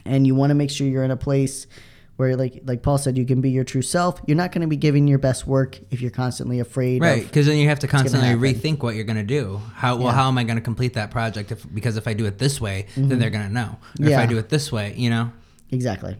and 0.06 0.28
you 0.28 0.36
want 0.36 0.52
to 0.52 0.56
make 0.56 0.70
sure 0.70 0.86
you're 0.86 1.04
in 1.04 1.12
a 1.12 1.18
place 1.18 1.66
where, 2.22 2.36
like 2.36 2.62
like 2.66 2.84
Paul 2.84 3.00
said, 3.00 3.18
you 3.18 3.26
can 3.26 3.42
be 3.42 3.50
your 3.50 3.64
true 3.64 3.82
self. 3.82 4.22
You're 4.28 4.38
not 4.38 4.52
going 4.52 4.62
to 4.62 4.68
be 4.68 4.78
giving 4.78 5.08
your 5.08 5.18
best 5.18 5.48
work 5.48 5.80
if 5.90 6.02
you're 6.02 6.12
constantly 6.12 6.60
afraid. 6.60 7.02
Right, 7.02 7.24
because 7.24 7.48
then 7.48 7.58
you 7.58 7.68
have 7.68 7.80
to 7.80 7.88
constantly 7.88 8.30
rethink 8.30 8.84
what 8.84 8.94
you're 8.94 9.04
going 9.06 9.18
to 9.18 9.24
do. 9.24 9.60
How 9.74 9.96
well, 9.96 10.06
Yeah. 10.08 10.14
how 10.14 10.28
am 10.28 10.38
I 10.38 10.44
going 10.44 10.58
to 10.58 10.62
complete 10.62 10.94
that 10.94 11.10
project? 11.10 11.52
If 11.52 11.66
because 11.74 11.98
if 11.98 12.08
I 12.08 12.14
do 12.14 12.26
it 12.28 12.38
this 12.38 12.62
way, 12.62 12.86
then 12.96 13.18
they're 13.18 13.32
going 13.32 13.48
to 13.48 13.54
know. 13.54 13.78
Or 14.00 14.06
if 14.06 14.12
Mm-hmm. 14.12 14.20
I 14.20 14.26
do 14.28 14.38
it 14.38 14.50
this 14.50 14.72
way, 14.72 14.94
you 14.96 15.10
know. 15.10 15.32
Exactly. 15.72 16.16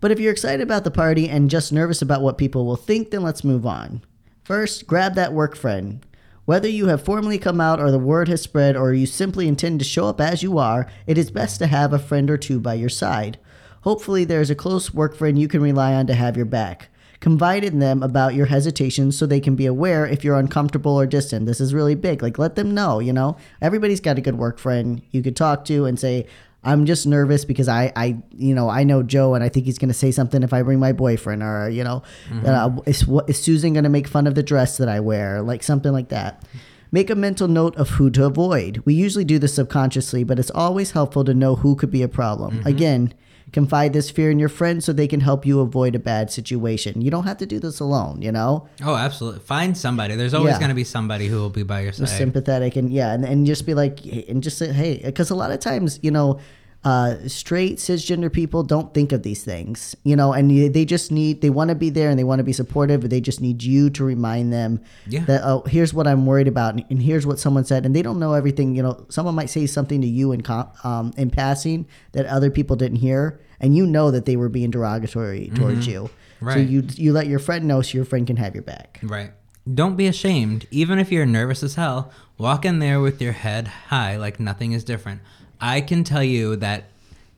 But 0.00 0.10
if 0.12 0.18
you're 0.20 0.32
excited 0.32 0.62
about 0.62 0.84
the 0.84 0.90
party 0.90 1.28
and 1.28 1.50
just 1.50 1.72
nervous 1.72 2.00
about 2.00 2.22
what 2.22 2.38
people 2.38 2.64
will 2.64 2.76
think, 2.76 3.10
then 3.10 3.22
let's 3.22 3.44
move 3.44 3.66
on. 3.66 4.02
First, 4.44 4.86
grab 4.86 5.14
that 5.16 5.32
work 5.34 5.54
friend. 5.56 6.04
Whether 6.44 6.68
you 6.68 6.86
have 6.86 7.04
formally 7.04 7.36
come 7.38 7.60
out 7.60 7.78
or 7.80 7.90
the 7.90 7.98
word 7.98 8.28
has 8.28 8.40
spread 8.40 8.74
or 8.76 8.94
you 8.94 9.04
simply 9.04 9.46
intend 9.48 9.80
to 9.80 9.84
show 9.84 10.06
up 10.06 10.18
as 10.20 10.42
you 10.42 10.56
are, 10.56 10.86
it 11.06 11.18
is 11.18 11.30
best 11.30 11.58
to 11.58 11.66
have 11.66 11.92
a 11.92 11.98
friend 11.98 12.30
or 12.30 12.38
two 12.38 12.58
by 12.58 12.72
your 12.74 12.88
side. 12.88 13.38
Hopefully, 13.82 14.24
there 14.24 14.40
is 14.40 14.50
a 14.50 14.54
close 14.54 14.92
work 14.92 15.16
friend 15.16 15.38
you 15.38 15.48
can 15.48 15.60
rely 15.60 15.94
on 15.94 16.06
to 16.06 16.14
have 16.14 16.36
your 16.36 16.46
back. 16.46 16.88
Confide 17.20 17.64
in 17.64 17.80
them 17.80 18.02
about 18.02 18.34
your 18.34 18.46
hesitations 18.46 19.18
so 19.18 19.26
they 19.26 19.40
can 19.40 19.56
be 19.56 19.66
aware 19.66 20.06
if 20.06 20.22
you're 20.22 20.38
uncomfortable 20.38 20.92
or 20.92 21.06
distant. 21.06 21.46
This 21.46 21.60
is 21.60 21.74
really 21.74 21.96
big. 21.96 22.22
Like, 22.22 22.38
let 22.38 22.54
them 22.54 22.74
know, 22.74 23.00
you 23.00 23.12
know? 23.12 23.36
Everybody's 23.60 24.00
got 24.00 24.18
a 24.18 24.20
good 24.20 24.38
work 24.38 24.58
friend 24.58 25.02
you 25.10 25.20
could 25.22 25.34
talk 25.34 25.64
to 25.64 25.84
and 25.84 25.98
say, 25.98 26.26
I'm 26.62 26.86
just 26.86 27.06
nervous 27.06 27.44
because 27.44 27.68
I, 27.68 27.92
I, 27.96 28.18
you 28.36 28.54
know, 28.54 28.68
I 28.68 28.84
know 28.84 29.02
Joe 29.02 29.34
and 29.34 29.42
I 29.42 29.48
think 29.48 29.66
he's 29.66 29.78
going 29.78 29.88
to 29.88 29.94
say 29.94 30.10
something 30.10 30.42
if 30.42 30.52
I 30.52 30.62
bring 30.62 30.78
my 30.78 30.92
boyfriend 30.92 31.42
or, 31.42 31.68
you 31.68 31.82
know, 31.82 32.02
uh, 32.44 32.70
is, 32.86 33.06
what, 33.06 33.28
is 33.28 33.40
Susan 33.40 33.72
going 33.72 33.84
to 33.84 33.90
make 33.90 34.06
fun 34.06 34.26
of 34.26 34.34
the 34.34 34.42
dress 34.42 34.76
that 34.76 34.88
I 34.88 35.00
wear? 35.00 35.40
Like 35.42 35.62
something 35.62 35.92
like 35.92 36.08
that. 36.08 36.44
Make 36.90 37.10
a 37.10 37.14
mental 37.14 37.48
note 37.48 37.76
of 37.76 37.90
who 37.90 38.10
to 38.10 38.24
avoid. 38.24 38.82
We 38.84 38.94
usually 38.94 39.24
do 39.24 39.38
this 39.38 39.54
subconsciously, 39.54 40.24
but 40.24 40.38
it's 40.38 40.50
always 40.50 40.92
helpful 40.92 41.24
to 41.24 41.34
know 41.34 41.56
who 41.56 41.74
could 41.74 41.90
be 41.90 42.02
a 42.02 42.08
problem. 42.08 42.62
Again, 42.66 43.14
confide 43.52 43.92
this 43.92 44.10
fear 44.10 44.30
in 44.30 44.38
your 44.38 44.48
friends 44.48 44.84
so 44.84 44.92
they 44.92 45.08
can 45.08 45.20
help 45.20 45.46
you 45.46 45.60
avoid 45.60 45.94
a 45.94 45.98
bad 45.98 46.30
situation. 46.30 47.00
You 47.00 47.10
don't 47.10 47.24
have 47.24 47.38
to 47.38 47.46
do 47.46 47.58
this 47.58 47.80
alone, 47.80 48.20
you 48.22 48.30
know? 48.32 48.68
Oh, 48.84 48.94
absolutely. 48.94 49.40
Find 49.40 49.76
somebody. 49.76 50.14
There's 50.16 50.34
always 50.34 50.52
Yeah. 50.54 50.58
going 50.58 50.68
to 50.68 50.74
be 50.74 50.84
somebody 50.84 51.26
who 51.28 51.36
will 51.36 51.50
be 51.50 51.62
by 51.62 51.80
your 51.80 51.92
side. 51.92 52.08
sympathetic 52.08 52.76
and 52.76 52.92
yeah 52.92 53.12
and, 53.12 53.24
and 53.24 53.46
just 53.46 53.64
be 53.66 53.74
like 53.74 54.04
and 54.28 54.42
just 54.42 54.58
say 54.58 54.72
hey 54.72 55.00
because 55.04 55.30
a 55.30 55.34
lot 55.34 55.50
of 55.50 55.60
times 55.60 55.98
you 56.02 56.10
know 56.10 56.38
uh, 56.84 57.16
straight 57.26 57.76
cisgender 57.76 58.32
people 58.32 58.62
don't 58.62 58.94
think 58.94 59.10
of 59.12 59.22
these 59.24 59.42
things 59.44 59.96
you 60.04 60.14
know 60.14 60.32
and 60.32 60.48
they 60.72 60.84
just 60.84 61.10
need 61.10 61.40
they 61.40 61.50
want 61.50 61.68
to 61.68 61.74
be 61.74 61.90
there 61.90 62.08
and 62.08 62.18
they 62.18 62.24
want 62.24 62.38
to 62.38 62.44
be 62.44 62.52
supportive 62.52 63.00
but 63.00 63.10
they 63.10 63.20
just 63.20 63.40
need 63.40 63.62
you 63.62 63.90
to 63.90 64.04
remind 64.04 64.52
them 64.52 64.80
Yeah. 65.06 65.24
that 65.24 65.42
oh 65.44 65.62
here's 65.66 65.92
what 65.92 66.06
i'm 66.06 66.24
worried 66.24 66.46
about 66.48 66.74
and- 66.74 66.84
and 66.88 67.02
here's 67.02 67.26
what 67.26 67.38
someone 67.40 67.64
said 67.64 67.84
and 67.84 67.94
they 67.96 68.00
don't 68.02 68.18
know 68.20 68.32
everything 68.34 68.76
you 68.76 68.82
know 68.82 69.04
someone 69.08 69.34
might 69.34 69.50
say 69.50 69.66
something 69.66 70.00
to 70.00 70.06
you 70.06 70.30
in 70.32 70.42
um, 70.84 71.12
in 71.16 71.30
passing 71.30 71.86
that 72.12 72.26
other 72.26 72.50
people 72.50 72.76
didn't 72.76 72.98
hear 72.98 73.40
and 73.60 73.76
you 73.76 73.84
know 73.84 74.10
that 74.12 74.24
they 74.24 74.36
were 74.36 74.48
being 74.48 74.70
derogatory 74.70 75.50
towards 75.54 75.86
you 75.86 76.08
Right. 76.40 76.54
so 76.54 76.60
Mm-hmm. 76.60 76.72
You 76.72 76.84
you 76.94 77.12
let 77.12 77.26
your 77.26 77.40
friend 77.40 77.64
know 77.66 77.82
so 77.82 77.98
your 77.98 78.04
friend 78.04 78.24
can 78.24 78.36
have 78.36 78.54
your 78.54 78.62
back 78.62 79.00
Right. 79.02 79.32
Don't 79.74 79.96
be 79.96 80.06
ashamed. 80.06 80.66
Even 80.70 80.98
if 80.98 81.12
you're 81.12 81.26
nervous 81.26 81.62
as 81.62 81.74
hell, 81.74 82.10
walk 82.38 82.64
in 82.64 82.78
there 82.78 83.00
with 83.00 83.20
your 83.20 83.32
head 83.32 83.66
high 83.88 84.16
like 84.16 84.40
nothing 84.40 84.72
is 84.72 84.82
different. 84.84 85.20
I 85.60 85.80
can 85.80 86.04
tell 86.04 86.22
you 86.22 86.56
that 86.56 86.84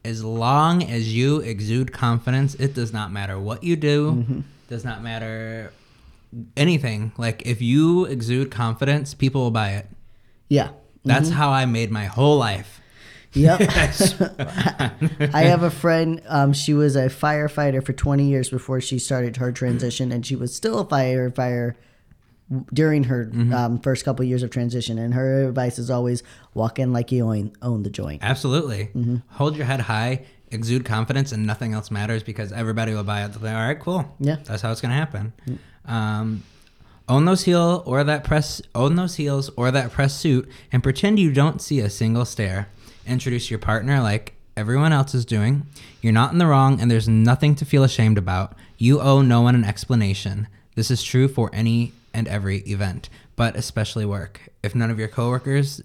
as 0.05 0.25
long 0.25 0.83
as 0.83 1.15
you 1.15 1.41
exude 1.41 1.93
confidence, 1.93 2.55
it 2.55 2.75
does 2.75 2.93
not 2.93 3.13
matter 3.13 3.39
what 3.39 3.63
you 3.65 3.77
do, 3.77 4.45
does 4.69 4.85
not 4.85 5.03
matter 5.03 5.73
anything. 6.57 7.13
Like 7.17 7.43
if 7.47 7.61
you 7.61 8.05
exude 8.07 8.51
confidence, 8.51 9.15
people 9.15 9.43
will 9.43 9.51
buy 9.51 9.73
it. 9.73 9.87
yeah 10.49 10.71
That's 11.05 11.31
how 11.31 11.51
I 11.51 11.67
made 11.67 11.91
my 11.91 12.07
whole 12.07 12.39
life. 12.39 12.81
Yep. 13.33 13.61
I 15.35 15.43
have 15.43 15.63
a 15.63 15.71
friend. 15.71 16.21
Um, 16.27 16.53
she 16.53 16.75
was 16.75 16.97
a 16.97 17.07
firefighter 17.07 17.85
for 17.85 17.93
20 17.93 18.25
years 18.25 18.51
before 18.51 18.81
she 18.81 18.99
started 18.99 19.37
her 19.37 19.53
transition, 19.53 20.11
and 20.11 20.27
she 20.27 20.35
was 20.35 20.55
still 20.55 20.81
a 20.81 20.85
firefighter 20.85 21.75
during 22.73 23.05
her 23.05 23.31
um, 23.55 23.79
first 23.81 24.05
couple 24.05 24.25
years 24.25 24.43
of 24.43 24.51
transition. 24.51 24.99
And 24.99 25.15
her 25.15 25.49
advice 25.49 25.79
is 25.79 25.91
always 25.91 26.23
walk 26.55 26.79
in 26.79 26.93
like 26.93 27.13
you 27.13 27.25
own, 27.27 27.53
own 27.63 27.83
the 27.83 27.91
joint. 27.91 28.23
Absolutely. 28.23 28.91
Hold 29.31 29.57
your 29.57 29.67
head 29.67 29.81
high, 29.81 30.25
exude 30.51 30.85
confidence, 30.85 31.33
and 31.33 31.47
nothing 31.47 31.75
else 31.75 31.91
matters 31.91 32.23
because 32.23 32.53
everybody 32.53 32.93
will 32.95 33.05
buy 33.05 33.25
it. 33.25 33.33
They'll 33.33 33.43
be, 33.43 33.49
All 33.49 33.55
right, 33.55 33.79
cool. 33.79 34.15
Yeah. 34.19 34.37
That's 34.45 34.63
how 34.63 34.73
it's 34.73 34.81
going 34.81 34.91
to 34.91 34.97
happen. 34.97 35.33
Um, 35.87 36.43
own 37.09 37.25
those 37.25 37.45
heel 37.45 37.83
or 37.87 38.05
that 38.05 38.25
press, 38.25 38.61
own 38.75 38.95
those 38.97 39.17
heels 39.17 39.51
or 39.57 39.71
that 39.71 39.91
press 39.93 40.15
suit, 40.15 40.49
and 40.73 40.83
pretend 40.83 41.19
you 41.19 41.33
don't 41.33 41.61
see 41.61 41.81
a 41.81 41.91
single 41.91 42.25
stare. 42.25 42.69
Introduce 43.07 43.51
your 43.51 43.59
partner 43.59 44.01
like 44.01 44.35
everyone 44.57 44.93
else 44.93 45.15
is 45.15 45.25
doing. 45.25 45.67
You're 46.03 46.13
not 46.13 46.33
in 46.33 46.39
the 46.39 46.47
wrong, 46.47 46.81
and 46.81 46.91
there's 46.91 47.09
nothing 47.09 47.55
to 47.57 47.65
feel 47.65 47.83
ashamed 47.83 48.19
about. 48.19 48.55
You 48.77 49.01
owe 49.01 49.23
no 49.23 49.41
one 49.41 49.55
an 49.55 49.65
explanation. 49.65 50.47
This 50.75 50.91
is 50.91 51.03
true 51.03 51.27
for 51.29 51.51
any 51.53 51.93
and 52.13 52.29
every 52.29 52.59
event, 52.59 53.09
but 53.37 53.57
especially 53.57 54.05
work. 54.05 54.49
If 54.63 54.75
none 54.75 54.91
of 54.91 54.99
your 54.99 55.09
coworkers 55.09 55.83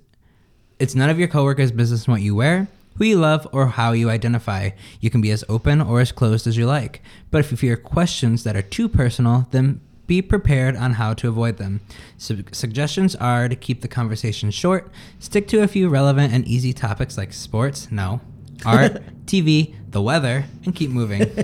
it's 0.80 0.96
none 0.96 1.10
of 1.10 1.20
your 1.20 1.28
coworkers' 1.28 1.72
business 1.72 2.08
what 2.08 2.22
you 2.22 2.36
wear, 2.36 2.68
who 2.98 3.06
you 3.06 3.18
love, 3.18 3.48
or 3.52 3.68
how 3.68 3.92
you 3.92 4.10
identify. 4.10 4.72
You 5.00 5.10
can 5.10 5.22
be 5.22 5.32
as 5.32 5.44
open 5.50 5.82
or 5.82 6.02
as 6.02 6.12
closed 6.12 6.48
as 6.48 6.58
you 6.58 6.66
like. 6.66 7.02
But 7.32 7.40
if 7.40 7.52
you 7.52 7.58
fear 7.58 7.78
questions 7.78 8.44
that 8.44 8.56
are 8.56 8.62
too 8.62 8.88
personal, 8.88 9.48
then 9.52 9.82
be 10.08 10.22
prepared 10.22 10.76
on 10.76 10.94
how 10.94 11.14
to 11.16 11.28
avoid 11.28 11.58
them. 11.58 11.82
Su- 12.18 12.44
suggestions 12.52 13.16
are 13.16 13.50
to 13.50 13.56
keep 13.56 13.82
the 13.82 13.88
conversation 13.88 14.52
short, 14.52 14.92
stick 15.20 15.48
to 15.48 15.64
a 15.64 15.68
few 15.68 15.90
relevant 15.90 16.32
and 16.32 16.46
easy 16.46 16.74
topics 16.74 17.18
like 17.18 17.34
sports, 17.34 17.92
no, 17.92 18.22
art, 18.66 19.02
TV, 19.26 19.76
the 19.95 20.01
weather, 20.01 20.43
and 20.65 20.75
keep 20.75 20.89
moving. 20.91 21.21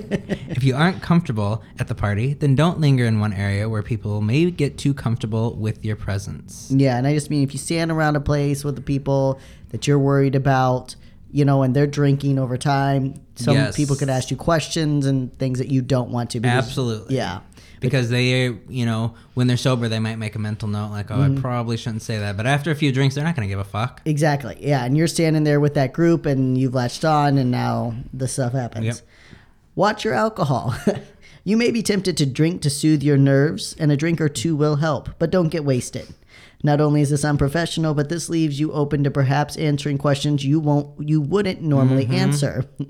if 0.49 0.61
you 0.61 0.75
aren't 0.75 1.01
comfortable 1.01 1.63
at 1.79 1.87
the 1.87 1.95
party, 1.95 2.33
then 2.33 2.53
don't 2.53 2.81
linger 2.81 3.05
in 3.05 3.21
one 3.21 3.31
area 3.31 3.69
where 3.69 3.81
people 3.81 4.19
may 4.19 4.51
get 4.51 4.77
too 4.77 4.93
comfortable 4.93 5.55
with 5.55 5.85
your 5.85 5.95
presence. 5.95 6.69
Yeah, 6.69 6.97
and 6.97 7.07
I 7.07 7.13
just 7.13 7.29
mean 7.29 7.43
if 7.43 7.53
you 7.53 7.59
stand 7.59 7.91
around 7.91 8.17
a 8.17 8.19
place 8.19 8.65
with 8.65 8.75
the 8.75 8.81
people 8.81 9.39
that 9.69 9.87
you're 9.87 9.97
worried 9.97 10.35
about, 10.35 10.97
you 11.31 11.45
know, 11.45 11.63
and 11.63 11.73
they're 11.73 11.87
drinking 11.87 12.37
over 12.39 12.57
time, 12.57 13.13
some 13.35 13.55
Yes. 13.55 13.77
people 13.77 13.95
could 13.95 14.09
ask 14.09 14.29
you 14.31 14.35
questions 14.35 15.05
and 15.05 15.33
things 15.39 15.57
that 15.59 15.69
you 15.69 15.81
don't 15.81 16.09
want 16.11 16.31
to. 16.31 16.41
because- 16.41 16.57
Absolutely. 16.67 17.15
Yeah. 17.15 17.39
Because 17.81 18.09
they, 18.09 18.55
you 18.69 18.85
know, 18.85 19.15
when 19.33 19.47
they're 19.47 19.57
sober, 19.57 19.89
they 19.89 19.99
might 19.99 20.15
make 20.15 20.35
a 20.35 20.39
mental 20.39 20.69
note 20.69 20.91
like, 20.91 21.11
oh, 21.11 21.15
Mm-hmm. 21.15 21.37
I 21.37 21.41
probably 21.41 21.75
shouldn't 21.75 22.03
say 22.03 22.17
that. 22.19 22.37
But 22.37 22.45
after 22.47 22.71
a 22.71 22.75
few 22.75 22.91
drinks, 22.93 23.15
they're 23.15 23.23
not 23.25 23.35
going 23.35 23.47
to 23.47 23.51
give 23.51 23.59
a 23.59 23.65
fuck. 23.65 24.01
Exactly. 24.05 24.55
Yeah, 24.61 24.85
and 24.85 24.95
you're 24.95 25.07
standing 25.07 25.43
there 25.43 25.59
with 25.59 25.73
that 25.73 25.91
group, 25.91 26.25
and 26.25 26.57
you've 26.57 26.73
latched 26.73 27.03
on, 27.03 27.37
and 27.37 27.51
now 27.51 27.95
the 28.13 28.27
stuff 28.27 28.53
happens. 28.53 28.85
Yep. 28.85 28.95
Watch 29.75 30.05
your 30.05 30.13
alcohol. 30.13 30.75
you 31.43 31.57
may 31.57 31.71
be 31.71 31.81
tempted 31.81 32.15
to 32.17 32.25
drink 32.25 32.61
to 32.61 32.69
soothe 32.69 33.03
your 33.03 33.17
nerves, 33.17 33.75
and 33.79 33.91
a 33.91 33.97
drink 33.97 34.21
or 34.21 34.29
two 34.29 34.55
will 34.55 34.77
help, 34.77 35.09
but 35.19 35.31
don't 35.31 35.49
get 35.49 35.65
wasted. 35.65 36.07
Not 36.63 36.79
only 36.79 37.01
is 37.01 37.09
this 37.09 37.25
unprofessional, 37.25 37.95
but 37.95 38.09
this 38.09 38.29
leaves 38.29 38.59
you 38.59 38.71
open 38.71 39.03
to 39.03 39.11
perhaps 39.11 39.57
answering 39.57 39.97
questions 39.97 40.45
you 40.45 40.59
won't 40.59 41.09
you 41.09 41.19
wouldn't 41.19 41.61
normally 41.61 42.05
answer. 42.07 42.65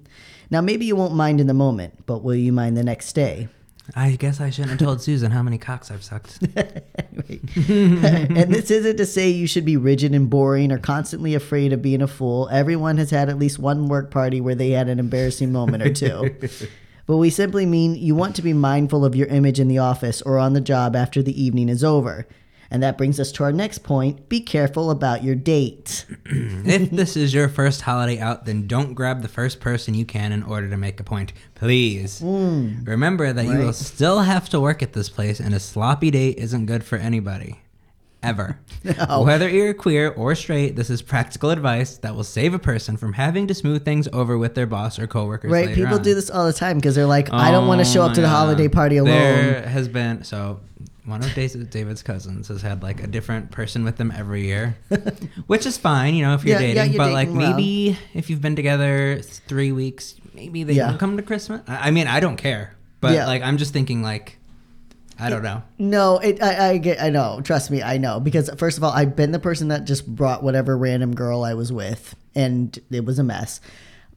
Now 0.52 0.60
maybe 0.60 0.86
you 0.86 0.98
won't 0.98 1.16
mind 1.16 1.40
in 1.40 1.48
the 1.48 1.54
moment, 1.54 2.06
but 2.06 2.24
will 2.24 2.36
you 2.36 2.52
mind 2.52 2.76
the 2.76 2.84
next 2.84 3.14
day? 3.14 3.48
I 3.96 4.16
guess 4.16 4.40
I 4.40 4.50
shouldn't 4.50 4.72
have 4.72 4.80
told 4.80 5.02
Susan 5.04 5.32
how 5.32 5.44
many 5.44 5.58
cocks 5.58 5.92
I've 5.92 6.04
sucked. 6.04 6.42
and 6.56 8.54
this 8.54 8.72
isn't 8.72 8.98
to 8.98 9.06
say 9.06 9.30
you 9.30 9.48
should 9.48 9.66
be 9.66 9.78
rigid 9.78 10.14
and 10.14 10.30
boring 10.30 10.72
or 10.72 10.78
constantly 10.78 11.36
afraid 11.36 11.74
of 11.74 11.82
being 11.82 12.02
a 12.02 12.08
fool. 12.08 12.50
Everyone 12.52 12.98
has 12.98 13.10
had 13.10 13.30
at 13.30 13.38
least 13.38 13.60
one 13.60 13.88
work 13.88 14.12
party 14.12 14.42
where 14.42 14.56
they 14.56 14.72
had 14.72 14.90
an 14.90 15.00
embarrassing 15.00 15.52
moment 15.52 15.84
or 15.84 15.94
two. 15.94 16.36
but 17.06 17.18
we 17.18 17.30
simply 17.30 17.66
mean 17.66 17.96
you 17.96 18.16
want 18.16 18.36
to 18.36 18.42
be 18.42 18.54
mindful 18.54 19.04
of 19.04 19.16
your 19.16 19.28
image 19.28 19.60
in 19.60 19.68
the 19.68 19.80
office 19.80 20.22
or 20.22 20.38
on 20.38 20.54
the 20.54 20.62
job 20.62 20.96
after 20.96 21.22
the 21.22 21.42
evening 21.42 21.70
is 21.70 21.84
over. 21.84 22.28
And 22.72 22.82
that 22.82 22.98
brings 22.98 23.20
us 23.20 23.34
to 23.34 23.44
our 23.44 23.52
next 23.52 23.80
point 23.80 24.30
be 24.30 24.40
careful 24.40 24.92
about 24.92 25.26
your 25.26 25.36
date. 25.36 26.06
if 26.26 26.90
this 26.90 27.18
is 27.18 27.34
your 27.34 27.50
first 27.50 27.82
holiday 27.82 28.18
out, 28.18 28.46
then 28.46 28.66
don't 28.66 28.94
grab 28.94 29.22
the 29.22 29.28
first 29.28 29.60
person 29.60 29.94
you 29.94 30.06
can 30.06 30.32
in 30.32 30.42
order 30.42 30.70
to 30.70 30.78
make 30.78 30.98
a 31.02 31.04
point. 31.04 31.34
Please. 31.54 32.20
Hmm. 32.20 32.84
Remember 32.86 33.34
that 33.34 33.46
you 33.46 33.58
will 33.58 33.74
still 33.74 34.22
have 34.22 34.48
to 34.50 34.60
work 34.62 34.82
at 34.82 34.94
this 34.94 35.10
place, 35.10 35.42
and 35.42 35.54
a 35.54 35.60
sloppy 35.60 36.12
date 36.12 36.38
isn't 36.38 36.66
good 36.66 36.86
for 36.86 36.98
anybody. 36.98 37.60
Ever. 38.24 38.60
No. 38.84 39.22
Whether 39.22 39.48
you're 39.48 39.76
queer 39.76 40.10
or 40.10 40.34
straight, 40.34 40.76
this 40.76 40.90
is 40.90 41.04
practical 41.04 41.52
advice 41.52 41.98
that 42.00 42.16
will 42.16 42.24
save 42.24 42.56
a 42.56 42.60
person 42.60 42.98
from 42.98 43.14
having 43.14 43.46
to 43.46 43.54
smooth 43.54 43.86
things 43.86 44.08
over 44.12 44.40
with 44.40 44.56
their 44.56 44.66
boss 44.66 44.98
or 44.98 45.06
coworkers. 45.06 45.52
Right? 45.52 45.76
People 45.76 45.96
on. 45.96 46.02
do 46.02 46.16
this 46.16 46.32
all 46.32 46.48
the 46.48 46.54
time 46.54 46.78
because 46.78 46.96
they're 46.96 47.06
like, 47.06 47.32
I 47.32 47.52
don't 47.52 47.68
want 47.68 47.80
to 47.82 47.88
Oh 47.88 47.94
show 47.94 48.02
up 48.02 48.14
to 48.14 48.22
the 48.22 48.30
holiday 48.30 48.68
party 48.68 48.98
alone. 48.98 49.14
There 49.14 49.68
has 49.68 49.88
been 49.88 50.24
so 50.24 50.62
one 51.06 51.24
of 51.24 51.34
David's 51.34 51.66
David's 51.70 52.04
cousins 52.04 52.48
has 52.50 52.62
had 52.62 52.84
like 52.84 53.02
a 53.04 53.08
different 53.08 53.52
person 53.52 53.84
with 53.84 53.98
them 53.98 54.12
every 54.16 54.46
year, 54.46 54.78
which 55.48 55.66
is 55.66 55.78
fine, 55.78 56.14
you 56.16 56.24
know, 56.26 56.34
if 56.36 56.44
you're 56.44 56.60
Yeah, 56.60 56.68
yeah, 56.68 56.74
dating. 56.76 56.94
you're 56.94 57.04
but 57.06 57.12
like 57.14 57.30
well. 57.30 57.52
maybe 57.56 57.98
if 58.14 58.30
you've 58.30 58.42
been 58.42 58.56
together 58.56 59.20
three 59.22 59.72
weeks, 59.72 60.16
maybe 60.34 60.64
they 60.64 60.74
Yeah. 60.74 60.88
don't 60.90 61.00
come 61.00 61.18
to 61.18 61.24
Christmas. 61.24 61.62
I 61.68 61.92
mean, 61.92 62.08
I 62.08 62.20
don't 62.20 62.38
care, 62.38 62.76
but 63.00 63.14
Yeah. 63.14 63.26
like 63.26 63.42
I'm 63.42 63.58
just 63.58 63.74
thinking 63.74 64.04
like 64.04 64.38
I 65.20 65.30
don't 65.30 65.44
know. 65.44 65.62
No, 65.78 66.18
it, 66.18 66.42
I, 66.42 66.70
I 66.72 66.78
get, 66.78 67.00
I 67.00 67.10
know. 67.12 67.42
Trust 67.44 67.70
me, 67.70 67.84
I 67.84 67.98
know 68.00 68.20
because 68.20 68.50
first 68.58 68.78
of 68.80 68.84
all, 68.84 68.92
I've 68.92 69.16
been 69.16 69.32
the 69.32 69.40
person 69.40 69.68
that 69.68 69.86
just 69.86 70.08
brought 70.08 70.42
whatever 70.42 70.76
random 70.76 71.14
girl 71.14 71.44
I 71.44 71.54
was 71.54 71.72
with, 71.72 72.16
and 72.34 72.78
it 72.90 73.06
was 73.06 73.20
a 73.20 73.24
mess. 73.24 73.62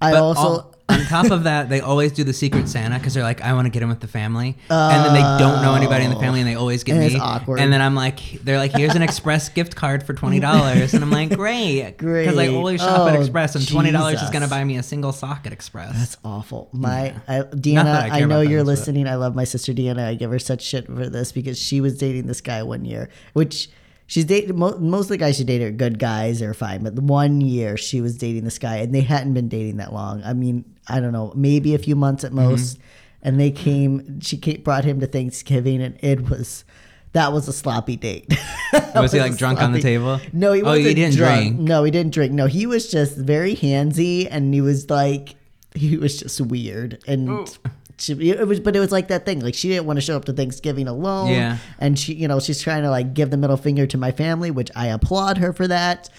I 0.04 0.10
But 0.12 0.22
also, 0.22 0.40
all- 0.40 0.70
on 0.86 1.00
top 1.06 1.30
of 1.30 1.44
that, 1.44 1.70
they 1.70 1.80
always 1.80 2.12
do 2.12 2.24
the 2.24 2.34
Secret 2.34 2.68
Santa 2.68 2.98
because 2.98 3.14
they're 3.14 3.22
like, 3.22 3.40
I 3.40 3.54
want 3.54 3.64
to 3.64 3.70
get 3.70 3.82
him 3.82 3.88
with 3.88 4.00
the 4.00 4.06
family, 4.06 4.54
and 4.68 5.04
then 5.06 5.14
they 5.14 5.20
don't 5.42 5.62
know 5.62 5.74
anybody 5.74 6.04
in 6.04 6.10
the 6.10 6.20
family, 6.20 6.40
and 6.40 6.48
they 6.48 6.56
always 6.56 6.84
get 6.84 6.92
And 6.92 7.00
me. 7.00 7.06
it's 7.06 7.16
awkward. 7.18 7.58
And 7.58 7.72
then 7.72 7.80
I'm 7.80 7.94
like, 7.94 8.20
they're 8.44 8.58
like, 8.58 8.72
here's 8.72 8.94
an 8.94 9.00
Express 9.00 9.48
gift 9.48 9.74
card 9.76 10.02
for 10.04 10.12
twenty 10.12 10.40
dollars, 10.40 10.92
and 10.92 11.02
I'm 11.02 11.10
like, 11.10 11.30
great, 11.36 11.92
great, 11.96 12.24
because 12.26 12.38
I 12.38 12.48
always 12.48 12.80
shop 12.82 13.08
at 13.08 13.16
Oh, 13.16 13.20
Express, 13.20 13.54
and 13.56 13.66
twenty 13.66 13.92
dollars 13.92 14.20
is 14.20 14.28
gonna 14.28 14.46
buy 14.46 14.62
me 14.62 14.76
a 14.76 14.82
single 14.82 15.12
sock 15.12 15.46
at 15.46 15.54
Express. 15.54 15.94
that's 15.98 16.16
awful. 16.22 16.68
My 16.72 17.14
I, 17.26 17.40
Deanna, 17.40 17.86
I 18.10 18.20
I, 18.20 18.24
know 18.26 18.42
you're 18.42 18.58
them, 18.58 18.66
but- 18.66 18.72
listening. 18.72 19.08
I 19.08 19.14
love 19.14 19.34
my 19.34 19.44
sister 19.44 19.72
Deanna. 19.72 20.06
I 20.06 20.14
give 20.14 20.30
her 20.30 20.38
such 20.38 20.62
shit 20.62 20.86
for 20.86 21.08
this 21.08 21.32
because 21.32 21.58
she 21.58 21.80
was 21.80 21.96
dating 21.96 22.26
this 22.26 22.42
guy 22.42 22.62
one 22.62 22.84
year, 22.84 23.08
which. 23.32 23.70
She's 24.06 24.24
dated 24.26 24.54
mo- 24.56 24.76
most 24.78 25.04
of 25.06 25.08
the 25.10 25.16
guys 25.16 25.36
she 25.36 25.44
dated 25.44 25.68
are 25.68 25.76
good 25.76 25.98
guys, 25.98 26.40
they're 26.40 26.52
fine. 26.54 26.82
But 26.82 26.94
the 26.94 27.02
one 27.02 27.40
year 27.40 27.76
she 27.76 28.00
was 28.00 28.18
dating 28.18 28.44
this 28.44 28.58
guy, 28.58 28.76
and 28.76 28.94
they 28.94 29.00
hadn't 29.00 29.32
been 29.34 29.48
dating 29.48 29.78
that 29.78 29.92
long. 29.92 30.22
I 30.24 30.32
mean, 30.34 30.64
I 30.88 31.00
don't 31.00 31.12
know, 31.12 31.32
maybe 31.34 31.74
a 31.74 31.78
few 31.78 31.96
months 31.96 32.22
at 32.24 32.32
Mm-hmm. 32.32 32.50
most. 32.50 32.78
And 33.22 33.40
they 33.40 33.50
came. 33.50 34.20
She 34.20 34.36
came, 34.36 34.60
brought 34.60 34.84
him 34.84 35.00
to 35.00 35.06
Thanksgiving, 35.06 35.80
and 35.80 35.96
it 36.04 36.28
was 36.28 36.64
that 37.12 37.32
was 37.32 37.48
a 37.48 37.52
sloppy 37.54 37.96
date. 37.96 38.26
That 38.72 38.96
Was 39.00 39.12
he, 39.12 39.20
like, 39.20 39.36
drunk 39.36 39.62
on 39.62 39.70
the 39.72 39.80
table? 39.80 40.20
No, 40.32 40.52
he 40.52 40.60
Oh, 40.60 40.66
wasn't. 40.66 40.88
he 40.88 40.94
didn't 40.94 41.14
drunk. 41.16 41.40
drink. 41.54 41.60
No, 41.60 41.84
he 41.84 41.90
didn't 41.92 42.12
drink. 42.12 42.32
No, 42.32 42.46
he 42.46 42.66
was 42.66 42.90
just 42.90 43.16
very 43.16 43.54
handsy, 43.56 44.26
and 44.30 44.52
he 44.52 44.60
was 44.60 44.90
like, 44.90 45.36
he 45.74 45.96
was 45.96 46.18
just 46.18 46.40
weird, 46.40 46.98
and 47.06 47.56
she, 47.98 48.30
it 48.30 48.46
was. 48.46 48.60
But 48.60 48.74
it 48.76 48.80
was 48.80 48.90
like 48.92 49.08
that 49.08 49.24
thing. 49.24 49.40
Like 49.40 49.54
she 49.54 49.68
didn't 49.68 49.86
want 49.86 49.96
to 49.98 50.00
show 50.00 50.16
up 50.16 50.24
to 50.26 50.32
Thanksgiving 50.32 50.88
alone. 50.88 51.30
Yeah. 51.30 51.58
and 51.78 51.98
she, 51.98 52.14
you 52.14 52.26
know, 52.28 52.40
she's 52.40 52.60
trying 52.60 52.82
to 52.82 52.90
like 52.90 53.14
give 53.14 53.30
the 53.30 53.36
middle 53.36 53.56
finger 53.56 53.86
to 53.86 53.96
my 53.98 54.10
family, 54.12 54.50
which 54.50 54.70
I 54.74 54.88
applaud 54.88 55.38
her 55.38 55.52
for 55.52 55.66
that. 55.68 56.08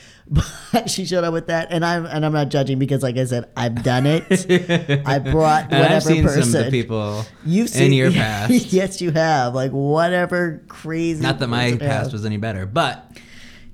But 0.74 0.90
she 0.90 1.06
showed 1.06 1.24
up 1.24 1.34
with 1.34 1.48
that, 1.48 1.68
and 1.70 1.86
I'm 1.86 2.08
and 2.08 2.26
I'm 2.26 2.34
not 2.34 2.50
judging 2.50 2.80
because, 2.80 3.04
like 3.04 3.16
I 3.16 3.26
said, 3.26 3.48
I've 3.56 3.84
done 3.84 4.08
it. 4.08 5.04
I 5.08 5.20
brought 5.20 5.66
whatever 5.66 5.94
I've 5.94 6.02
seen 6.04 6.24
person. 6.24 6.44
some 6.46 6.60
of 6.62 6.66
the 6.66 6.72
people 6.72 7.24
You've 7.46 7.68
in 7.68 7.74
seen 7.74 7.94
your 7.94 8.12
past. 8.24 8.74
yes, 8.74 9.02
you 9.02 9.12
have. 9.12 9.54
Like 9.54 9.70
whatever 9.72 10.64
crazy. 10.68 11.22
Not 11.22 11.38
that 11.38 11.48
my 11.48 11.78
past 11.78 12.12
was 12.12 12.26
any 12.26 12.38
better, 12.38 12.66
but 12.66 13.08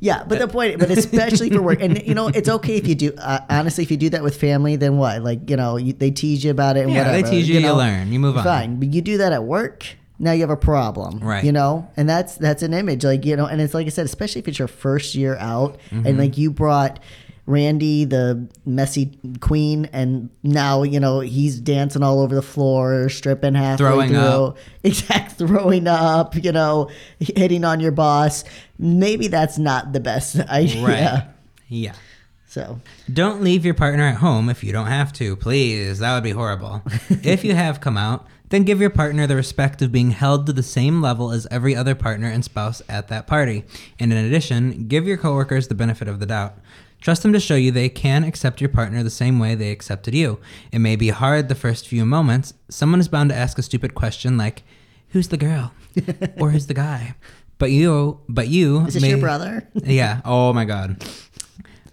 Yeah, 0.03 0.23
but 0.27 0.39
the 0.39 0.47
point, 0.47 0.79
but 0.79 0.89
especially 0.89 1.51
for 1.51 1.61
work, 1.61 1.79
and 1.79 2.01
you 2.05 2.15
know, 2.15 2.27
it's 2.27 2.49
okay 2.49 2.75
if 2.75 2.87
you 2.87 2.95
do. 2.95 3.13
Uh, 3.17 3.39
honestly, 3.49 3.83
if 3.83 3.91
you 3.91 3.97
do 3.97 4.09
that 4.09 4.23
with 4.23 4.35
family, 4.35 4.75
then 4.75 4.97
what? 4.97 5.21
Like 5.21 5.47
you 5.49 5.55
know, 5.55 5.77
you, 5.77 5.93
they 5.93 6.09
tease 6.11 6.43
you 6.43 6.49
about 6.51 6.75
it. 6.75 6.81
And 6.85 6.91
Yeah, 6.91 7.03
they 7.11 7.17
whatever, 7.21 7.29
tease 7.31 7.47
you, 7.47 7.55
you 7.55 7.61
know? 7.61 7.75
learn, 7.77 8.11
you 8.11 8.19
move 8.19 8.35
on. 8.35 8.43
Fine, 8.43 8.79
but 8.79 8.91
you 8.93 9.01
do 9.03 9.17
that 9.19 9.31
at 9.31 9.43
work. 9.43 9.85
Now 10.17 10.31
you 10.33 10.41
have 10.41 10.49
a 10.51 10.57
problem, 10.57 11.19
Right. 11.19 11.43
You 11.43 11.51
know, 11.51 11.87
and 11.97 12.07
that's 12.09 12.35
that's 12.37 12.61
an 12.63 12.73
image, 12.73 13.03
like 13.05 13.25
you 13.25 13.35
know, 13.35 13.45
and 13.45 13.61
it's 13.61 13.73
like 13.75 13.85
I 13.85 13.89
said, 13.89 14.05
especially 14.05 14.39
if 14.41 14.47
it's 14.47 14.59
your 14.59 14.67
first 14.67 15.13
year 15.15 15.37
out, 15.37 15.77
Mm-hmm. 15.91 16.07
and 16.07 16.17
like 16.17 16.37
you 16.37 16.49
brought 16.51 16.99
Randy, 17.51 18.05
the 18.05 18.47
messy 18.65 19.11
queen, 19.41 19.89
and 19.93 20.29
now 20.43 20.83
you 20.83 20.99
know 20.99 21.19
he's 21.19 21.59
dancing 21.59 22.01
all 22.01 22.21
over 22.21 22.33
the 22.33 22.41
floor, 22.41 23.09
stripping 23.09 23.53
halfway 23.53 23.85
Throwing 23.85 24.09
through, 24.09 24.17
up. 24.19 24.57
exact 24.83 25.33
throwing 25.33 25.87
up, 25.87 26.35
you 26.41 26.51
know, 26.51 26.89
hitting 27.19 27.63
on 27.65 27.79
your 27.79 27.91
boss. 27.91 28.43
Maybe 28.79 29.27
that's 29.27 29.57
not 29.57 29.93
the 29.93 29.99
best 29.99 30.39
idea. 30.49 30.85
right, 30.85 31.23
yeah. 31.67 31.93
So 32.47 32.81
Don't 33.11 33.41
leave 33.41 33.63
your 33.63 33.73
partner 33.73 34.03
at 34.07 34.17
home 34.17 34.49
if 34.49 34.61
you 34.61 34.73
don't 34.73 34.87
have 34.87 35.13
to, 35.13 35.37
please. 35.37 35.99
That 35.99 36.13
would 36.15 36.23
be 36.23 36.31
horrible. 36.31 36.81
if 37.09 37.45
you 37.45 37.55
have 37.55 37.79
come 37.79 37.95
out, 37.95 38.27
then 38.49 38.63
give 38.63 38.81
your 38.81 38.89
partner 38.89 39.25
the 39.25 39.37
respect 39.37 39.81
of 39.81 39.93
being 39.93 40.11
held 40.11 40.45
to 40.47 40.51
the 40.53 40.61
same 40.61 41.01
level 41.01 41.31
as 41.31 41.47
every 41.49 41.73
other 41.73 41.95
partner 41.95 42.27
and 42.27 42.43
spouse 42.43 42.81
at 42.89 43.07
that 43.07 43.25
party. 43.25 43.63
And 43.97 44.11
in 44.11 44.25
addition, 44.25 44.89
give 44.89 45.07
your 45.07 45.15
coworkers 45.15 45.69
the 45.69 45.75
benefit 45.75 46.09
of 46.09 46.19
the 46.19 46.25
doubt. 46.25 46.55
Trust 47.01 47.23
them 47.23 47.33
to 47.33 47.39
show 47.39 47.55
you 47.55 47.71
they 47.71 47.89
can 47.89 48.23
accept 48.23 48.61
your 48.61 48.69
partner 48.69 49.01
the 49.03 49.09
same 49.09 49.39
way 49.39 49.55
they 49.55 49.71
accepted 49.71 50.13
you. 50.13 50.39
It 50.71 50.79
may 50.79 50.95
be 50.95 51.09
hard 51.09 51.49
the 51.49 51.55
first 51.55 51.87
few 51.87 52.05
moments. 52.05 52.53
Someone 52.69 52.99
is 52.99 53.07
bound 53.07 53.31
to 53.31 53.35
ask 53.35 53.57
a 53.57 53.63
stupid 53.63 53.95
question 53.95 54.37
like, 54.37 54.61
"Who's 55.09 55.27
the 55.29 55.37
girl?" 55.37 55.73
or 56.39 56.51
"Who's 56.51 56.67
the 56.67 56.75
guy?" 56.75 57.15
But 57.57 57.71
you, 57.71 58.19
but 58.29 58.47
you, 58.47 58.85
is 58.85 58.93
this 58.93 59.01
may- 59.03 59.09
your 59.09 59.17
brother? 59.19 59.67
yeah. 59.73 60.21
Oh 60.25 60.53
my 60.53 60.65
god. 60.65 61.03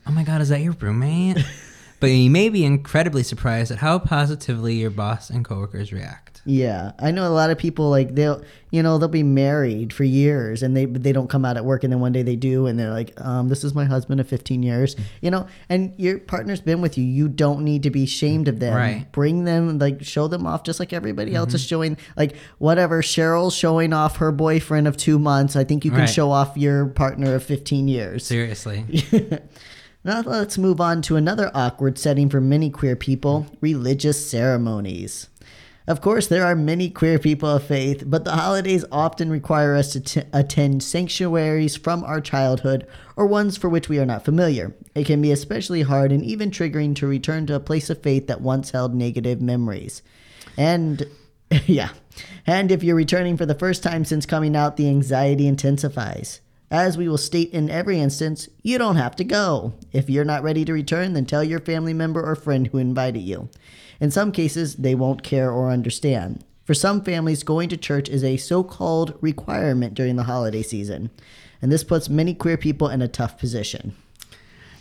Oh 0.07 0.11
my 0.13 0.25
god, 0.25 0.41
is 0.41 0.49
that 0.51 0.61
your 0.61 0.73
roommate? 0.73 1.39
but 2.01 2.07
you 2.09 2.31
may 2.31 2.49
be 2.49 2.65
incredibly 2.65 3.23
surprised 3.23 3.71
at 3.71 3.79
how 3.79 3.99
positively 3.99 4.75
your 4.75 4.91
boss 4.91 5.31
and 5.31 5.45
coworkers 5.45 5.93
react. 5.93 6.25
Yeah, 6.45 6.93
I 6.99 7.11
know 7.11 7.27
a 7.27 7.35
lot 7.35 7.51
of 7.51 7.59
people 7.59 7.91
like 7.91 8.15
they'll 8.15 8.43
you 8.71 8.83
know 8.83 8.97
they'll 8.97 9.09
be 9.09 9.23
married 9.23 9.93
for 9.93 10.05
years 10.05 10.63
and 10.63 10.75
they 10.77 10.87
they 10.87 11.13
don't 11.13 11.29
come 11.29 11.45
out 11.45 11.57
at 11.59 11.65
work 11.65 11.85
and 11.85 11.93
then 11.93 12.01
one 12.01 12.13
day 12.13 12.23
they 12.23 12.37
do 12.37 12.67
and 12.67 12.79
they're 12.79 12.91
like 12.91 13.13
um 13.21 13.49
this 13.49 13.65
is 13.65 13.75
my 13.75 13.85
husband 13.85 14.21
of 14.21 14.29
15 14.29 14.63
years 14.63 14.95
you 15.21 15.31
know 15.31 15.47
and 15.69 15.93
your 15.99 16.19
partner's 16.19 16.61
been 16.61 16.81
with 16.81 16.97
you 16.97 17.05
you 17.05 17.29
don't 17.29 17.65
need 17.65 17.83
to 17.83 17.91
be 17.91 18.07
shamed 18.07 18.47
of 18.49 18.61
them 18.61 18.75
Right. 18.75 19.07
bring 19.13 19.45
them 19.45 19.79
like 19.79 20.03
show 20.05 20.27
them 20.29 20.47
off 20.47 20.63
just 20.65 20.81
like 20.81 20.93
everybody 20.95 21.35
else 21.35 21.53
is 21.55 21.63
showing 21.65 21.97
like 22.17 22.37
whatever 22.59 23.03
Cheryl's 23.03 23.55
showing 23.55 23.93
off 23.93 24.17
her 24.19 24.33
boyfriend 24.33 24.87
of 24.87 24.97
2 24.97 25.19
months 25.19 25.57
I 25.57 25.65
think 25.65 25.85
you 25.85 25.91
can 25.91 26.01
Right. 26.01 26.09
show 26.09 26.31
off 26.31 26.57
your 26.57 26.87
partner 26.87 27.35
of 27.35 27.43
15 27.43 27.89
years 27.89 28.25
Seriously. 28.25 28.85
now 30.09 30.23
let's 30.23 30.57
move 30.57 30.81
on 30.81 31.03
to 31.03 31.17
another 31.17 31.51
awkward 31.53 31.99
setting 31.99 32.31
for 32.31 32.41
many 32.41 32.71
queer 32.71 32.97
people 32.97 33.47
religious 33.61 34.31
ceremonies. 34.31 35.29
Of 35.87 36.01
course, 36.01 36.27
there 36.27 36.47
are 36.47 36.57
many 36.57 36.89
queer 36.89 37.19
people 37.19 37.51
of 37.51 37.63
faith, 37.63 38.05
but 38.07 38.25
the 38.25 38.33
holidays 38.33 38.87
often 38.91 39.29
require 39.29 39.75
us 39.75 39.93
to 39.93 40.01
t- 40.01 40.23
attend 40.33 40.83
sanctuaries 40.83 41.77
from 41.77 42.05
our 42.05 42.23
childhood 42.23 42.87
or 43.17 43.27
ones 43.27 43.59
for 43.59 43.69
which 43.69 43.91
we 43.91 43.99
are 43.99 44.07
not 44.07 44.25
familiar. 44.25 44.75
It 44.95 45.05
can 45.05 45.21
be 45.21 45.31
especially 45.31 45.83
hard 45.83 46.11
and 46.11 46.25
even 46.25 46.51
triggering 46.51 46.97
to 46.97 47.07
return 47.07 47.47
to 47.47 47.55
a 47.55 47.61
place 47.61 47.91
of 47.91 48.03
faith 48.03 48.29
that 48.29 48.41
once 48.41 48.71
held 48.71 48.95
negative 48.95 49.43
memories. 49.43 50.03
And 50.57 51.07
yeah, 51.67 51.91
and 52.47 52.73
if 52.73 52.83
you're 52.83 52.97
returning 52.97 53.37
for 53.37 53.45
the 53.45 53.55
first 53.55 53.83
time 53.83 54.07
since 54.07 54.25
coming 54.25 54.57
out, 54.57 54.79
the 54.79 54.89
anxiety 54.89 55.47
intensifies. 55.47 56.41
As 56.71 56.99
we 56.99 57.09
will 57.09 57.19
state 57.19 57.51
in 57.51 57.71
every 57.71 57.99
instance, 57.99 58.49
you 58.63 58.77
don't 58.77 58.97
have 58.97 59.17
to 59.17 59.25
go. 59.25 59.73
If 59.93 60.11
you're 60.11 60.25
not 60.25 60.43
ready 60.43 60.65
to 60.67 60.73
return, 60.73 61.15
then 61.15 61.25
tell 61.25 61.43
your 61.43 61.61
family 61.61 61.95
member 61.95 62.23
or 62.23 62.35
friend 62.35 62.67
who 62.67 62.79
invited 62.79 63.21
you. 63.21 63.49
In 64.01 64.11
some 64.11 64.33
cases, 64.33 64.77
they 64.77 64.95
won't 64.95 65.23
care 65.23 65.51
or 65.51 65.71
understand. 65.71 66.45
For 66.65 66.75
some 66.75 67.03
families, 67.03 67.43
going 67.43 67.71
to 67.71 67.79
church 67.79 68.11
is 68.11 68.23
a 68.23 68.37
so 68.37 68.63
called 68.63 69.17
requirement 69.23 69.95
during 69.95 70.17
the 70.17 70.25
holiday 70.25 70.63
season, 70.63 71.09
and 71.63 71.73
this 71.73 71.83
puts 71.83 72.11
many 72.11 72.35
queer 72.35 72.59
people 72.59 72.91
in 72.91 73.01
a 73.01 73.09
tough 73.09 73.39
position. 73.39 73.97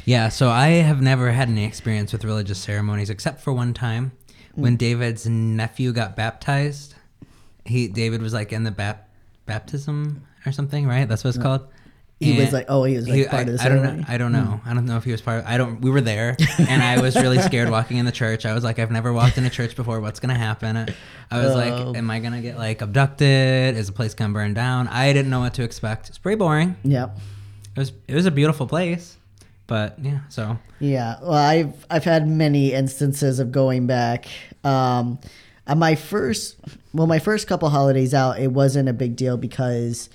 Yeah, 0.03 0.27
so 0.27 0.49
I 0.49 0.67
have 0.67 1.01
never 1.01 1.31
had 1.31 1.47
any 1.47 1.63
experience 1.63 2.11
with 2.11 2.25
religious 2.25 2.59
ceremonies 2.59 3.09
except 3.09 3.41
for 3.41 3.53
one 3.53 3.73
time 3.73 4.11
mm. 4.57 4.61
when 4.61 4.75
David's 4.75 5.27
nephew 5.27 5.93
got 5.93 6.17
baptized. 6.17 6.95
He 7.65 7.87
David 7.87 8.21
was 8.21 8.33
like 8.33 8.51
in 8.51 8.63
the 8.63 8.71
bap- 8.71 9.06
baptism 9.47 10.21
or 10.45 10.51
something, 10.51 10.85
right? 10.87 11.07
That's 11.09 11.23
what 11.23 11.29
it's 11.35 11.41
called. 11.43 11.67
He 12.19 12.39
was 12.39 12.51
like, 12.51 12.65
oh, 12.67 12.83
he 12.83 12.95
was 12.95 13.07
like 13.07 13.17
he- 13.19 13.25
part 13.25 13.47
I, 13.47 13.51
of 13.51 13.57
the 13.59 13.63
I 13.63 13.69
don't 13.69 13.83
know. 13.83 14.03
I 14.07 14.17
don't 14.17 14.31
know. 14.31 14.59
I 14.65 14.73
don't 14.73 14.85
know 14.87 14.97
if 14.97 15.03
he 15.03 15.11
was 15.11 15.21
part. 15.21 15.41
Of, 15.41 15.45
I 15.45 15.57
don't. 15.57 15.81
We 15.81 15.91
were 15.91 16.01
there, 16.01 16.35
and 16.57 16.81
I 16.81 16.99
was 16.99 17.15
really 17.15 17.39
scared 17.43 17.69
walking 17.69 17.97
in 17.97 18.05
the 18.07 18.11
church. 18.11 18.43
I 18.43 18.55
was 18.55 18.63
like, 18.63 18.79
I've 18.79 18.89
never 18.89 19.13
walked 19.13 19.37
in 19.37 19.45
a 19.45 19.51
church 19.51 19.75
before. 19.75 19.99
What's 19.99 20.19
gonna 20.19 20.33
happen? 20.37 20.77
I 21.29 21.37
was 21.37 21.51
Oh. 21.51 21.55
like, 21.55 21.95
Am 21.97 22.09
I 22.09 22.17
gonna 22.19 22.41
get 22.41 22.57
like 22.57 22.81
abducted? 22.81 23.77
Is 23.77 23.85
the 23.85 23.93
place 23.93 24.15
gonna 24.15 24.33
burn 24.33 24.55
down? 24.55 24.87
I 24.87 25.13
didn't 25.13 25.29
know 25.29 25.41
what 25.41 25.53
to 25.55 25.63
expect. 25.63 26.09
It's 26.09 26.17
pretty 26.17 26.37
boring. 26.37 26.75
Yep. 26.83 27.19
It 27.75 27.79
was. 27.79 27.91
It 28.07 28.15
was 28.15 28.25
a 28.25 28.31
beautiful 28.31 28.65
place, 28.65 29.15
but 29.67 29.99
yeah. 30.01 30.21
So 30.29 30.57
Yeah, 30.79 31.17
well, 31.21 31.33
I've 31.33 31.85
I've 31.91 32.03
had 32.03 32.27
many 32.27 32.73
instances 32.73 33.37
of 33.39 33.51
going 33.51 33.85
back. 33.85 34.25
Um, 34.63 35.19
on 35.67 35.79
my 35.79 35.95
first, 35.95 36.57
well, 36.93 37.07
my 37.07 37.19
first 37.19 37.47
couple 37.47 37.69
holidays 37.69 38.13
out, 38.13 38.39
it 38.39 38.51
wasn't 38.51 38.89
a 38.89 38.93
big 38.93 39.15
deal 39.15 39.37
because, 39.37 40.09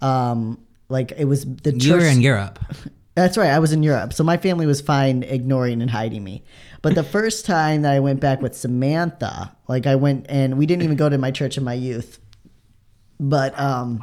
um, 0.00 0.58
like 0.88 1.12
it 1.16 1.24
was 1.24 1.44
the 1.44 1.76
you 1.76 1.94
were 1.94 2.00
in 2.00 2.20
Europe. 2.20 2.58
That's 3.14 3.36
right. 3.36 3.50
I 3.50 3.58
was 3.58 3.72
in 3.72 3.82
Europe, 3.82 4.14
so 4.14 4.24
my 4.24 4.38
family 4.38 4.64
was 4.64 4.80
fine 4.80 5.22
ignoring 5.22 5.82
and 5.82 5.90
hiding 5.90 6.24
me. 6.24 6.42
But 6.80 6.94
the 6.94 7.02
first 7.02 7.44
time 7.44 7.82
that 7.82 7.92
I 7.92 8.00
went 8.00 8.20
back 8.20 8.40
with 8.40 8.56
Samantha, 8.56 9.54
like 9.68 9.86
I 9.86 9.96
went 9.96 10.26
and 10.30 10.56
we 10.56 10.64
didn't 10.64 10.82
even 10.82 10.96
go 10.96 11.08
to 11.10 11.18
my 11.18 11.30
church 11.30 11.58
in 11.58 11.64
my 11.64 11.74
youth, 11.74 12.18
but 13.20 13.58
um, 13.60 14.00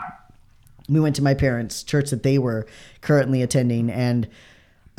we 0.88 1.00
went 1.00 1.16
to 1.16 1.24
my 1.24 1.34
parents' 1.34 1.82
church 1.82 2.12
that 2.12 2.22
they 2.22 2.38
were 2.38 2.68
currently 3.02 3.42
attending, 3.42 3.90
and 3.90 4.28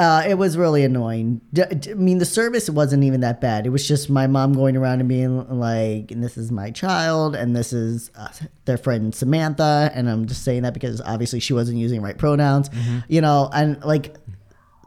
uh, 0.01 0.23
it 0.27 0.35
was 0.39 0.57
really 0.57 0.83
annoying. 0.83 1.43
D- 1.53 1.63
d- 1.79 1.91
I 1.91 1.95
mean, 1.95 2.17
the 2.17 2.25
service 2.25 2.71
wasn't 2.71 3.05
even 3.05 3.21
that 3.21 3.39
bad. 3.43 3.67
It 3.67 3.69
was 3.69 3.87
just 3.87 4.09
my 4.09 4.27
mom 4.27 4.55
going 4.55 4.75
around 4.75 5.01
and 5.01 5.09
being 5.09 5.47
like, 5.61 6.11
"And 6.11 6.25
this 6.25 6.39
is 6.39 6.51
my 6.51 6.71
child, 6.71 7.37
and 7.37 7.55
this 7.55 7.75
is 7.75 8.11
uh, 8.17 8.29
their 8.65 8.79
friend 8.79 9.15
Samantha," 9.15 9.91
and 9.95 10.09
I'm 10.09 10.27
just 10.27 10.43
saying 10.43 10.63
that 10.63 10.73
because 10.73 11.03
obviously 11.03 11.39
she 11.39 11.53
wasn't 11.53 11.77
using 11.77 12.01
right 12.01 12.17
pronouns, 12.17 12.71
you 13.09 13.21
know, 13.21 13.51
and 13.53 13.79
like 13.85 14.17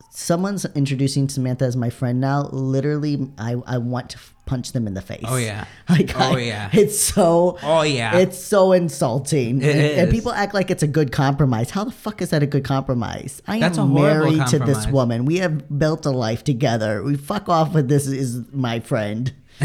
someone's 0.09 0.65
introducing 0.73 1.29
Samantha 1.29 1.65
as 1.65 1.75
my 1.75 1.91
friend 1.91 2.19
now. 2.19 2.49
Literally, 2.51 3.29
I 3.37 3.55
I 3.67 3.77
want 3.77 4.09
to 4.11 4.17
punch 4.45 4.73
them 4.73 4.87
in 4.87 4.93
the 4.93 5.01
face. 5.01 5.23
Oh, 5.25 5.37
yeah. 5.37 5.65
like 5.89 6.11
Oh, 6.19 6.35
I- 6.35 6.39
yeah. 6.39 6.69
it's 6.73 6.99
so 6.99 7.57
Oh, 7.63 7.81
yeah. 7.83 8.17
it's 8.17 8.37
so 8.37 8.71
insulting. 8.73 9.61
It 9.61 9.75
and, 9.75 9.99
and 10.01 10.11
people 10.11 10.31
act 10.33 10.53
like 10.53 10.69
it's 10.69 10.83
a 10.83 10.87
good 10.87 11.11
compromise. 11.11 11.69
How 11.69 11.83
the 11.85 11.91
fuck 11.91 12.21
is 12.21 12.31
that 12.31 12.43
a 12.43 12.45
good 12.47 12.63
compromise? 12.65 13.41
I 13.47 13.59
That's 13.59 13.77
am 13.77 13.93
married 13.93 14.45
to 14.47 14.59
this 14.59 14.87
woman. 14.87 15.25
We 15.25 15.37
have 15.37 15.77
built 15.79 16.05
a 16.05 16.11
life 16.11 16.43
together. 16.43 17.03
We 17.03 17.15
fuck 17.15 17.47
off 17.49 17.73
with 17.73 17.87
this 17.87 18.05
is 18.07 18.41
my 18.51 18.79
friend. 18.79 19.33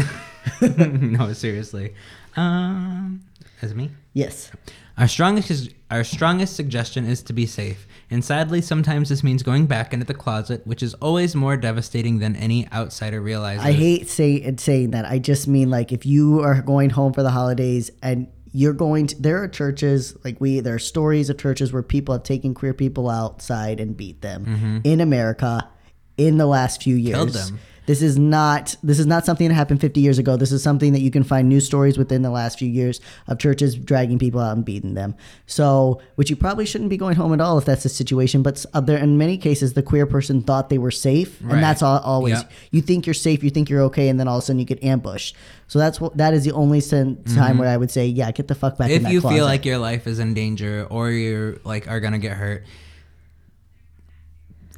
no, 0.77 1.33
seriously. 1.33 1.93
Um, 2.35 3.21
as 3.61 3.75
me. 3.75 3.91
Yes. 4.13 4.51
Our 4.97 5.07
strongest 5.07 5.69
our 5.89 6.03
strongest 6.03 6.55
suggestion 6.55 7.05
is 7.05 7.23
to 7.23 7.33
be 7.33 7.45
safe. 7.45 7.87
And 8.11 8.23
sadly, 8.23 8.61
sometimes 8.61 9.09
this 9.09 9.23
means 9.23 9.43
going 9.43 9.65
back 9.65 9.93
into 9.93 10.05
the 10.05 10.13
closet, 10.13 10.65
which 10.67 10.83
is 10.83 10.93
always 10.95 11.35
more 11.35 11.55
devastating 11.55 12.19
than 12.19 12.35
any 12.35 12.69
outsider 12.71 13.21
realizes. 13.21 13.65
I 13.65 13.71
hate 13.71 14.09
say, 14.09 14.55
saying 14.57 14.91
that. 14.91 15.05
I 15.05 15.19
just 15.19 15.47
mean 15.47 15.69
like 15.69 15.91
if 15.91 16.05
you 16.05 16.41
are 16.41 16.61
going 16.61 16.89
home 16.89 17.13
for 17.13 17.23
the 17.23 17.31
holidays 17.31 17.91
and 18.03 18.27
you're 18.51 18.73
going 18.73 19.07
to 19.07 19.21
there 19.21 19.41
are 19.41 19.47
churches 19.47 20.17
like 20.23 20.41
we 20.41 20.59
there 20.59 20.73
are 20.73 20.79
stories 20.79 21.29
of 21.29 21.37
churches 21.37 21.71
where 21.71 21.83
people 21.83 22.13
have 22.13 22.23
taken 22.23 22.53
queer 22.53 22.73
people 22.73 23.09
outside 23.09 23.79
and 23.79 23.95
beat 23.95 24.21
them 24.21 24.81
in 24.83 24.99
America 25.01 25.69
in 26.17 26.37
the 26.37 26.45
last 26.45 26.83
few 26.83 26.95
years. 26.95 27.15
Mm-hmm. 27.15 27.31
Killed 27.31 27.47
them. 27.47 27.59
This 27.89 28.03
is 28.03 28.19
not 28.19 28.75
this 28.83 28.99
is 28.99 29.07
not 29.07 29.25
something 29.25 29.47
that 29.47 29.55
happened 29.55 29.81
50 29.81 29.99
years 29.99 30.19
ago. 30.19 30.37
This 30.37 30.51
is 30.51 30.61
something 30.61 30.93
that 30.93 30.99
you 31.01 31.09
can 31.09 31.23
find 31.23 31.49
news 31.49 31.65
stories 31.65 31.97
within 31.97 32.21
the 32.21 32.29
last 32.29 32.59
few 32.59 32.69
years 32.69 33.01
of 33.27 33.39
churches 33.39 33.73
dragging 33.75 34.19
people 34.19 34.39
out 34.39 34.55
and 34.55 34.63
beating 34.63 34.93
them. 34.93 35.15
So, 35.47 35.99
which 36.13 36.29
you 36.29 36.35
probably 36.35 36.67
shouldn't 36.67 36.91
be 36.91 36.97
going 36.97 37.15
home 37.15 37.33
at 37.33 37.41
all 37.41 37.57
if 37.57 37.65
that's 37.65 37.81
the 37.81 37.89
situation. 37.89 38.43
But 38.43 38.63
uh, 38.75 38.81
there, 38.81 38.99
in 38.99 39.17
many 39.17 39.39
cases, 39.39 39.73
the 39.73 39.81
queer 39.81 40.05
person 40.05 40.43
thought 40.43 40.69
they 40.69 40.77
were 40.77 40.91
safe, 40.91 41.39
Right. 41.41 41.55
and 41.55 41.63
that's 41.63 41.81
all, 41.81 41.97
always 42.01 42.33
Yep. 42.35 42.51
you 42.69 42.81
think 42.81 43.07
you're 43.07 43.15
safe, 43.15 43.43
you 43.43 43.49
think 43.49 43.71
you're 43.71 43.81
okay, 43.89 44.07
and 44.09 44.19
then 44.19 44.27
all 44.27 44.37
of 44.37 44.43
a 44.43 44.45
sudden 44.45 44.59
you 44.59 44.65
get 44.65 44.83
ambushed. 44.83 45.35
So 45.67 45.79
that's 45.79 45.99
what 45.99 46.15
that 46.17 46.35
is 46.35 46.43
the 46.43 46.51
only 46.51 46.81
sen- 46.81 47.23
time 47.23 47.57
where 47.57 47.69
I 47.69 47.77
would 47.77 47.89
say, 47.89 48.05
yeah, 48.05 48.29
get 48.31 48.47
the 48.47 48.53
fuck 48.53 48.77
back. 48.77 48.91
in 48.91 48.97
Mm-hmm. 48.97 49.07
if 49.07 49.13
you 49.13 49.21
closet. 49.21 49.35
feel 49.35 49.45
like 49.45 49.65
your 49.65 49.79
life 49.79 50.05
is 50.05 50.19
in 50.19 50.35
danger 50.35 50.85
or 50.91 51.09
you're 51.09 51.57
like 51.63 51.87
are 51.87 51.99
gonna 51.99 52.19
get 52.19 52.33
hurt, 52.37 52.65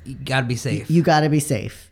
you 0.05 0.15
gotta 0.15 0.45
be 0.45 0.55
safe. 0.55 0.89
you 0.89 1.01
got 1.03 1.19
to 1.21 1.29
be 1.29 1.41
safe. 1.41 1.90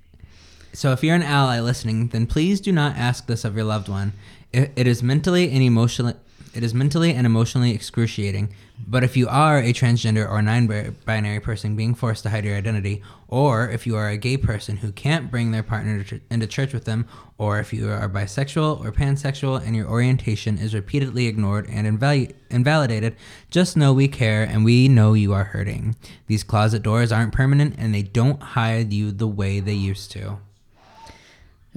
So 0.73 0.91
if 0.91 1.03
you're 1.03 1.15
an 1.15 1.23
ally 1.23 1.59
listening, 1.59 2.09
then 2.09 2.27
please 2.27 2.61
do 2.61 2.71
not 2.71 2.95
ask 2.95 3.27
this 3.27 3.43
of 3.43 3.55
your 3.55 3.65
loved 3.65 3.89
one. 3.89 4.13
It, 4.53 4.71
it 4.75 4.87
is 4.87 5.03
mentally 5.03 5.49
and 5.51 5.63
emotionally 5.63 6.13
it 6.53 6.63
is 6.63 6.73
mentally 6.73 7.13
and 7.13 7.25
emotionally 7.25 7.71
excruciating. 7.71 8.53
But 8.87 9.03
if 9.03 9.15
you 9.15 9.27
are 9.27 9.59
a 9.59 9.73
transgender 9.73 10.27
or 10.27 10.41
non-binary 10.41 11.41
person 11.41 11.75
being 11.75 11.93
forced 11.93 12.23
to 12.23 12.29
hide 12.29 12.45
your 12.45 12.57
identity, 12.57 13.03
or 13.27 13.69
if 13.69 13.85
you 13.85 13.95
are 13.95 14.09
a 14.09 14.17
gay 14.17 14.37
person 14.37 14.77
who 14.77 14.91
can't 14.91 15.29
bring 15.29 15.51
their 15.51 15.63
partner 15.63 16.03
to, 16.05 16.19
into 16.31 16.47
church 16.47 16.73
with 16.73 16.85
them, 16.85 17.07
or 17.37 17.59
if 17.59 17.71
you 17.71 17.89
are 17.89 18.09
bisexual 18.09 18.83
or 18.83 18.91
pansexual 18.91 19.63
and 19.63 19.75
your 19.75 19.87
orientation 19.87 20.57
is 20.57 20.73
repeatedly 20.73 21.27
ignored 21.27 21.67
and 21.69 21.85
invalu- 21.99 22.33
invalidated, 22.49 23.15
just 23.51 23.77
know 23.77 23.93
we 23.93 24.07
care 24.07 24.43
and 24.43 24.65
we 24.65 24.87
know 24.87 25.13
you 25.13 25.33
are 25.33 25.43
hurting. 25.45 25.95
These 26.27 26.43
closet 26.43 26.81
doors 26.81 27.11
aren't 27.11 27.33
permanent 27.33 27.75
and 27.77 27.93
they 27.93 28.03
don't 28.03 28.41
hide 28.41 28.91
you 28.91 29.11
the 29.11 29.27
way 29.27 29.59
they 29.59 29.73
used 29.73 30.11
to. 30.11 30.39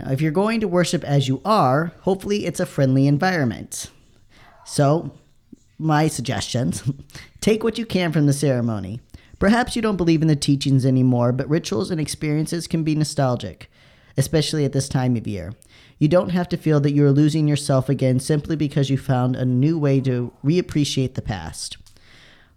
Now, 0.03 0.11
if 0.11 0.21
you're 0.21 0.33
going 0.33 0.61
to 0.61 0.69
worship 0.69 1.05
as 1.05 1.29
you 1.29 1.41
are, 1.45 1.93
hopefully 2.01 2.45
it's 2.45 2.61
a 2.61 2.67
friendly 2.67 3.07
environment. 3.07 3.91
So, 4.65 5.13
my 5.79 6.09
suggestions 6.09 6.83
take 7.41 7.63
what 7.63 7.79
you 7.79 7.87
can 7.87 8.13
from 8.13 8.27
the 8.27 8.33
ceremony. 8.33 9.01
Perhaps 9.39 9.75
you 9.75 9.83
don't 9.83 9.97
believe 9.97 10.23
in 10.23 10.29
the 10.29 10.37
teachings 10.37 10.87
anymore, 10.87 11.33
but 11.33 11.49
rituals 11.49 11.91
and 11.91 12.01
experiences 12.01 12.67
can 12.67 12.85
be 12.85 12.95
nostalgic, 12.95 13.71
especially 14.17 14.65
at 14.65 14.73
this 14.73 14.89
time 14.89 15.17
of 15.17 15.27
year. 15.27 15.53
You 15.99 16.09
don't 16.09 16.31
have 16.31 16.49
to 16.51 16.57
feel 16.57 16.81
that 16.81 16.93
you're 16.93 17.13
losing 17.13 17.49
yourself 17.49 17.89
again 17.89 18.19
simply 18.21 18.57
because 18.57 18.91
you 18.91 18.99
found 18.99 19.37
a 19.37 19.45
new 19.45 19.79
way 19.79 20.01
to 20.01 20.33
reappreciate 20.45 21.15
the 21.15 21.23
past. 21.23 21.77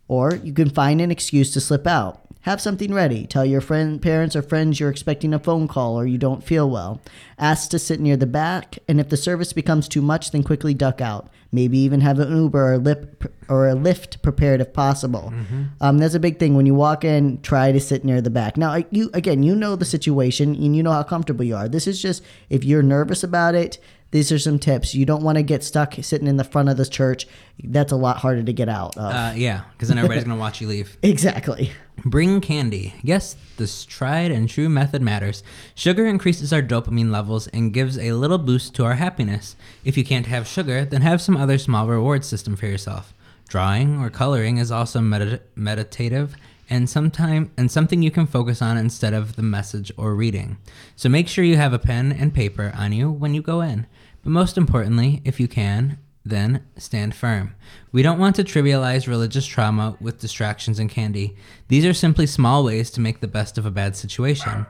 Or 0.08 0.36
you 0.36 0.54
can 0.54 0.70
find 0.70 1.02
an 1.02 1.12
excuse 1.12 1.52
to 1.54 1.62
slip 1.62 1.88
out. 1.88 2.25
Have 2.46 2.62
something 2.62 2.94
ready. 2.94 3.26
Tell 3.26 3.44
your 3.44 3.60
friend, 3.60 4.00
parents 4.00 4.36
or 4.36 4.44
friends 4.44 4.80
you're 4.80 4.92
expecting 4.92 5.34
a 5.34 5.40
phone 5.40 5.68
call 5.68 6.00
or 6.00 6.06
you 6.06 6.20
don't 6.20 6.44
feel 6.44 6.70
well. 6.70 7.02
Ask 7.40 7.72
to 7.72 7.80
sit 7.80 8.00
near 8.00 8.16
the 8.18 8.28
back, 8.28 8.78
and 8.88 9.00
if 9.00 9.10
the 9.10 9.18
service 9.18 9.52
becomes 9.52 9.88
too 9.88 10.04
much, 10.04 10.30
then 10.30 10.44
quickly 10.44 10.76
duck 10.76 11.02
out. 11.02 11.28
Maybe 11.52 11.80
even 11.80 12.02
have 12.02 12.20
an 12.20 12.30
Uber 12.32 12.64
or 12.64 12.74
a, 12.74 12.78
lip, 12.78 13.34
or 13.50 13.68
a 13.68 13.74
Lyft 13.74 14.22
prepared 14.22 14.62
if 14.62 14.74
possible. 14.74 15.34
Um, 15.82 15.98
that's 15.98 16.14
a 16.14 16.20
big 16.20 16.38
thing. 16.38 16.54
When 16.54 16.68
you 16.68 16.76
walk 16.76 17.04
in, 17.04 17.42
try 17.42 17.72
to 17.72 17.80
sit 17.80 18.06
near 18.06 18.22
the 18.22 18.30
back. 18.30 18.58
Now, 18.58 18.76
you 18.92 19.10
again, 19.16 19.42
you 19.42 19.56
know 19.56 19.76
the 19.76 19.84
situation 19.84 20.54
and 20.54 20.76
you 20.76 20.84
know 20.84 20.92
how 20.92 21.02
comfortable 21.02 21.46
you 21.46 21.56
are. 21.56 21.68
This 21.68 21.88
is 21.88 22.00
just 22.00 22.22
if 22.52 22.64
you're 22.64 22.84
nervous 22.84 23.24
about 23.24 23.56
it. 23.56 23.80
These 24.16 24.32
are 24.32 24.40
some 24.40 24.60
tips. 24.60 24.96
You 24.96 25.06
don't 25.06 25.24
want 25.24 25.36
to 25.40 25.44
get 25.44 25.62
stuck 25.62 25.96
sitting 26.02 26.26
in 26.26 26.38
the 26.38 26.46
front 26.46 26.70
of 26.70 26.78
the 26.78 26.86
church. 26.86 27.28
That's 27.62 27.92
a 27.92 27.98
lot 27.98 28.16
harder 28.16 28.44
to 28.44 28.54
get 28.54 28.70
out 28.70 28.96
of. 28.96 29.12
Uh, 29.14 29.34
yeah, 29.36 29.64
because 29.74 29.90
then 29.90 29.98
everybody's 29.98 30.24
gonna 30.24 30.40
watch 30.40 30.62
you 30.62 30.70
leave. 30.70 30.98
Exactly. 31.04 31.72
Bring 32.06 32.40
candy. 32.40 32.94
Yes, 33.04 33.36
this 33.58 33.84
tried 33.84 34.32
and 34.32 34.48
true 34.48 34.70
method 34.70 35.02
matters. 35.02 35.44
Sugar 35.76 36.06
increases 36.06 36.54
our 36.54 36.62
dopamine 36.62 37.12
levels 37.12 37.48
and 37.48 37.74
gives 37.74 37.98
a 37.98 38.14
little 38.14 38.38
boost 38.38 38.74
to 38.76 38.86
our 38.86 38.94
happiness. 38.94 39.58
If 39.84 39.98
you 39.98 40.06
can't 40.06 40.28
have 40.28 40.48
sugar, 40.48 40.86
then 40.86 41.02
have 41.02 41.22
some 41.22 41.36
other 41.36 41.58
small 41.58 41.86
reward 41.86 42.24
system 42.24 42.56
for 42.56 42.68
yourself. 42.68 43.14
Drawing 43.50 44.00
or 44.02 44.10
coloring 44.10 44.60
is 44.60 44.72
also 44.72 45.00
medit- 45.00 45.42
meditative 45.56 46.38
and 46.70 46.90
sometime 46.90 47.52
and 47.58 47.70
something 47.70 48.02
you 48.02 48.12
can 48.12 48.28
focus 48.28 48.62
on 48.62 48.78
instead 48.78 49.14
of 49.14 49.36
the 49.36 49.44
message 49.44 49.92
or 49.98 50.16
reading. 50.16 50.58
So 50.96 51.10
make 51.10 51.28
sure 51.28 51.44
you 51.44 51.58
have 51.58 51.74
a 51.74 51.80
pen 51.80 52.14
and 52.14 52.34
paper 52.34 52.72
on 52.78 52.94
you 52.94 53.12
when 53.12 53.34
you 53.34 53.42
go 53.42 53.60
in. 53.60 53.88
But 54.26 54.32
most 54.32 54.58
importantly, 54.58 55.22
if 55.24 55.40
you 55.40 55.48
can, 55.48 56.00
then 56.26 56.66
stand 56.78 57.14
firm. 57.14 57.54
We 57.92 58.02
don't 58.02 58.18
want 58.18 58.36
to 58.38 58.44
trivialize 58.44 59.08
religious 59.08 59.46
trauma 59.46 59.96
with 60.02 60.20
distractions 60.20 60.80
and 60.80 60.90
candy. 60.90 61.36
These 61.68 61.86
are 61.86 61.94
simply 61.94 62.26
small 62.26 62.64
ways 62.64 62.90
to 62.92 63.02
make 63.02 63.20
the 63.20 63.28
best 63.28 63.60
of 63.60 63.68
a 63.68 63.72
bad 63.72 63.96
situation. 63.96 64.66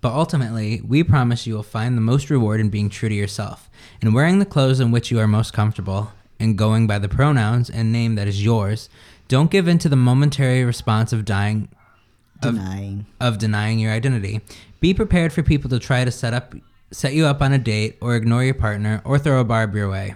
But 0.00 0.14
ultimately, 0.14 0.80
we 0.80 1.02
promise 1.04 1.46
you 1.46 1.54
will 1.54 1.62
find 1.62 1.98
the 1.98 2.00
most 2.00 2.30
reward 2.30 2.60
in 2.60 2.70
being 2.70 2.88
true 2.88 3.10
to 3.10 3.14
yourself, 3.14 3.68
in 4.00 4.14
wearing 4.14 4.38
the 4.38 4.46
clothes 4.46 4.80
in 4.80 4.90
which 4.90 5.10
you 5.10 5.18
are 5.18 5.28
most 5.28 5.52
comfortable, 5.52 6.12
and 6.40 6.56
going 6.56 6.86
by 6.86 6.98
the 6.98 7.08
pronouns 7.08 7.68
and 7.68 7.92
name 7.92 8.14
that 8.14 8.26
is 8.26 8.42
yours. 8.42 8.88
Don't 9.28 9.50
give 9.50 9.68
in 9.68 9.76
to 9.80 9.90
the 9.90 9.96
momentary 9.96 10.64
response 10.64 11.12
of 11.12 11.26
dying 11.26 11.68
Denying. 12.40 13.04
of 13.20 13.36
denying 13.36 13.78
your 13.78 13.92
identity. 13.92 14.40
Be 14.80 14.94
prepared 14.94 15.30
for 15.34 15.42
people 15.42 15.68
to 15.68 15.78
try 15.78 16.06
to 16.06 16.10
set 16.10 16.32
up 16.32 16.54
set 16.94 17.14
you 17.14 17.26
up 17.26 17.42
on 17.42 17.52
a 17.52 17.58
date 17.58 17.96
or 18.00 18.14
ignore 18.14 18.44
your 18.44 18.54
partner 18.54 19.02
or 19.04 19.18
throw 19.18 19.40
a 19.40 19.44
barb 19.44 19.74
your 19.74 19.90
way. 19.90 20.14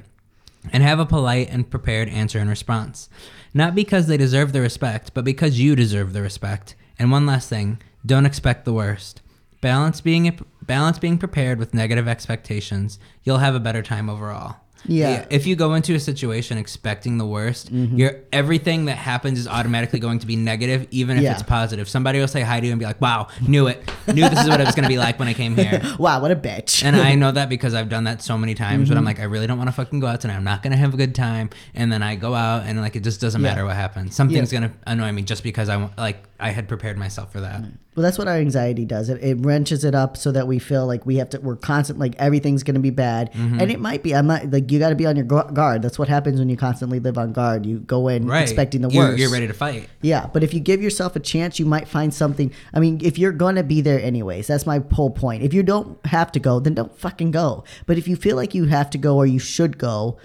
and 0.73 0.83
have 0.83 0.99
a 0.99 1.07
polite 1.07 1.49
and 1.51 1.71
prepared 1.71 2.09
answer 2.09 2.39
and 2.39 2.51
response. 2.51 3.09
Not 3.55 3.75
because 3.75 4.07
they 4.07 4.17
deserve 4.17 4.53
the 4.53 4.61
respect, 4.61 5.15
but 5.15 5.25
because 5.25 5.59
you 5.61 5.75
deserve 5.75 6.13
the 6.13 6.21
respect. 6.23 6.75
And 6.99 7.11
one 7.11 7.27
last 7.27 7.49
thing, 7.49 7.81
don't 8.05 8.27
expect 8.27 8.65
the 8.65 8.73
worst. 8.73 9.23
Balance 9.61 10.01
being 10.01 10.39
balance 10.63 10.99
being 10.99 11.17
prepared 11.19 11.59
with 11.59 11.73
negative 11.75 12.07
expectations. 12.07 12.99
You'll 13.25 13.39
have 13.39 13.55
a 13.55 13.61
better 13.61 13.83
time 13.83 14.11
overall. 14.11 14.57
Yeah. 14.87 15.27
If 15.31 15.47
you 15.47 15.57
go 15.57 15.75
into 15.75 15.95
a 15.95 16.01
situation 16.01 16.57
expecting 16.59 17.19
the 17.19 17.27
worst, 17.27 17.73
Mm-hmm. 17.73 17.97
you're 17.99 18.17
everything 18.33 18.85
that 18.87 18.97
happens 18.97 19.39
is 19.39 19.49
automatically 19.49 19.99
going 19.99 20.19
to 20.21 20.27
be 20.27 20.37
negative, 20.37 20.87
even 20.91 21.17
if 21.17 21.23
Yeah. 21.23 21.33
it's 21.33 21.43
positive. 21.43 21.89
Somebody 21.89 22.21
will 22.21 22.29
say 22.29 22.43
hi 22.43 22.61
to 22.61 22.67
you 22.67 22.73
and 22.73 22.79
be 22.79 22.87
like, 22.87 23.01
"Wow, 23.01 23.29
knew 23.47 23.67
it. 23.67 23.83
Knew 24.07 24.29
this 24.29 24.41
is 24.41 24.49
what 24.49 24.61
it 24.61 24.65
was 24.67 24.75
going 24.75 24.85
to 24.85 24.89
be 24.89 24.99
like 24.99 25.19
when 25.19 25.29
I 25.29 25.35
came 25.35 25.57
here." 25.57 25.81
Wow, 25.99 26.21
what 26.23 26.31
a 26.31 26.37
bitch. 26.37 26.85
And 26.85 26.95
I 26.97 27.15
know 27.17 27.33
that 27.33 27.49
because 27.49 27.75
I've 27.75 27.89
done 27.89 28.05
that 28.05 28.23
so 28.23 28.39
many 28.39 28.55
times. 28.55 28.85
Mm-hmm. 28.85 28.89
But 28.95 28.99
I'm 28.99 29.05
like, 29.05 29.21
I 29.21 29.25
really 29.25 29.47
don't 29.47 29.59
want 29.59 29.69
to 29.69 29.73
fucking 29.73 30.01
go 30.01 30.07
out 30.07 30.21
tonight. 30.21 30.37
I'm 30.37 30.45
not 30.45 30.63
gonna 30.63 30.77
have 30.77 30.95
a 30.95 30.97
good 30.97 31.15
time. 31.15 31.51
And 31.75 31.93
then 31.93 32.03
I 32.03 32.15
go 32.15 32.35
out 32.35 32.65
and 32.65 32.81
like 32.81 32.95
it 32.97 33.03
just 33.03 33.21
doesn't 33.21 33.41
Yeah. 33.41 33.49
matter 33.51 33.65
what 33.65 33.75
happens. 33.77 34.15
Something's 34.15 34.53
Yeah. 34.53 34.61
gonna 34.61 34.73
annoy 34.87 35.11
me 35.13 35.23
just 35.23 35.43
because 35.43 35.69
I 35.69 35.77
want 35.77 35.99
like 35.99 36.23
I 36.39 36.51
had 36.51 36.69
prepared 36.69 36.97
myself 36.99 37.33
for 37.33 37.41
that. 37.41 37.63
Well, 37.99 38.05
that's 38.05 38.17
what 38.17 38.29
our 38.29 38.37
anxiety 38.37 38.85
does. 38.85 39.09
It, 39.09 39.21
it 39.25 39.39
wrenches 39.41 39.83
it 39.85 39.93
up 39.93 40.17
so 40.17 40.31
that 40.31 40.47
we 40.47 40.61
feel 40.61 40.87
like 40.87 41.05
we 41.05 41.17
have 41.17 41.31
to. 41.31 41.41
We're 41.41 41.57
constant, 41.57 41.99
like 41.99 42.15
everything's 42.17 42.63
going 42.63 42.77
to 42.77 42.81
be 42.81 42.91
bad, 42.91 43.33
Mm-hmm. 43.33 43.59
and 43.61 43.73
it 43.73 43.81
might 43.81 44.05
be. 44.05 44.15
I'm 44.15 44.29
not 44.29 44.53
like 44.53 44.71
you 44.71 44.79
got 44.79 44.91
to 44.91 44.95
be 44.95 45.05
on 45.05 45.17
your 45.17 45.25
guard. 45.25 45.83
That's 45.83 45.99
what 45.99 46.07
happens 46.07 46.39
when 46.39 46.49
you 46.49 46.57
constantly 46.57 47.01
live 47.01 47.19
on 47.19 47.33
guard. 47.33 47.67
You 47.67 47.81
go 47.81 48.07
in 48.07 48.29
Right. 48.29 48.43
expecting 48.43 48.83
the 48.83 48.89
worst. 48.89 49.19
You're 49.19 49.31
ready 49.33 49.49
to 49.49 49.53
fight. 49.53 49.89
Yeah, 50.01 50.29
but 50.33 50.45
if 50.45 50.55
you 50.55 50.61
give 50.61 50.81
yourself 50.81 51.17
a 51.17 51.21
chance, 51.21 51.59
you 51.59 51.67
might 51.67 51.89
find 51.89 52.15
something. 52.15 52.53
I 52.73 52.79
mean, 52.79 53.01
if 53.03 53.19
you're 53.19 53.33
gonna 53.33 53.65
be 53.65 53.81
there 53.81 54.01
anyways, 54.01 54.47
that's 54.47 54.65
my 54.65 54.81
whole 54.93 55.11
point. 55.11 55.43
If 55.43 55.53
you 55.53 55.65
don't 55.65 55.99
have 56.07 56.31
to 56.31 56.39
go, 56.39 56.61
then 56.61 56.75
don't 56.75 56.97
fucking 56.97 57.33
go. 57.33 57.65
But 57.87 57.99
if 57.99 58.07
you 58.07 58.15
feel 58.15 58.37
like 58.37 58.55
you 58.55 58.67
have 58.67 58.91
to 58.91 58.99
go 58.99 59.17
or 59.17 59.27
you 59.27 59.41
should 59.41 59.77
go, 59.77 60.19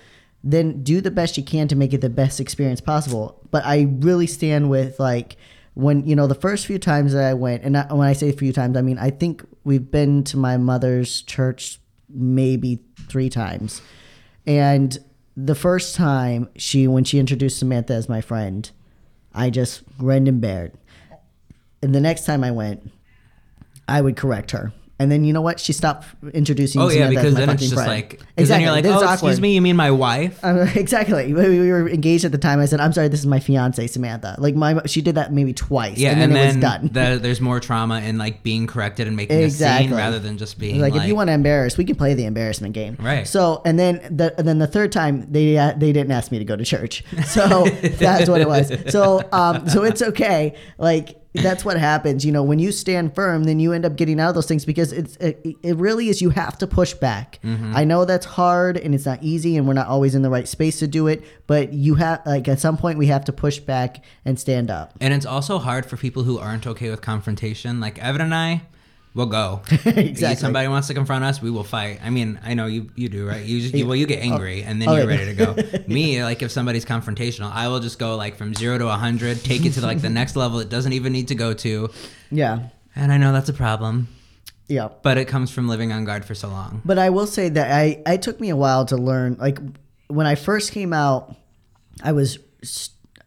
then 0.43 0.83
do 0.83 1.01
the 1.01 1.09
best 1.09 1.37
you 1.37 1.43
can 1.43 1.67
to 1.69 1.75
make 1.75 1.91
it 1.93 2.01
the 2.01 2.09
best 2.09 2.39
experience 2.39 2.81
possible. 2.81 3.39
But 3.49 3.65
I 3.65 3.87
really 3.99 4.27
stand 4.27 4.69
with 4.69 4.99
like 4.99 5.37
when 5.73 6.05
you 6.05 6.15
know 6.15 6.27
the 6.27 6.35
first 6.35 6.65
few 6.65 6.79
times 6.79 7.13
that 7.13 7.23
I 7.23 7.33
went, 7.33 7.63
and 7.63 7.77
I, 7.77 7.93
when 7.93 8.07
I 8.07 8.13
say 8.13 8.29
a 8.29 8.33
few 8.33 8.53
times, 8.53 8.77
I 8.77 8.81
mean 8.81 8.97
I 8.99 9.09
think 9.09 9.43
we've 9.63 9.89
been 9.89 10.23
to 10.25 10.37
my 10.37 10.57
mother's 10.57 11.21
church 11.21 11.79
maybe 12.09 12.79
three 13.09 13.29
times, 13.29 13.81
and 14.45 14.97
the 15.35 15.55
first 15.55 15.95
time 15.95 16.49
she 16.55 16.87
when 16.87 17.03
she 17.03 17.19
introduced 17.19 17.59
Samantha 17.59 17.93
as 17.93 18.07
my 18.07 18.21
friend. 18.21 18.69
I 19.33 19.49
just 19.49 19.81
grinned 19.97 20.27
and 20.27 20.39
bared. 20.39 20.73
And 21.81 21.93
the 21.93 21.99
next 21.99 22.25
time 22.25 22.43
I 22.43 22.51
went, 22.51 22.91
I 23.87 23.99
would 24.01 24.15
correct 24.15 24.51
her. 24.51 24.71
And 24.99 25.11
then 25.11 25.23
you 25.23 25.33
know 25.33 25.41
what? 25.41 25.59
She 25.59 25.73
stopped 25.73 26.05
introducing. 26.33 26.79
Oh 26.79 26.89
yeah, 26.89 27.09
because 27.09 27.33
then 27.33 27.49
it's 27.49 27.63
just 27.63 27.73
friend. 27.73 27.89
like 27.89 28.21
because 28.35 28.47
then 28.49 28.61
you're 28.61 28.71
like, 28.71 28.83
Then 28.83 28.93
oh 28.93 29.11
excuse 29.11 29.41
me, 29.41 29.55
you 29.55 29.61
mean 29.61 29.75
my 29.75 29.89
wife? 29.89 30.39
Um, 30.45 30.59
exactly. 30.75 31.33
We 31.33 31.59
we 31.59 31.71
were 31.71 31.89
engaged 31.89 32.25
at 32.25 32.31
the 32.31 32.37
time. 32.37 32.59
I 32.59 32.65
said, 32.65 32.79
"I'm 32.79 32.93
sorry, 32.93 33.07
this 33.07 33.19
is 33.19 33.25
my 33.25 33.39
fiance, 33.39 33.87
Samantha." 33.87 34.35
Like 34.37 34.55
my, 34.55 34.81
she 34.85 35.01
did 35.01 35.15
that 35.15 35.33
maybe 35.33 35.51
twice, 35.51 35.97
Yeah, 35.97 36.11
and 36.11 36.21
then 36.21 36.29
and, 36.31 36.37
it 36.39 36.45
was 36.45 36.53
then 36.53 36.61
done. 36.61 36.89
the- 36.93 37.19
there's 37.19 37.41
more 37.41 37.59
trauma 37.59 38.01
in 38.01 38.19
like 38.19 38.43
being 38.43 38.67
corrected 38.67 39.07
and 39.07 39.15
making 39.15 39.43
a 39.43 39.49
scene 39.49 39.91
rather 39.93 40.19
than 40.19 40.37
just 40.37 40.59
being 40.59 40.79
like, 40.79 40.93
like, 40.93 41.01
if 41.01 41.07
you 41.07 41.15
want 41.15 41.29
to 41.29 41.33
embarrass, 41.33 41.75
we 41.75 41.85
can 41.85 41.95
play 41.95 42.13
the 42.13 42.25
embarrassment 42.25 42.75
game. 42.75 42.95
Right. 42.99 43.27
So 43.27 43.63
and 43.65 43.79
then 43.79 43.95
the 44.15 44.37
and 44.37 44.47
then 44.47 44.59
the 44.59 44.67
third 44.67 44.91
time 44.91 45.25
they 45.31 45.57
uh, 45.57 45.73
they 45.75 45.91
didn't 45.91 46.11
ask 46.11 46.31
me 46.31 46.37
to 46.37 46.45
go 46.45 46.55
to 46.55 46.63
church, 46.63 47.03
so 47.25 47.65
that's 47.97 48.29
what 48.29 48.41
it 48.41 48.47
was. 48.47 48.71
So 48.89 49.27
um 49.31 49.67
so 49.67 49.83
it's 49.83 50.03
okay. 50.03 50.55
Like 50.77 51.22
that's 51.33 51.65
what 51.65 51.77
happens. 51.77 52.25
You 52.25 52.31
know, 52.31 52.43
when 52.43 52.59
you 52.59 52.71
stand 52.71 53.15
firm, 53.15 53.45
then 53.45 53.59
you 53.59 53.73
end 53.73 53.85
up 53.85 53.95
getting 53.95 54.19
out 54.19 54.29
of 54.29 54.35
those 54.35 54.45
things 54.45 54.65
because 54.65 54.91
it's 54.91 55.15
it, 55.17 55.57
it 55.63 55.75
really 55.77 56.09
is. 56.09 56.21
You 56.21 56.29
have 56.31 56.57
to 56.59 56.67
push 56.67 56.93
back. 56.93 57.39
Mm-hmm. 57.43 57.75
I 57.75 57.83
know 57.83 58.05
that's 58.05 58.25
hard 58.25 58.77
and 58.77 58.93
it's 58.93 59.05
not 59.05 59.21
easy, 59.23 59.57
and 59.57 59.67
we're 59.67 59.73
not 59.73 59.87
always 59.87 60.15
in 60.15 60.21
the 60.21 60.29
right 60.29 60.47
space 60.47 60.79
to 60.79 60.87
do 60.87 61.07
it. 61.07 61.23
But 61.47 61.73
you 61.73 61.95
have 61.95 62.21
like 62.25 62.47
at 62.47 62.59
some 62.59 62.77
point 62.77 62.97
we 62.97 63.07
have 63.07 63.25
to 63.25 63.33
push 63.33 63.59
back 63.59 64.03
and 64.25 64.39
stand 64.39 64.69
up. 64.69 64.93
And 65.01 65.13
it's 65.13 65.25
also 65.25 65.59
hard 65.59 65.85
for 65.85 65.97
people 65.97 66.23
who 66.23 66.37
aren't 66.37 66.67
okay 66.67 66.89
with 66.89 67.01
confrontation. 67.01 67.79
Like 67.79 67.97
Evan 67.99 68.21
and 68.21 68.35
I, 68.35 68.61
will 69.13 69.25
go. 69.27 69.61
Exactly. 69.85 70.33
If 70.33 70.39
somebody 70.39 70.67
wants 70.67 70.87
to 70.87 70.93
confront 70.93 71.23
us, 71.23 71.41
we 71.41 71.51
will 71.51 71.63
fight. 71.63 71.99
I 72.03 72.09
mean, 72.09 72.39
I 72.43 72.53
know 72.53 72.65
you 72.65 72.89
you 72.95 73.09
do, 73.09 73.27
right? 73.27 73.45
You, 73.45 73.61
just, 73.61 73.73
you 73.73 73.85
well, 73.85 73.95
you 73.95 74.05
get 74.05 74.19
oh. 74.19 74.33
angry 74.33 74.63
and 74.63 74.81
then 74.81 74.89
Oh, 74.89 74.95
you're 74.95 75.07
ready 75.07 75.25
to 75.25 75.33
go. 75.33 75.83
Me, 75.87 76.23
like 76.23 76.41
if 76.41 76.51
somebody's 76.51 76.85
confrontational, 76.85 77.51
I 77.51 77.67
will 77.67 77.79
just 77.79 77.99
go 77.99 78.15
like 78.15 78.35
from 78.35 78.53
zero 78.53 78.77
to 78.77 78.87
a 78.87 78.93
hundred, 78.95 79.43
take 79.43 79.65
it 79.65 79.73
to 79.73 79.81
like 79.81 80.01
the 80.01 80.09
next 80.21 80.35
level. 80.35 80.59
It 80.59 80.69
doesn't 80.69 80.93
even 80.93 81.13
need 81.13 81.27
to 81.29 81.35
go 81.35 81.53
to. 81.53 81.89
Yeah. 82.31 82.69
And 82.95 83.11
I 83.11 83.17
know 83.17 83.33
that's 83.33 83.49
a 83.49 83.53
problem, 83.53 84.07
Yeah. 84.67 84.89
but 85.01 85.17
it 85.17 85.25
comes 85.25 85.51
from 85.51 85.67
living 85.67 85.91
on 85.91 86.05
guard 86.05 86.25
for 86.25 86.35
so 86.35 86.47
long. 86.49 86.81
But 86.85 86.97
I 86.99 87.09
will 87.09 87.27
say 87.27 87.49
that 87.49 87.71
I 87.71 88.01
it 88.05 88.21
took 88.21 88.39
me 88.39 88.49
a 88.49 88.55
while 88.55 88.85
to 88.85 88.97
learn. 88.97 89.37
Like 89.39 89.59
when 90.07 90.27
I 90.27 90.35
first 90.35 90.71
came 90.71 90.93
out, 90.93 91.35
I 92.03 92.11
was 92.13 92.39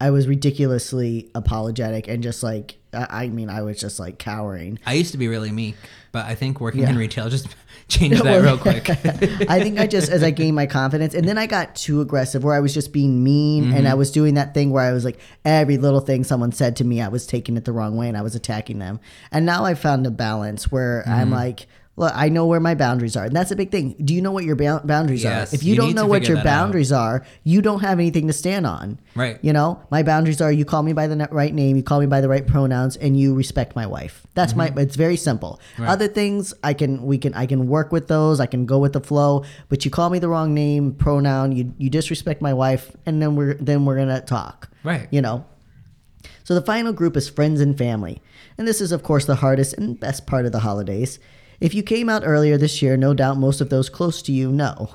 I 0.00 0.10
was 0.10 0.26
ridiculously 0.26 1.30
apologetic 1.34 2.08
and 2.08 2.22
just 2.22 2.42
like 2.42 2.78
I 2.96 3.24
I 3.24 3.28
mean 3.28 3.50
I 3.50 3.62
was 3.62 3.78
just 3.78 3.98
like 3.98 4.18
cowering. 4.18 4.78
I 4.86 4.94
used 4.94 5.12
to 5.12 5.18
be 5.18 5.28
really 5.28 5.50
meek, 5.52 5.76
but 6.12 6.26
I 6.26 6.34
think 6.34 6.60
working 6.60 6.82
Yeah. 6.82 6.90
in 6.90 6.98
retail 6.98 7.28
just 7.28 7.48
changed 7.88 8.24
that 8.24 8.36
real 8.42 8.58
quick. 8.58 8.88
I 9.50 9.60
think 9.60 9.78
I 9.78 9.86
just 9.86 10.10
as 10.10 10.22
I 10.22 10.30
gained 10.30 10.56
my 10.56 10.66
confidence, 10.66 11.14
and 11.14 11.28
then 11.28 11.38
I 11.38 11.46
got 11.46 11.76
too 11.76 12.00
aggressive, 12.00 12.42
where 12.42 12.54
I 12.54 12.60
was 12.60 12.74
just 12.74 12.92
being 12.92 13.22
mean, 13.22 13.64
and 13.64 13.74
mm-hmm. 13.74 13.86
I 13.86 13.94
was 13.94 14.10
doing 14.10 14.34
that 14.34 14.54
thing 14.54 14.70
where 14.70 14.84
I 14.84 14.92
was 14.92 15.04
like 15.04 15.18
every 15.44 15.76
little 15.76 16.00
thing 16.00 16.24
someone 16.24 16.52
said 16.52 16.76
to 16.76 16.84
me, 16.84 17.00
I 17.00 17.08
was 17.08 17.26
taking 17.26 17.56
it 17.56 17.64
the 17.64 17.72
wrong 17.72 17.96
way, 17.96 18.08
and 18.08 18.16
I 18.16 18.22
was 18.22 18.34
attacking 18.34 18.78
them. 18.78 19.00
And 19.30 19.46
now 19.46 19.64
I 19.64 19.74
found 19.74 20.06
a 20.06 20.10
balance 20.10 20.70
where 20.72 21.04
I'm 21.06 21.26
mm-hmm. 21.26 21.34
like. 21.34 21.66
Look, 21.98 22.12
I 22.14 22.28
know 22.28 22.44
where 22.44 22.60
my 22.60 22.74
boundaries 22.74 23.16
are, 23.16 23.24
and 23.24 23.34
that's 23.34 23.50
a 23.50 23.56
big 23.56 23.70
thing. 23.70 23.94
Do 24.04 24.12
you 24.12 24.20
know 24.20 24.30
what 24.30 24.44
your 24.44 24.54
bou- 24.54 24.80
boundaries 24.80 25.24
Yes, 25.24 25.52
are? 25.52 25.56
If 25.56 25.62
you, 25.62 25.70
you 25.70 25.76
don't 25.76 25.94
know 25.94 26.06
what 26.06 26.28
your 26.28 26.36
that 26.36 26.40
out. 26.40 26.44
boundaries 26.44 26.92
are, 26.92 27.24
you 27.42 27.62
don't 27.62 27.80
have 27.80 27.98
anything 27.98 28.26
to 28.26 28.34
stand 28.34 28.66
on. 28.66 29.00
Right. 29.14 29.38
You 29.40 29.54
know, 29.54 29.80
my 29.90 30.02
boundaries 30.02 30.42
are: 30.42 30.52
you 30.52 30.66
call 30.66 30.82
me 30.82 30.92
by 30.92 31.06
the 31.06 31.26
right 31.30 31.54
name, 31.54 31.74
you 31.74 31.82
call 31.82 32.00
me 32.00 32.06
by 32.06 32.20
the 32.20 32.28
right 32.28 32.46
pronouns, 32.46 32.96
and 32.96 33.18
you 33.18 33.34
respect 33.34 33.74
my 33.74 33.86
wife. 33.86 34.26
That's 34.34 34.54
my. 34.54 34.70
It's 34.76 34.96
very 34.96 35.16
simple. 35.16 35.58
Mm-hmm. 35.72 35.82
Right. 35.84 35.90
Other 35.90 36.08
things, 36.08 36.52
I 36.62 36.74
can 36.74 37.02
we 37.02 37.16
can 37.16 37.32
I 37.32 37.46
can 37.46 37.66
work 37.66 37.92
with 37.92 38.08
those. 38.08 38.40
I 38.40 38.46
can 38.46 38.66
go 38.66 38.78
with 38.78 38.92
the 38.92 39.00
flow. 39.00 39.44
But 39.70 39.86
you 39.86 39.90
call 39.90 40.10
me 40.10 40.18
the 40.18 40.28
wrong 40.28 40.52
name, 40.52 40.92
pronoun. 40.92 41.52
You 41.52 41.72
you 41.78 41.88
disrespect 41.88 42.42
my 42.42 42.52
wife, 42.52 42.94
and 43.06 43.22
then 43.22 43.36
we're 43.36 43.54
then 43.54 43.86
we're 43.86 43.96
gonna 43.96 44.20
talk. 44.20 44.68
Right. 44.84 45.08
You 45.10 45.22
know. 45.22 45.46
So 46.44 46.54
the 46.54 46.62
final 46.62 46.92
group 46.92 47.16
is 47.16 47.28
friends 47.28 47.60
and 47.60 47.76
family. 47.76 48.20
And 48.58 48.68
this 48.68 48.80
is, 48.80 48.92
of 48.92 49.02
course, 49.02 49.24
the 49.24 49.36
hardest 49.36 49.74
and 49.74 49.98
best 49.98 50.26
part 50.26 50.46
of 50.46 50.52
the 50.52 50.60
holidays. 50.60 51.18
If 51.60 51.74
you 51.74 51.82
came 51.82 52.08
out 52.08 52.22
earlier 52.24 52.58
this 52.58 52.82
year, 52.82 52.96
no 52.96 53.14
doubt 53.14 53.38
most 53.38 53.60
of 53.60 53.70
those 53.70 53.88
close 53.88 54.20
to 54.22 54.32
you 54.32 54.52
know. 54.52 54.90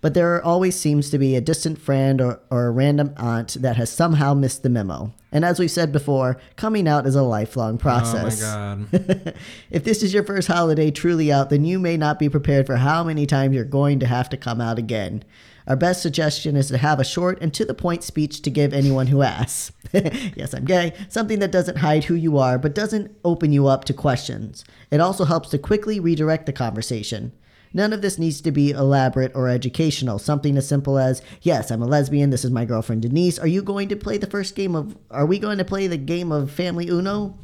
But 0.00 0.14
there 0.14 0.42
always 0.42 0.76
seems 0.76 1.10
to 1.10 1.18
be 1.18 1.36
a 1.36 1.40
distant 1.40 1.78
friend 1.78 2.20
or, 2.20 2.40
or 2.50 2.66
a 2.66 2.70
random 2.70 3.12
aunt 3.16 3.54
that 3.60 3.76
has 3.76 3.90
somehow 3.90 4.34
missed 4.34 4.62
the 4.62 4.70
memo. 4.70 5.12
And 5.32 5.44
as 5.44 5.58
we've 5.58 5.70
said 5.70 5.92
before, 5.92 6.40
coming 6.56 6.88
out 6.88 7.06
is 7.06 7.14
a 7.14 7.22
lifelong 7.22 7.78
process. 7.78 8.42
Oh 8.42 8.76
my 8.76 8.98
god. 8.98 9.34
if 9.70 9.84
this 9.84 10.02
is 10.02 10.12
your 10.12 10.24
first 10.24 10.48
holiday 10.48 10.90
truly 10.90 11.30
out, 11.30 11.50
then 11.50 11.64
you 11.64 11.78
may 11.78 11.96
not 11.96 12.18
be 12.18 12.28
prepared 12.28 12.66
for 12.66 12.76
how 12.76 13.04
many 13.04 13.26
times 13.26 13.54
you're 13.54 13.64
going 13.64 14.00
to 14.00 14.06
have 14.06 14.28
to 14.30 14.36
come 14.36 14.60
out 14.60 14.78
again. 14.78 15.22
Our 15.66 15.76
best 15.76 16.02
suggestion 16.02 16.56
is 16.56 16.68
to 16.68 16.78
have 16.78 16.98
a 16.98 17.04
short 17.04 17.38
and 17.40 17.54
to 17.54 17.64
the 17.64 17.74
point 17.74 18.02
speech 18.02 18.42
to 18.42 18.50
give 18.50 18.72
anyone 18.72 19.06
who 19.06 19.22
asks. 19.22 19.70
yes, 19.92 20.52
I'm 20.52 20.64
gay. 20.64 20.94
Something 21.08 21.38
that 21.40 21.52
doesn't 21.52 21.78
hide 21.78 22.04
who 22.04 22.14
you 22.14 22.38
are, 22.38 22.58
but 22.58 22.74
doesn't 22.74 23.14
open 23.24 23.52
you 23.52 23.68
up 23.68 23.84
to 23.84 23.94
questions. 23.94 24.64
It 24.90 25.00
also 25.00 25.24
helps 25.24 25.50
to 25.50 25.58
quickly 25.58 26.00
redirect 26.00 26.46
the 26.46 26.52
conversation. 26.52 27.32
None 27.72 27.92
of 27.92 28.02
this 28.02 28.18
needs 28.18 28.40
to 28.40 28.50
be 28.50 28.70
elaborate 28.70 29.32
or 29.34 29.48
educational. 29.48 30.18
Something 30.18 30.56
as 30.56 30.66
simple 30.66 30.98
as, 30.98 31.22
"Yes, 31.42 31.70
I'm 31.70 31.82
a 31.82 31.86
lesbian. 31.86 32.30
This 32.30 32.44
is 32.44 32.50
my 32.50 32.64
girlfriend 32.64 33.02
Denise. 33.02 33.38
Are 33.38 33.46
you 33.46 33.62
going 33.62 33.88
to 33.88 33.96
play 33.96 34.18
the 34.18 34.26
first 34.26 34.54
game 34.54 34.74
of? 34.74 34.96
Are 35.10 35.26
we 35.26 35.38
going 35.38 35.58
to 35.58 35.64
play 35.64 35.86
the 35.86 35.96
game 35.96 36.32
of 36.32 36.50
Family 36.50 36.88
Uno?" 36.88 37.36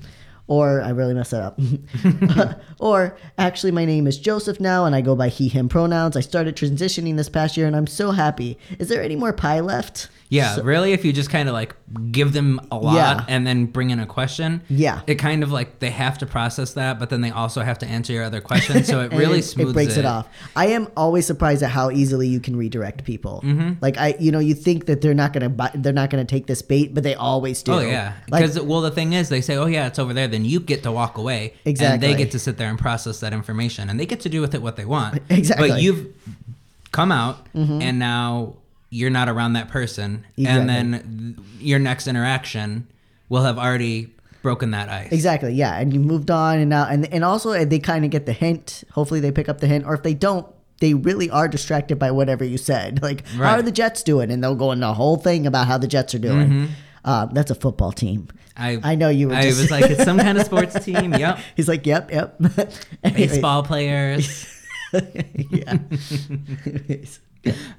Or 0.48 0.80
I 0.80 0.90
really 0.90 1.12
messed 1.14 1.32
that 1.32 1.42
up. 1.42 1.58
or 2.78 3.16
actually, 3.36 3.72
my 3.72 3.84
name 3.84 4.06
is 4.06 4.18
Joseph 4.18 4.60
now, 4.60 4.84
and 4.84 4.94
I 4.94 5.00
go 5.00 5.16
by 5.16 5.28
he/him 5.28 5.68
pronouns. 5.68 6.16
I 6.16 6.20
started 6.20 6.54
transitioning 6.56 7.16
this 7.16 7.28
past 7.28 7.56
year, 7.56 7.66
and 7.66 7.74
I'm 7.74 7.86
so 7.88 8.12
happy. 8.12 8.56
Is 8.78 8.88
there 8.88 9.02
any 9.02 9.16
more 9.16 9.32
pie 9.32 9.60
left? 9.60 10.08
Yeah, 10.28 10.58
really, 10.60 10.92
if 10.92 11.04
you 11.04 11.12
just 11.12 11.30
kind 11.30 11.48
of 11.48 11.52
like 11.52 11.76
give 12.10 12.32
them 12.32 12.60
a 12.72 12.76
lot 12.76 12.94
Yeah. 12.96 13.24
and 13.28 13.46
then 13.46 13.66
bring 13.66 13.90
in 13.90 14.00
a 14.00 14.06
question, 14.06 14.60
Yeah. 14.68 15.02
it 15.06 15.16
kind 15.16 15.44
of 15.44 15.52
like 15.52 15.78
they 15.78 15.90
have 15.90 16.18
to 16.18 16.26
process 16.26 16.72
that, 16.72 16.98
but 16.98 17.10
then 17.10 17.20
they 17.20 17.30
also 17.30 17.60
have 17.62 17.78
to 17.78 17.86
answer 17.86 18.12
your 18.12 18.24
other 18.24 18.40
questions. 18.40 18.88
So 18.88 19.02
it 19.02 19.12
really 19.12 19.38
it, 19.38 19.44
smooths 19.44 19.70
it 19.70 19.74
breaks 19.74 19.96
it. 19.96 20.04
off. 20.04 20.26
I 20.56 20.68
am 20.68 20.88
always 20.96 21.26
surprised 21.26 21.62
at 21.62 21.70
how 21.70 21.92
easily 21.92 22.26
you 22.26 22.40
can 22.40 22.56
redirect 22.56 23.04
people. 23.04 23.40
Mm-hmm. 23.44 23.74
Like 23.80 23.98
I, 23.98 24.16
you 24.18 24.32
know, 24.32 24.40
you 24.40 24.54
think 24.54 24.86
that 24.86 25.00
they're 25.00 25.14
not 25.14 25.32
gonna 25.32 25.48
buy, 25.48 25.70
they're 25.76 25.92
not 25.92 26.10
gonna 26.10 26.24
take 26.24 26.48
this 26.48 26.60
bait, 26.60 26.92
but 26.92 27.04
they 27.04 27.14
always 27.14 27.62
do. 27.62 27.74
Oh 27.74 27.78
yeah, 27.78 28.14
like 28.28 28.42
because 28.42 28.60
well, 28.60 28.80
the 28.80 28.90
thing 28.90 29.12
is, 29.12 29.28
they 29.28 29.40
say, 29.40 29.56
"Oh 29.56 29.66
yeah, 29.66 29.86
it's 29.86 30.00
over 30.00 30.12
there." 30.12 30.26
Then 30.36 30.44
you 30.44 30.60
get 30.60 30.82
to 30.82 30.92
walk 30.92 31.16
away, 31.16 31.54
and 31.64 32.02
they 32.02 32.14
get 32.14 32.32
to 32.32 32.38
sit 32.38 32.58
there 32.58 32.68
and 32.68 32.78
process 32.78 33.20
that 33.20 33.32
information, 33.32 33.88
and 33.88 33.98
they 33.98 34.04
get 34.04 34.20
to 34.20 34.28
do 34.28 34.42
with 34.42 34.54
it 34.54 34.60
what 34.60 34.76
they 34.76 34.84
want. 34.84 35.22
Exactly. 35.30 35.70
But 35.70 35.80
you've 35.80 36.14
come 36.92 37.10
out, 37.10 37.50
mm-hmm. 37.54 37.80
and 37.80 37.98
now 37.98 38.56
you're 38.90 39.08
not 39.08 39.30
around 39.30 39.54
that 39.54 39.70
person, 39.70 40.26
Exactly. 40.36 40.46
and 40.46 40.68
then 40.68 41.44
your 41.58 41.78
next 41.78 42.06
interaction 42.06 42.86
will 43.30 43.44
have 43.44 43.58
already 43.58 44.12
broken 44.42 44.72
that 44.72 44.90
ice. 44.90 45.10
exactly, 45.10 45.54
yeah, 45.54 45.78
and 45.78 45.94
you 45.94 46.00
moved 46.00 46.30
on, 46.30 46.58
and 46.58 46.68
now, 46.68 46.86
and 46.86 47.10
and 47.10 47.24
also 47.24 47.64
they 47.64 47.78
kind 47.78 48.04
of 48.04 48.10
get 48.10 48.26
the 48.26 48.34
hint. 48.34 48.84
Hopefully, 48.92 49.20
they 49.20 49.32
pick 49.32 49.48
up 49.48 49.60
the 49.60 49.66
hint, 49.66 49.86
or 49.86 49.94
if 49.94 50.02
they 50.02 50.12
don't, 50.14 50.46
they 50.80 50.92
really 50.92 51.30
are 51.30 51.48
distracted 51.48 51.98
by 51.98 52.10
whatever 52.10 52.44
you 52.44 52.58
said. 52.58 53.00
Like, 53.06 53.26
how 53.28 53.54
are 53.54 53.62
the 53.62 53.72
Jets 53.72 54.02
doing? 54.02 54.30
And 54.30 54.44
they'll 54.44 54.54
go 54.54 54.70
into 54.72 54.86
a 54.86 54.92
whole 54.92 55.16
thing 55.16 55.46
about 55.46 55.66
how 55.66 55.78
the 55.78 55.88
Jets 55.88 56.14
are 56.14 56.18
doing. 56.18 56.48
Mm-hmm. 56.48 56.66
Uh, 57.06 57.26
that's 57.26 57.50
a 57.50 57.54
football 57.54 57.92
team. 57.92 58.28
I 58.56 58.78
I 58.82 58.94
know 58.96 59.08
you 59.08 59.28
were 59.28 59.34
I 59.34 59.42
just- 59.42 59.60
was 59.62 59.70
like, 59.70 59.84
it's 59.90 60.04
some 60.04 60.18
kind 60.18 60.36
of 60.36 60.44
sports 60.50 60.84
team. 60.84 61.14
Yep. 61.14 61.38
He's 61.56 61.68
like, 61.68 61.86
yep, 61.86 62.10
yep. 62.10 62.36
Baseball 63.02 63.62
players. 63.62 64.46
yeah. 65.50 65.78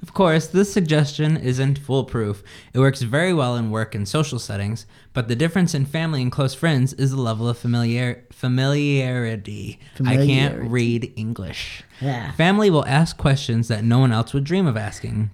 Of 0.02 0.14
course, 0.14 0.46
this 0.46 0.72
suggestion 0.72 1.36
isn't 1.36 1.78
foolproof. 1.78 2.42
It 2.72 2.78
works 2.78 3.02
very 3.02 3.34
well 3.34 3.54
in 3.54 3.70
work 3.70 3.94
and 3.94 4.08
social 4.08 4.38
settings, 4.38 4.86
but 5.12 5.28
the 5.28 5.36
difference 5.36 5.74
in 5.74 5.84
family 5.84 6.22
and 6.22 6.32
close 6.32 6.54
friends 6.54 6.94
is 6.94 7.10
the 7.10 7.20
level 7.20 7.46
of 7.50 7.58
familiar 7.58 8.24
familiarity. 8.32 9.78
I 10.02 10.16
can't 10.16 10.70
read 10.70 11.12
English. 11.16 11.82
Yeah. 12.00 12.32
Family 12.32 12.70
will 12.70 12.86
ask 12.86 13.18
questions 13.18 13.68
that 13.68 13.84
no 13.84 13.98
one 13.98 14.10
else 14.10 14.32
would 14.32 14.44
dream 14.44 14.66
of 14.66 14.78
asking. 14.78 15.30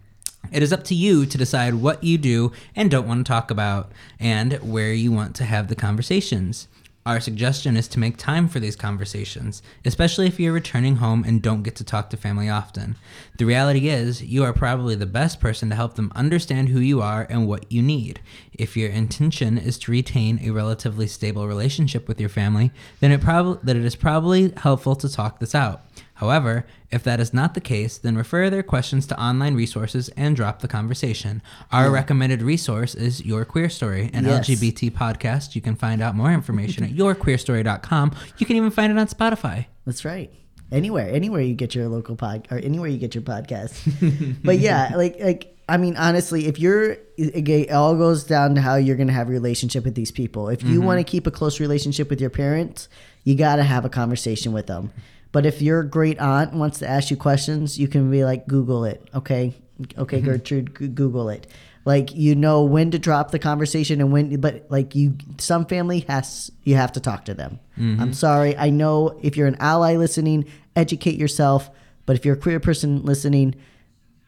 It 0.55 0.63
is 0.63 0.73
up 0.73 0.85
to 0.85 0.95
you 0.95 1.27
to 1.27 1.37
decide 1.37 1.75
what 1.75 2.05
you 2.05 2.17
do 2.17 2.53
and 2.77 2.89
don't 2.89 3.09
want 3.09 3.27
to 3.27 3.29
talk 3.29 3.51
about, 3.51 3.91
and 4.21 4.53
where 4.63 4.93
you 4.93 5.11
want 5.11 5.35
to 5.35 5.45
have 5.45 5.67
the 5.67 5.75
conversations. 5.75 6.69
Our 7.05 7.19
suggestion 7.19 7.77
is 7.77 7.89
to 7.89 7.99
make 7.99 8.17
time 8.17 8.49
for 8.49 8.61
these 8.61 8.77
conversations, 8.77 9.63
especially 9.85 10.29
if 10.29 10.39
you're 10.39 10.53
returning 10.53 10.97
home 10.97 11.25
and 11.27 11.43
don't 11.43 11.65
get 11.65 11.75
to 11.77 11.85
talk 11.85 12.09
to 12.11 12.17
family 12.17 12.49
often. 12.49 12.95
The 13.37 13.47
reality 13.47 13.89
is, 13.89 14.23
you 14.23 14.45
are 14.45 14.53
probably 14.53 14.95
the 14.95 15.07
best 15.07 15.41
person 15.41 15.71
to 15.71 15.77
help 15.77 15.97
them 15.97 16.13
understand 16.15 16.69
who 16.69 16.79
you 16.79 17.03
are 17.03 17.27
and 17.29 17.49
what 17.49 17.71
you 17.71 17.83
need. 17.83 18.21
If 18.53 18.77
your 18.77 18.91
intention 18.91 19.59
is 19.59 19.77
to 19.81 19.91
retain 19.91 20.39
a 20.41 20.51
relatively 20.51 21.09
stable 21.09 21.49
relationship 21.49 22.07
with 22.07 22.21
your 22.21 22.31
family, 22.31 22.71
then 23.01 23.11
it 23.11 23.21
that 23.21 23.77
it 23.77 23.85
is 23.85 23.97
probably 23.97 24.53
helpful 24.57 24.95
to 24.95 25.09
talk 25.09 25.41
this 25.41 25.55
out. 25.55 25.83
However, 26.15 26.65
if 26.91 27.03
that 27.03 27.19
is 27.19 27.35
not 27.35 27.55
the 27.55 27.61
case, 27.61 27.99
then 27.99 28.17
refer 28.17 28.49
their 28.49 28.63
questions 28.63 29.07
to 29.09 29.21
online 29.21 29.55
resources 29.55 30.09
and 30.11 30.37
drop 30.37 30.61
the 30.61 30.69
conversation. 30.69 31.43
Our 31.73 31.91
recommended 31.91 32.41
resource 32.41 32.95
is 32.95 33.25
Your 33.25 33.45
Queer 33.45 33.69
Story, 33.69 34.11
an 34.13 34.25
Yes. 34.25 34.49
LGBT 34.49 34.93
podcast. 34.93 35.57
You 35.57 35.61
can 35.61 35.75
find 35.75 36.01
out 36.01 36.15
more 36.15 36.33
information 36.33 36.85
at 36.85 36.91
yourqueerstory.com. 36.95 38.13
You 38.39 38.47
can 38.47 38.57
even 38.57 38.71
find 38.71 38.93
it 38.93 38.99
on 38.99 39.09
Spotify. 39.09 39.67
That's 39.87 40.05
right. 40.05 40.31
Anywhere, 40.71 41.09
anywhere 41.11 41.43
you 41.43 41.55
get 41.55 41.75
your 41.75 41.89
local 41.89 42.17
pod 42.17 42.47
or 42.51 42.59
anywhere 42.59 42.89
you 42.89 42.99
get 42.99 43.15
your 43.15 43.23
podcast. 43.23 44.37
but 44.45 44.59
yeah, 44.59 44.93
like 44.97 45.19
like 45.21 45.57
I 45.69 45.77
mean, 45.77 45.97
honestly, 45.97 46.47
if 46.47 46.59
you're 46.59 46.93
it 47.17 47.49
it 47.49 47.71
all 47.71 47.97
goes 47.97 48.25
down 48.25 48.55
to 48.55 48.61
how 48.61 48.77
you're 48.77 48.97
gonna 48.97 49.13
have 49.13 49.29
a 49.29 49.33
relationship 49.33 49.85
with 49.85 49.95
these 49.95 50.11
people. 50.11 50.49
If 50.49 50.63
you 50.63 50.79
mm-hmm. 50.79 50.87
want 50.87 51.01
to 51.01 51.05
keep 51.05 51.27
a 51.27 51.31
close 51.31 51.61
relationship 51.61 52.09
with 52.09 52.21
your 52.21 52.31
parents, 52.31 52.89
you 53.25 53.35
got 53.35 53.57
to 53.57 53.63
have 53.63 53.85
a 53.85 53.89
conversation 53.89 54.53
with 54.53 54.67
them. 54.67 54.93
But 55.35 55.47
if 55.47 55.61
your 55.61 55.83
great 55.83 56.21
aunt 56.21 56.53
wants 56.53 56.79
to 56.79 56.89
ask 56.89 57.11
you 57.11 57.17
questions, 57.17 57.77
you 57.77 57.89
can 57.89 58.09
be 58.09 58.25
like, 58.25 58.47
Google 58.47 58.85
it, 58.85 59.03
okay? 59.13 59.53
Okay, 59.99 60.19
mm-hmm. 60.19 60.27
Gertrude, 60.27 60.79
g- 60.79 60.87
Google 60.87 61.29
it. 61.29 61.49
Like 61.85 62.15
you 62.15 62.37
know 62.37 62.63
when 62.63 62.93
to 62.93 63.01
drop 63.01 63.33
the 63.33 63.41
conversation 63.41 64.01
and 64.01 64.13
when, 64.13 64.41
but 64.41 64.67
like 64.69 64.95
you, 64.95 65.17
some 65.39 65.67
family 65.67 66.05
has 66.07 66.53
you 66.63 66.77
have 66.77 66.93
to 66.93 67.01
talk 67.01 67.25
to 67.25 67.35
them. 67.35 67.59
Mm-hmm. 67.77 68.01
I'm 68.01 68.13
sorry. 68.13 68.57
I 68.57 68.71
know 68.71 69.19
if 69.23 69.37
you're 69.37 69.49
an 69.49 69.57
ally 69.59 69.97
listening, 69.97 70.45
educate 70.77 71.17
yourself. 71.17 71.69
But 72.07 72.15
if 72.15 72.25
you're 72.25 72.37
a 72.37 72.39
queer 72.39 72.61
person 72.61 73.03
listening, 73.03 73.57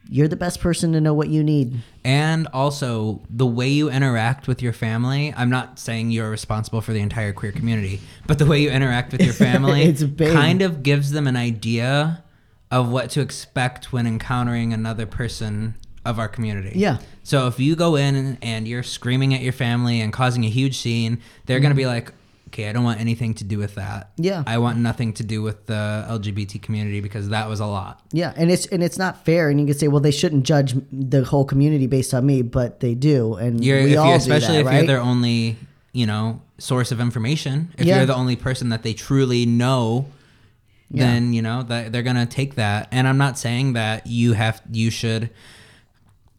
you're 0.09 0.29
the 0.29 0.37
best 0.37 0.61
person 0.61 0.93
to 0.93 1.01
know 1.01 1.15
what 1.15 1.29
you 1.29 1.43
need. 1.43 1.81
And 2.05 2.47
also, 2.53 3.23
the 3.29 3.47
way 3.47 3.69
you 3.69 3.91
interact 3.91 4.47
with 4.47 4.63
your 4.63 4.73
family, 4.73 5.35
I'm 5.37 5.51
not 5.51 5.79
saying 5.79 6.11
you're 6.11 6.31
responsible 6.31 6.81
for 6.81 6.93
the 6.93 7.01
entire 7.01 7.33
queer 7.33 7.53
community, 7.53 8.01
but 8.27 8.39
the 8.39 8.47
way 8.47 8.61
you 8.61 8.71
interact 8.71 9.13
with 9.13 9.23
your 9.23 9.35
family 9.35 9.93
kind 10.19 10.63
of 10.63 10.83
gives 10.83 11.11
them 11.11 11.27
an 11.27 11.37
idea 11.37 12.23
of 12.71 12.91
what 12.91 13.11
to 13.11 13.21
expect 13.21 13.93
when 13.93 14.07
encountering 14.07 14.73
another 14.73 15.07
person 15.07 15.75
of 16.05 16.19
our 16.19 16.29
community. 16.29 16.79
Yeah. 16.79 16.99
So 17.23 17.49
if 17.49 17.59
you 17.59 17.75
go 17.75 17.97
in 17.97 18.39
and 18.41 18.69
you're 18.69 18.83
screaming 18.83 19.35
at 19.35 19.41
your 19.41 19.53
family 19.53 20.01
and 20.01 20.13
causing 20.13 20.45
a 20.45 20.49
huge 20.49 20.79
scene, 20.79 21.21
they're 21.47 21.61
going 21.61 21.71
to 21.71 21.77
be 21.77 21.83
mm-hmm. 21.83 21.91
like, 21.91 22.13
okay, 22.57 22.71
I 22.71 22.73
don't 22.73 22.85
want 22.85 23.01
anything 23.01 23.35
to 23.35 23.45
do 23.45 23.59
with 23.59 23.75
that. 23.75 24.13
Yeah. 24.17 24.43
I 24.47 24.57
want 24.59 24.79
nothing 24.79 25.13
to 25.15 25.23
do 25.25 25.43
with 25.43 25.67
the 25.67 26.07
LGBT 26.09 26.63
community 26.63 27.01
because 27.03 27.29
that 27.29 27.51
was 27.51 27.61
a 27.61 27.67
lot. 27.67 28.01
Yeah, 28.13 28.33
and 28.35 28.51
it's 28.51 28.65
and 28.67 28.83
it's 28.83 28.97
not 28.97 29.25
fair. 29.27 29.51
And 29.51 29.61
you 29.61 29.67
can 29.67 29.77
say, 29.79 29.89
well, 29.89 30.01
they 30.01 30.11
shouldn't 30.11 30.45
judge 30.45 30.75
the 30.91 31.23
whole 31.25 31.45
community 31.45 31.87
based 31.87 32.15
on 32.15 32.25
me, 32.25 32.41
but 32.41 32.81
they 32.81 32.95
do, 32.95 33.35
and 33.35 33.63
You're, 33.63 33.83
we 33.85 33.97
all 33.97 34.07
you, 34.07 34.13
do 34.13 34.17
especially 34.17 34.55
that, 34.55 34.61
if 34.61 34.67
right? 34.67 34.77
you're 34.79 34.87
their 34.87 35.01
only, 35.01 35.57
you 35.93 36.07
know, 36.07 36.41
source 36.57 36.93
of 36.93 37.01
information. 37.01 37.75
If 37.77 37.85
Yeah. 37.87 37.99
you're 37.99 38.07
the 38.07 38.15
only 38.15 38.37
person 38.37 38.71
that 38.71 38.83
they 38.83 38.95
truly 38.95 39.45
know, 39.45 40.07
then 40.91 41.35
you 41.35 41.43
know 41.43 41.63
that 41.65 41.93
they're 41.93 42.03
gonna 42.03 42.25
take 42.27 42.55
that. 42.55 42.89
And 42.91 43.07
I'm 43.07 43.19
not 43.19 43.39
saying 43.39 43.75
that 43.75 44.07
you 44.07 44.33
have, 44.33 44.63
you 44.73 44.91
should 44.91 45.29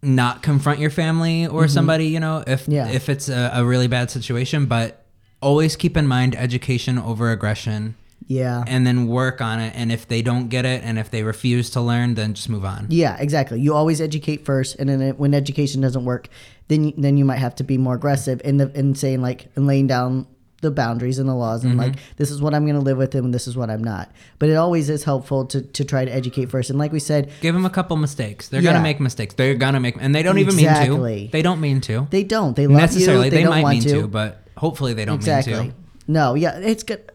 not 0.01 0.41
confront 0.41 0.79
your 0.79 0.89
family 0.89 1.45
or 1.45 1.67
somebody. 1.67 2.07
You 2.07 2.19
know, 2.19 2.43
if 2.47 2.63
Mm-hmm. 2.63 2.71
Yeah. 2.71 2.87
if 2.89 3.07
it's 3.09 3.29
a, 3.29 3.51
a 3.53 3.63
really 3.65 3.87
bad 3.87 4.09
situation, 4.09 4.65
but 4.65 5.03
always 5.41 5.75
keep 5.75 5.95
in 5.97 6.07
mind 6.07 6.35
education 6.35 6.97
over 6.97 7.31
aggression. 7.31 7.95
yeah, 8.27 8.63
And 8.67 8.85
then 8.85 9.07
work 9.07 9.39
on 9.41 9.59
it. 9.59 9.73
And 9.75 9.91
if 9.91 10.07
they 10.07 10.21
don't 10.21 10.49
get 10.49 10.65
it, 10.65 10.83
and 10.83 10.97
if 10.99 11.09
they 11.11 11.23
refuse 11.23 11.69
to 11.71 11.81
learn, 11.81 12.15
then 12.15 12.33
just 12.33 12.49
move 12.49 12.65
on. 12.65 12.87
yeah, 12.89 13.15
exactly. 13.19 13.61
You 13.61 13.73
always 13.73 14.01
educate 14.01 14.43
first, 14.45 14.75
and 14.79 14.89
then 14.89 15.11
when 15.17 15.33
education 15.33 15.81
doesn't 15.81 16.03
work, 16.05 16.27
then 16.67 16.83
you, 16.85 16.93
then 16.97 17.15
you 17.17 17.23
might 17.25 17.37
have 17.39 17.55
to 17.55 17.63
be 17.63 17.77
more 17.77 17.95
aggressive 17.95 18.41
in 18.43 18.57
the 18.57 18.69
in 18.77 18.93
saying 18.95 19.21
like 19.21 19.47
and 19.55 19.65
laying 19.67 19.87
down 19.87 20.27
the 20.61 20.71
boundaries 20.71 21.19
and 21.19 21.29
the 21.29 21.35
laws 21.35 21.63
and 21.63 21.77
like 21.77 21.91
Mm-hmm. 21.93 22.01
this 22.17 22.31
is 22.31 22.41
what 22.41 22.55
I'm 22.55 22.63
going 22.65 22.75
to 22.75 22.81
live 22.81 22.97
with 22.97 23.13
and 23.13 23.31
this 23.31 23.47
is 23.47 23.55
what 23.55 23.69
I'm 23.69 23.83
not. 23.83 24.11
But 24.39 24.49
it 24.49 24.55
always 24.55 24.89
is 24.89 25.03
helpful 25.03 25.45
to 25.45 25.61
to 25.61 25.85
try 25.85 26.03
to 26.03 26.11
educate 26.11 26.49
first. 26.49 26.69
And 26.71 26.79
like 26.79 26.91
we 26.91 26.99
said, 26.99 27.29
Give 27.41 27.53
them 27.53 27.63
a 27.63 27.69
couple 27.69 27.95
mistakes. 27.95 28.49
They're 28.49 28.61
Yeah. 28.61 28.71
gonna 28.73 28.83
make 28.83 28.99
mistakes. 28.99 29.35
They're 29.35 29.53
gonna 29.55 29.79
make, 29.79 29.95
and 30.01 30.13
they 30.15 30.23
don't 30.23 30.39
even 30.39 30.55
mean 30.55 30.65
to. 30.65 31.29
They 31.31 31.41
don't 31.43 31.61
mean 31.61 31.79
to. 31.81 32.07
they 32.09 32.23
don't. 32.23 32.55
They 32.55 32.65
love 32.67 32.77
necessarily. 32.81 33.25
you. 33.25 33.29
They, 33.31 33.37
They, 33.37 33.43
don't 33.43 33.61
might 33.61 33.71
mean 33.73 33.81
to. 33.83 34.01
to. 34.01 34.07
but 34.07 34.46
hopefully 34.57 34.93
they 34.93 35.05
don't 35.05 35.15
exactly. 35.15 35.53
mean 35.53 35.69
to. 35.71 35.75
No, 36.07 36.33
yeah, 36.35 36.57
it's 36.59 36.83
good. 36.83 37.11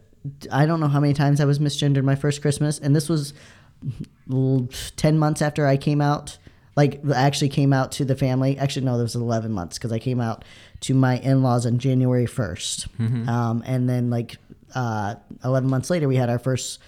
I 0.51 0.65
don't 0.65 0.79
know 0.79 0.87
how 0.87 0.99
many 0.99 1.13
times 1.13 1.39
I 1.41 1.45
was 1.45 1.59
misgendered 1.59 2.03
my 2.03 2.15
first 2.15 2.41
Christmas, 2.41 2.79
and 2.79 2.95
this 2.95 3.09
was 3.09 3.33
ten 4.95 5.17
months 5.19 5.41
after 5.41 5.67
I 5.67 5.77
came 5.77 6.01
out. 6.01 6.37
Like 6.75 7.01
actually 7.13 7.49
came 7.49 7.71
out 7.71 7.91
to 7.93 8.05
the 8.05 8.15
family. 8.15 8.57
Actually, 8.57 8.85
no, 8.85 8.93
there 8.97 9.03
was 9.03 9.15
eleven 9.15 9.51
months 9.51 9.77
because 9.77 9.91
I 9.91 9.99
came 9.99 10.19
out 10.19 10.43
to 10.81 10.93
my 10.95 11.17
in-laws 11.19 11.65
on 11.65 11.77
January 11.77 12.25
1st 12.25 12.87
Mm-hmm. 12.97 13.29
um, 13.29 13.63
and 13.65 13.87
then 13.87 14.09
like 14.09 14.37
uh, 14.75 15.15
eleven 15.43 15.69
months 15.69 15.89
later, 15.91 16.07
we 16.07 16.15
had 16.15 16.29
our 16.29 16.39
first 16.39 16.79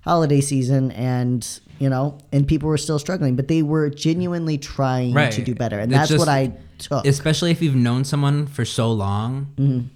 holiday 0.00 0.40
season, 0.40 0.92
and 0.92 1.60
you 1.78 1.90
know, 1.90 2.16
and 2.32 2.46
people 2.48 2.68
were 2.70 2.78
still 2.78 2.98
struggling, 2.98 3.36
but 3.36 3.48
they 3.48 3.62
were 3.62 3.90
genuinely 3.90 4.56
trying 4.56 5.12
Right. 5.12 5.32
to 5.32 5.42
do 5.42 5.54
better, 5.54 5.78
and 5.78 5.92
It's 5.92 5.98
that's 5.98 6.10
just- 6.12 6.18
what 6.20 6.28
I 6.28 6.52
took. 6.78 7.04
Especially 7.06 7.50
if 7.50 7.60
you've 7.60 7.74
known 7.74 8.04
someone 8.04 8.46
for 8.46 8.64
so 8.64 8.90
long, 8.92 9.48
Mm-hmm. 9.58 9.88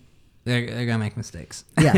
They're, 0.49 0.67
they're 0.67 0.87
gonna 0.87 0.99
make 0.99 1.17
mistakes. 1.17 1.65
yeah. 1.81 1.93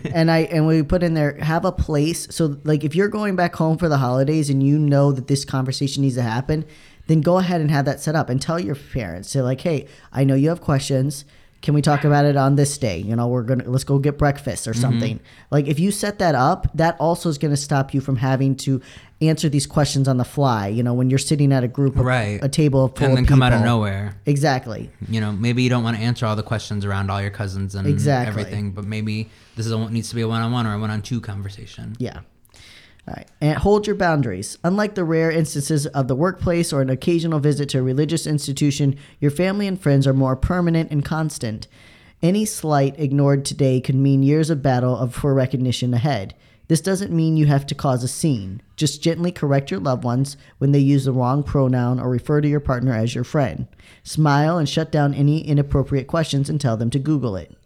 And 0.14 0.30
i 0.30 0.40
and 0.40 0.66
we 0.66 0.82
put 0.82 1.02
in 1.02 1.14
there 1.14 1.36
have 1.38 1.64
a 1.64 1.72
place. 1.72 2.26
So 2.34 2.56
like 2.64 2.84
if 2.84 2.94
you're 2.94 3.08
going 3.08 3.36
back 3.36 3.56
home 3.56 3.76
for 3.78 3.88
the 3.88 3.98
holidays 3.98 4.48
and 4.48 4.62
you 4.62 4.78
know 4.78 5.12
that 5.12 5.26
this 5.26 5.44
conversation 5.44 6.02
needs 6.02 6.14
to 6.16 6.22
happen 6.22 6.64
then 7.08 7.20
go 7.20 7.38
ahead 7.38 7.60
and 7.60 7.70
have 7.70 7.84
that 7.84 8.00
set 8.00 8.16
up 8.16 8.28
and 8.28 8.42
tell 8.42 8.58
your 8.58 8.74
parents. 8.74 9.30
Say 9.30 9.42
like 9.42 9.60
hey 9.60 9.86
i 10.12 10.24
know 10.24 10.34
you 10.34 10.48
have 10.48 10.60
questions 10.60 11.24
can 11.66 11.74
we 11.74 11.82
talk 11.82 12.04
about 12.04 12.24
it 12.24 12.36
on 12.36 12.54
this 12.54 12.78
day 12.78 12.96
you 12.98 13.14
know 13.16 13.26
we're 13.26 13.42
gonna 13.42 13.64
let's 13.66 13.82
go 13.84 13.98
get 13.98 14.16
breakfast 14.16 14.66
or 14.68 14.70
Mm-hmm. 14.72 14.80
something 14.80 15.20
like 15.50 15.66
if 15.66 15.78
you 15.80 15.90
set 15.90 16.18
that 16.20 16.34
up 16.36 16.68
that 16.74 16.96
also 17.00 17.28
is 17.28 17.38
going 17.38 17.50
to 17.52 17.56
stop 17.56 17.92
you 17.92 18.00
from 18.00 18.16
having 18.16 18.54
to 18.66 18.80
answer 19.20 19.48
these 19.48 19.66
questions 19.66 20.06
on 20.06 20.16
the 20.16 20.24
fly 20.24 20.68
you 20.68 20.82
know 20.82 20.94
when 20.94 21.10
you're 21.10 21.18
sitting 21.18 21.52
at 21.52 21.64
a 21.64 21.68
group 21.68 21.96
of, 21.96 22.04
Right. 22.04 22.38
a 22.42 22.48
table 22.48 22.86
full 22.88 23.08
and 23.08 23.16
then 23.16 23.24
of 23.24 23.28
come 23.28 23.42
out 23.42 23.52
of 23.52 23.62
nowhere. 23.62 24.14
exactly 24.26 24.90
You 25.08 25.20
know, 25.20 25.32
maybe 25.32 25.62
you 25.64 25.70
don't 25.70 25.82
want 25.82 25.96
to 25.96 26.02
answer 26.02 26.24
all 26.26 26.36
the 26.36 26.42
questions 26.52 26.84
around 26.84 27.10
all 27.10 27.20
your 27.20 27.30
cousins 27.42 27.74
and 27.74 27.86
Exactly. 27.88 28.28
everything, 28.30 28.70
but 28.70 28.84
maybe 28.84 29.28
this 29.56 29.66
is 29.66 29.72
a, 29.72 29.78
needs 29.90 30.08
to 30.10 30.14
be 30.14 30.22
a 30.22 30.28
one-on-one 30.28 30.66
or 30.68 30.74
a 30.74 30.78
one-on-two 30.78 31.20
conversation. 31.20 31.96
Yeah. 31.98 32.20
Right. 33.06 33.28
And 33.40 33.58
hold 33.58 33.86
your 33.86 33.94
boundaries. 33.94 34.58
Unlike 34.64 34.96
the 34.96 35.04
rare 35.04 35.30
instances 35.30 35.86
of 35.86 36.08
the 36.08 36.16
workplace 36.16 36.72
or 36.72 36.82
an 36.82 36.90
occasional 36.90 37.38
visit 37.38 37.68
to 37.70 37.78
a 37.78 37.82
religious 37.82 38.26
institution, 38.26 38.96
your 39.20 39.30
family 39.30 39.68
and 39.68 39.80
friends 39.80 40.08
are 40.08 40.12
more 40.12 40.34
permanent 40.34 40.90
and 40.90 41.04
constant. 41.04 41.68
Any 42.20 42.44
slight 42.44 42.98
ignored 42.98 43.44
today 43.44 43.80
could 43.80 43.94
mean 43.94 44.24
years 44.24 44.50
of 44.50 44.62
battle 44.62 44.96
of 44.96 45.14
for 45.14 45.34
recognition 45.34 45.94
ahead. 45.94 46.34
This 46.68 46.80
doesn't 46.80 47.12
mean 47.12 47.36
you 47.36 47.46
have 47.46 47.64
to 47.66 47.76
cause 47.76 48.02
a 48.02 48.08
scene. 48.08 48.60
Just 48.74 49.02
gently 49.02 49.30
correct 49.30 49.70
your 49.70 49.78
loved 49.78 50.02
ones 50.02 50.36
when 50.58 50.72
they 50.72 50.80
use 50.80 51.04
the 51.04 51.12
wrong 51.12 51.44
pronoun 51.44 52.00
or 52.00 52.10
refer 52.10 52.40
to 52.40 52.48
your 52.48 52.58
partner 52.58 52.92
as 52.92 53.14
your 53.14 53.22
friend. 53.22 53.68
Smile 54.02 54.58
and 54.58 54.68
shut 54.68 54.90
down 54.90 55.14
any 55.14 55.46
inappropriate 55.46 56.08
questions 56.08 56.50
and 56.50 56.60
tell 56.60 56.76
them 56.76 56.90
to 56.90 56.98
Google 56.98 57.36
it. 57.36 57.56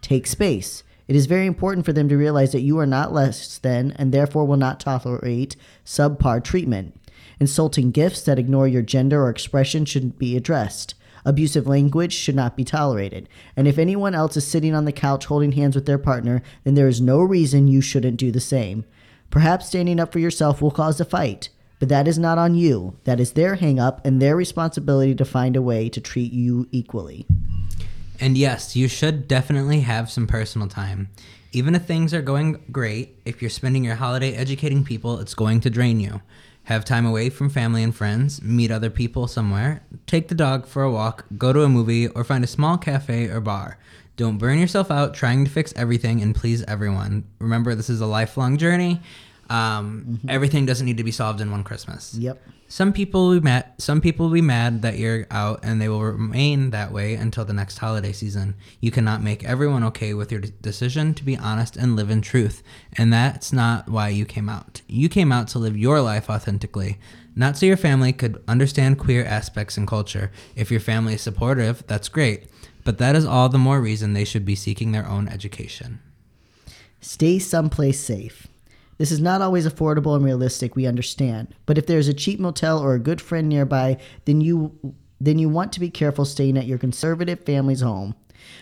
Take 0.00 0.26
space. 0.26 0.82
It 1.08 1.14
is 1.14 1.26
very 1.26 1.46
important 1.46 1.86
for 1.86 1.92
them 1.92 2.08
to 2.08 2.16
realize 2.16 2.52
that 2.52 2.62
you 2.62 2.78
are 2.78 2.86
not 2.86 3.12
less 3.12 3.58
than 3.58 3.92
and 3.92 4.12
therefore 4.12 4.44
will 4.44 4.56
not 4.56 4.80
tolerate 4.80 5.56
subpar 5.84 6.42
treatment. 6.42 6.98
Insulting 7.38 7.90
gifts 7.90 8.22
that 8.22 8.38
ignore 8.38 8.66
your 8.66 8.82
gender 8.82 9.22
or 9.22 9.30
expression 9.30 9.84
shouldn't 9.84 10.18
be 10.18 10.36
addressed. 10.36 10.94
Abusive 11.24 11.66
language 11.66 12.12
should 12.12 12.36
not 12.36 12.56
be 12.56 12.64
tolerated. 12.64 13.28
And 13.56 13.68
if 13.68 13.78
anyone 13.78 14.14
else 14.14 14.36
is 14.36 14.46
sitting 14.46 14.74
on 14.74 14.84
the 14.84 14.92
couch 14.92 15.26
holding 15.26 15.52
hands 15.52 15.74
with 15.74 15.86
their 15.86 15.98
partner, 15.98 16.42
then 16.64 16.74
there 16.74 16.88
is 16.88 17.00
no 17.00 17.20
reason 17.20 17.68
you 17.68 17.80
shouldn't 17.80 18.16
do 18.16 18.30
the 18.30 18.40
same. 18.40 18.84
Perhaps 19.30 19.68
standing 19.68 20.00
up 20.00 20.12
for 20.12 20.20
yourself 20.20 20.62
will 20.62 20.70
cause 20.70 21.00
a 21.00 21.04
fight, 21.04 21.50
But 21.78 21.88
that 21.90 22.08
is 22.08 22.18
not 22.18 22.38
on 22.38 22.54
you. 22.54 22.96
That 23.04 23.20
is 23.20 23.32
their 23.32 23.56
hang 23.56 23.78
up 23.78 24.04
and 24.06 24.22
their 24.22 24.34
responsibility 24.34 25.14
to 25.14 25.24
find 25.24 25.56
a 25.56 25.62
way 25.62 25.88
to 25.90 26.00
treat 26.00 26.32
you 26.32 26.68
equally. 26.72 27.26
And 28.20 28.38
yes, 28.38 28.76
you 28.76 28.88
should 28.88 29.28
definitely 29.28 29.80
have 29.80 30.10
some 30.10 30.26
personal 30.26 30.68
time. 30.68 31.08
Even 31.52 31.74
if 31.74 31.84
things 31.84 32.12
are 32.12 32.22
going 32.22 32.62
great, 32.70 33.18
if 33.24 33.40
you're 33.40 33.50
spending 33.50 33.84
your 33.84 33.94
holiday 33.94 34.34
educating 34.34 34.84
people, 34.84 35.20
it's 35.20 35.34
going 35.34 35.60
to 35.60 35.70
drain 35.70 36.00
you. 36.00 36.20
Have 36.64 36.84
time 36.84 37.06
away 37.06 37.30
from 37.30 37.48
family 37.48 37.82
and 37.82 37.94
friends, 37.94 38.42
meet 38.42 38.70
other 38.70 38.90
people 38.90 39.28
somewhere, 39.28 39.84
take 40.06 40.28
the 40.28 40.34
dog 40.34 40.66
for 40.66 40.82
a 40.82 40.90
walk, 40.90 41.24
go 41.38 41.52
to 41.52 41.62
a 41.62 41.68
movie, 41.68 42.08
or 42.08 42.24
find 42.24 42.42
a 42.42 42.48
small 42.48 42.76
cafe 42.76 43.28
or 43.28 43.40
bar. 43.40 43.78
Don't 44.16 44.38
burn 44.38 44.58
yourself 44.58 44.90
out 44.90 45.14
trying 45.14 45.44
to 45.44 45.50
fix 45.50 45.72
everything 45.76 46.22
and 46.22 46.34
please 46.34 46.62
everyone. 46.64 47.24
Remember, 47.38 47.74
this 47.74 47.90
is 47.90 48.00
a 48.00 48.06
lifelong 48.06 48.56
journey. 48.56 49.00
Um, 49.48 50.20
Everything 50.28 50.66
doesn't 50.66 50.86
need 50.86 50.96
to 50.96 51.04
be 51.04 51.12
solved 51.12 51.40
in 51.40 51.50
one 51.50 51.64
Christmas. 51.64 52.14
Yep. 52.14 52.42
Some 52.68 52.92
people 52.92 53.28
will 53.28 53.34
be 53.34 53.44
mad. 53.44 53.72
Some 53.78 54.00
people 54.00 54.26
will 54.26 54.34
be 54.34 54.40
mad 54.40 54.82
that 54.82 54.98
you're 54.98 55.26
out, 55.30 55.60
and 55.62 55.80
they 55.80 55.88
will 55.88 56.02
remain 56.02 56.70
that 56.70 56.90
way 56.90 57.14
until 57.14 57.44
the 57.44 57.52
next 57.52 57.78
holiday 57.78 58.12
season. 58.12 58.56
You 58.80 58.90
cannot 58.90 59.22
make 59.22 59.44
everyone 59.44 59.84
okay 59.84 60.14
with 60.14 60.32
your 60.32 60.40
de- 60.40 60.50
decision 60.50 61.14
to 61.14 61.24
be 61.24 61.36
honest 61.36 61.76
and 61.76 61.94
live 61.94 62.10
in 62.10 62.22
truth, 62.22 62.64
and 62.96 63.12
that's 63.12 63.52
not 63.52 63.88
why 63.88 64.08
you 64.08 64.24
came 64.24 64.48
out. 64.48 64.82
You 64.88 65.08
came 65.08 65.30
out 65.30 65.46
to 65.48 65.60
live 65.60 65.76
your 65.76 66.00
life 66.00 66.28
authentically, 66.28 66.98
not 67.36 67.56
so 67.56 67.66
your 67.66 67.76
family 67.76 68.12
could 68.12 68.42
understand 68.48 68.98
queer 68.98 69.24
aspects 69.24 69.76
and 69.76 69.86
culture. 69.86 70.32
If 70.56 70.70
your 70.72 70.80
family 70.80 71.14
is 71.14 71.22
supportive, 71.22 71.86
that's 71.86 72.08
great, 72.08 72.46
but 72.82 72.98
that 72.98 73.14
is 73.14 73.24
all 73.24 73.48
the 73.48 73.58
more 73.58 73.80
reason 73.80 74.12
they 74.12 74.24
should 74.24 74.44
be 74.44 74.56
seeking 74.56 74.90
their 74.90 75.06
own 75.06 75.28
education. 75.28 76.00
Stay 77.00 77.38
someplace 77.38 78.00
safe. 78.00 78.48
This 78.98 79.12
is 79.12 79.20
not 79.20 79.42
always 79.42 79.66
affordable 79.66 80.16
and 80.16 80.24
realistic, 80.24 80.74
we 80.74 80.86
understand. 80.86 81.54
But 81.66 81.78
if 81.78 81.86
there's 81.86 82.08
a 82.08 82.14
cheap 82.14 82.40
motel 82.40 82.78
or 82.78 82.94
a 82.94 83.00
good 83.00 83.20
friend 83.20 83.48
nearby, 83.48 83.98
then 84.24 84.40
you 84.40 84.94
then 85.18 85.38
you 85.38 85.48
want 85.48 85.72
to 85.72 85.80
be 85.80 85.88
careful 85.88 86.26
staying 86.26 86.58
at 86.58 86.66
your 86.66 86.78
conservative 86.78 87.40
family's 87.40 87.80
home. 87.80 88.14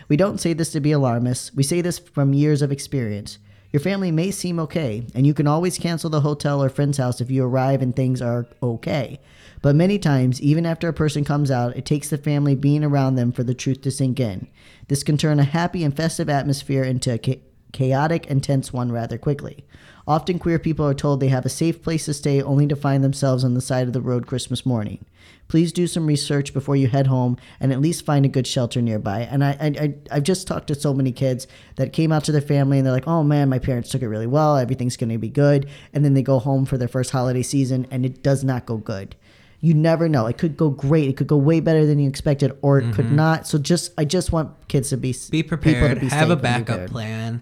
We 0.08 0.16
don't 0.16 0.40
say 0.40 0.52
this 0.52 0.70
to 0.72 0.80
be 0.80 0.92
alarmist. 0.92 1.54
We 1.54 1.64
say 1.64 1.80
this 1.80 1.98
from 1.98 2.32
years 2.32 2.62
of 2.62 2.70
experience. 2.70 3.38
Your 3.72 3.80
family 3.80 4.12
may 4.12 4.30
seem 4.30 4.60
okay, 4.60 5.04
and 5.16 5.26
you 5.26 5.34
can 5.34 5.48
always 5.48 5.78
cancel 5.78 6.08
the 6.08 6.20
hotel 6.20 6.62
or 6.62 6.68
friend's 6.68 6.98
house 6.98 7.20
if 7.20 7.28
you 7.28 7.44
arrive 7.44 7.82
and 7.82 7.94
things 7.94 8.22
are 8.22 8.46
okay. 8.62 9.18
But 9.62 9.74
many 9.74 9.98
times, 9.98 10.40
even 10.40 10.64
after 10.64 10.86
a 10.86 10.92
person 10.92 11.24
comes 11.24 11.50
out, 11.50 11.76
it 11.76 11.84
takes 11.84 12.08
the 12.08 12.18
family 12.18 12.54
being 12.54 12.84
around 12.84 13.16
them 13.16 13.32
for 13.32 13.42
the 13.42 13.52
truth 13.52 13.80
to 13.82 13.90
sink 13.90 14.20
in. 14.20 14.46
This 14.86 15.02
can 15.02 15.16
turn 15.16 15.40
a 15.40 15.44
happy 15.44 15.82
and 15.82 15.96
festive 15.96 16.28
atmosphere 16.28 16.84
into 16.84 17.14
a 17.14 17.18
cha- 17.18 17.40
chaotic 17.72 18.30
and 18.30 18.44
tense 18.44 18.72
one 18.72 18.92
rather 18.92 19.18
quickly. 19.18 19.64
Often, 20.06 20.38
queer 20.38 20.58
people 20.58 20.86
are 20.86 20.94
told 20.94 21.20
they 21.20 21.28
have 21.28 21.46
a 21.46 21.50
safe 21.50 21.82
place 21.82 22.04
to 22.04 22.14
stay 22.14 22.42
only 22.42 22.66
to 22.66 22.76
find 22.76 23.02
themselves 23.02 23.42
on 23.42 23.54
the 23.54 23.60
side 23.60 23.86
of 23.86 23.92
the 23.94 24.02
road 24.02 24.26
Christmas 24.26 24.66
morning. 24.66 25.04
Please 25.48 25.72
do 25.72 25.86
some 25.86 26.06
research 26.06 26.52
before 26.52 26.76
you 26.76 26.88
head 26.88 27.06
home 27.06 27.36
and 27.60 27.72
at 27.72 27.80
least 27.80 28.04
find 28.04 28.24
a 28.24 28.28
good 28.28 28.46
shelter 28.46 28.80
nearby. 28.82 29.20
And 29.20 29.44
I, 29.44 29.50
I, 29.60 29.66
I, 29.66 29.94
I've 30.10 30.22
just 30.22 30.46
talked 30.46 30.66
to 30.68 30.74
so 30.74 30.92
many 30.94 31.12
kids 31.12 31.46
that 31.76 31.92
came 31.92 32.12
out 32.12 32.24
to 32.24 32.32
their 32.32 32.40
family 32.40 32.78
and 32.78 32.86
they're 32.86 32.92
like, 32.94 33.06
oh 33.06 33.22
man, 33.22 33.48
my 33.48 33.58
parents 33.58 33.90
took 33.90 34.02
it 34.02 34.08
really 34.08 34.26
well. 34.26 34.56
Everything's 34.56 34.96
going 34.96 35.10
to 35.10 35.18
be 35.18 35.28
good. 35.28 35.68
And 35.92 36.04
then 36.04 36.14
they 36.14 36.22
go 36.22 36.38
home 36.38 36.64
for 36.64 36.76
their 36.78 36.88
first 36.88 37.10
holiday 37.10 37.42
season 37.42 37.86
and 37.90 38.04
it 38.06 38.22
does 38.22 38.42
not 38.42 38.66
go 38.66 38.78
good. 38.78 39.16
You 39.60 39.72
never 39.74 40.08
know. 40.08 40.26
It 40.26 40.36
could 40.36 40.56
go 40.56 40.68
great. 40.70 41.08
It 41.08 41.16
could 41.16 41.26
go 41.26 41.36
way 41.38 41.60
better 41.60 41.86
than 41.86 41.98
you 41.98 42.06
expected, 42.06 42.52
or 42.60 42.80
it 42.80 42.92
could 42.92 43.10
not. 43.10 43.46
So 43.46 43.56
just, 43.56 43.92
I 43.96 44.04
just 44.04 44.30
want 44.30 44.50
kids 44.68 44.90
to 44.90 44.98
be 44.98 45.14
Be 45.30 45.42
people 45.42 45.56
prepared. 45.56 45.94
to 45.94 46.00
be 46.00 46.08
have 46.08 46.28
a 46.28 46.36
backup 46.36 46.90
plan. 46.90 47.40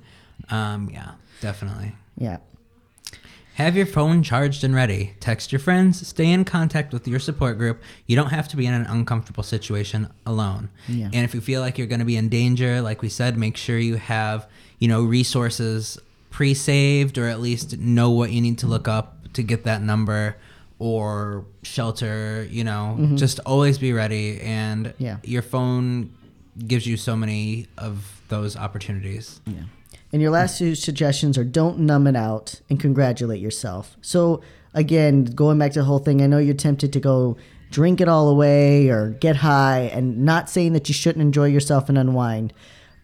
Um, 0.49 0.89
yeah, 0.93 1.13
definitely. 1.41 1.97
Yeah. 2.17 2.37
Have 3.57 3.77
your 3.77 3.85
phone 3.87 4.23
charged 4.23 4.65
and 4.65 4.75
ready. 4.75 5.15
Text 5.21 5.53
your 5.53 5.59
friends. 5.59 6.07
Stay 6.07 6.31
in 6.31 6.45
contact 6.45 6.93
with 6.93 7.07
your 7.07 7.19
support 7.21 7.59
group. 7.59 7.83
You 8.07 8.17
don't 8.17 8.31
have 8.31 8.49
to 8.49 8.57
be 8.57 8.67
in 8.67 8.73
an 8.75 8.87
uncomfortable 8.87 9.43
situation 9.43 10.09
alone. 10.25 10.71
Yeah. 10.89 11.07
And 11.13 11.25
if 11.25 11.35
you 11.35 11.41
feel 11.43 11.61
like 11.61 11.77
you're 11.77 11.87
going 11.87 11.99
to 11.99 12.07
be 12.07 12.17
in 12.17 12.29
danger, 12.31 12.81
like 12.81 13.03
we 13.03 13.09
said, 13.11 13.37
make 13.37 13.57
sure 13.59 13.79
you 13.79 13.97
have, 13.97 14.49
you 14.79 14.89
know, 14.89 15.03
resources 15.03 15.99
pre-saved 16.31 17.19
or 17.19 17.27
at 17.29 17.41
least 17.41 17.77
know 17.79 18.11
what 18.11 18.31
you 18.33 18.41
need 18.41 18.59
to 18.59 18.67
look 18.67 18.89
up 18.89 19.33
to 19.35 19.43
get 19.43 19.65
that 19.65 19.83
number 19.83 20.37
or 20.79 21.45
shelter, 21.63 22.47
you 22.51 22.65
know, 22.65 22.97
just 23.17 23.39
always 23.41 23.79
be 23.79 23.93
ready 23.93 24.41
and 24.41 24.87
Mm-hmm. 24.87 25.05
Yeah. 25.05 25.17
your 25.25 25.43
phone 25.43 26.11
gives 26.67 26.87
you 26.87 26.97
so 26.97 27.15
many 27.17 27.67
of 27.79 28.21
those 28.29 28.57
opportunities. 28.57 29.41
Yeah. 29.47 29.61
And 30.13 30.21
your 30.21 30.31
last 30.31 30.59
two 30.59 30.75
suggestions 30.75 31.39
are 31.39 31.45
don't 31.45 31.81
numb 31.81 32.07
it 32.07 32.17
out 32.17 32.61
and 32.69 32.79
congratulate 32.79 33.41
yourself. 33.41 33.97
So 34.03 34.43
again, 34.75 35.25
going 35.25 35.59
back 35.59 35.73
to 35.73 35.81
the 35.81 35.85
whole 35.85 35.99
thing, 35.99 36.21
I 36.21 36.27
know 36.27 36.39
you're 36.39 36.55
tempted 36.55 36.93
to 36.93 37.01
go 37.01 37.37
drink 37.71 38.01
it 38.01 38.09
all 38.09 38.29
away 38.29 38.91
or 38.91 39.11
get 39.11 39.37
high 39.37 39.91
and 39.93 40.25
not 40.25 40.51
saying 40.51 40.75
that 40.75 40.89
you 40.89 40.95
shouldn't 40.95 41.23
enjoy 41.23 41.47
yourself 41.47 41.89
and 41.89 41.97
unwind. 41.97 42.53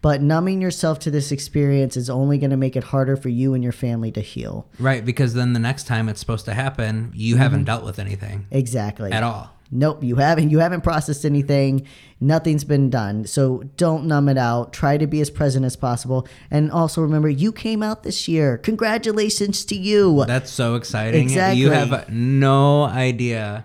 But 0.00 0.22
numbing 0.22 0.61
yourself 0.61 1.00
to 1.00 1.11
this 1.11 1.32
experience 1.32 1.96
is 1.96 2.09
only 2.09 2.38
going 2.38 2.50
to 2.50 2.56
make 2.56 2.76
it 2.76 2.84
harder 2.84 3.16
for 3.16 3.30
you 3.30 3.54
and 3.54 3.64
your 3.64 3.72
family 3.72 4.12
to 4.12 4.20
heal. 4.20 4.68
Right, 4.78 5.04
because 5.04 5.34
then 5.34 5.54
the 5.54 5.59
next 5.59 5.88
time 5.88 6.09
it's 6.09 6.20
supposed 6.20 6.44
to 6.44 6.54
happen, 6.54 7.11
you 7.14 7.36
haven't 7.36 7.61
mm-hmm. 7.61 7.64
dealt 7.64 7.84
with 7.84 7.98
anything 7.98 8.46
Exactly. 8.52 9.11
at 9.11 9.24
all. 9.24 9.57
Nope, 9.71 10.03
you 10.03 10.16
haven't. 10.16 10.51
You 10.51 10.61
haven't 10.61 10.81
processed 10.81 11.25
anything. 11.25 11.87
Nothing's 12.21 12.64
been 12.64 12.89
done. 12.89 13.27
So 13.27 13.64
don't 13.77 14.07
numb 14.07 14.29
it 14.29 14.39
out. 14.39 14.73
Try 14.73 14.97
to 14.97 15.07
be 15.07 15.21
as 15.21 15.31
present 15.31 15.64
as 15.64 15.77
possible. 15.77 16.27
And 16.51 16.73
also 16.73 17.03
remember, 17.03 17.29
you 17.29 17.53
came 17.53 17.83
out 17.83 18.03
this 18.03 18.29
year. 18.29 18.57
Congratulations 18.59 19.64
to 19.66 19.77
you. 19.77 20.25
That's 20.27 20.51
so 20.51 20.75
exciting. 20.75 21.23
Exactly. 21.23 21.61
You 21.61 21.71
have 21.71 22.09
no 22.09 22.85
idea 22.85 23.64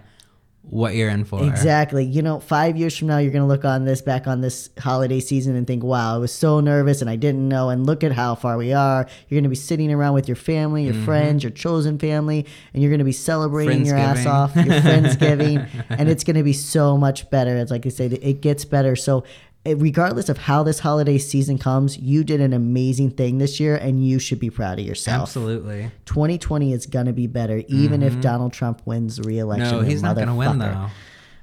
what 0.63 0.95
you're 0.95 1.09
in 1.09 1.25
for. 1.25 1.43
Exactly. 1.43 2.05
You 2.05 2.21
know, 2.21 2.39
five 2.39 2.77
years 2.77 2.97
from 2.97 3.09
now, 3.09 3.17
you're 3.17 3.31
going 3.31 3.43
to 3.43 3.47
look 3.47 3.65
on 3.65 3.85
this, 3.85 4.01
back 4.01 4.27
on 4.27 4.41
this 4.41 4.69
holiday 4.79 5.19
season 5.19 5.55
and 5.55 5.67
think, 5.67 5.83
wow, 5.83 6.15
I 6.15 6.17
was 6.17 6.33
so 6.33 6.61
nervous 6.61 7.01
and 7.01 7.09
I 7.09 7.15
didn't 7.15 7.47
know. 7.47 7.69
And 7.69 7.85
look 7.85 8.03
at 8.03 8.13
how 8.13 8.35
far 8.35 8.57
we 8.57 8.73
are. 8.73 9.05
You're 9.27 9.35
going 9.35 9.43
to 9.43 9.49
be 9.49 9.55
sitting 9.55 9.91
around 9.91 10.13
with 10.13 10.27
your 10.27 10.35
family, 10.37 10.85
Mm-hmm. 10.85 10.95
your 10.95 11.05
friends, 11.05 11.43
your 11.43 11.51
chosen 11.51 11.99
family, 11.99 12.45
and 12.73 12.81
you're 12.81 12.89
going 12.89 12.99
to 12.99 13.05
be 13.05 13.11
celebrating 13.11 13.85
your 13.85 13.97
ass 13.97 14.25
off, 14.25 14.55
your 14.55 14.65
Friendsgiving. 14.81 15.85
and 15.89 16.09
it's 16.09 16.23
going 16.23 16.37
to 16.37 16.43
be 16.43 16.53
so 16.53 16.97
much 16.97 17.29
better. 17.29 17.57
It's 17.57 17.69
like 17.71 17.85
I 17.85 17.89
said, 17.89 18.13
it 18.13 18.41
gets 18.41 18.65
better. 18.65 18.95
So, 18.95 19.23
regardless 19.65 20.29
of 20.29 20.37
how 20.37 20.63
this 20.63 20.79
holiday 20.79 21.17
season 21.17 21.57
comes, 21.57 21.97
you 21.97 22.23
did 22.23 22.41
an 22.41 22.53
amazing 22.53 23.11
thing 23.11 23.37
this 23.37 23.59
year 23.59 23.75
and 23.75 24.05
you 24.05 24.19
should 24.19 24.39
be 24.39 24.49
proud 24.49 24.79
of 24.79 24.85
yourself. 24.85 25.23
Absolutely. 25.23 25.91
2020 26.05 26.73
is 26.73 26.85
going 26.85 27.05
to 27.05 27.13
be 27.13 27.27
better, 27.27 27.63
even 27.67 28.03
if 28.03 28.19
Donald 28.19 28.53
Trump 28.53 28.81
wins 28.85 29.19
re-election. 29.21 29.67
Mm-hmm. 29.67 29.77
No, 29.77 29.81
he's 29.89 30.03
not 30.03 30.15
going 30.15 30.27
to 30.27 30.35
win 30.35 30.57
though. 30.59 30.89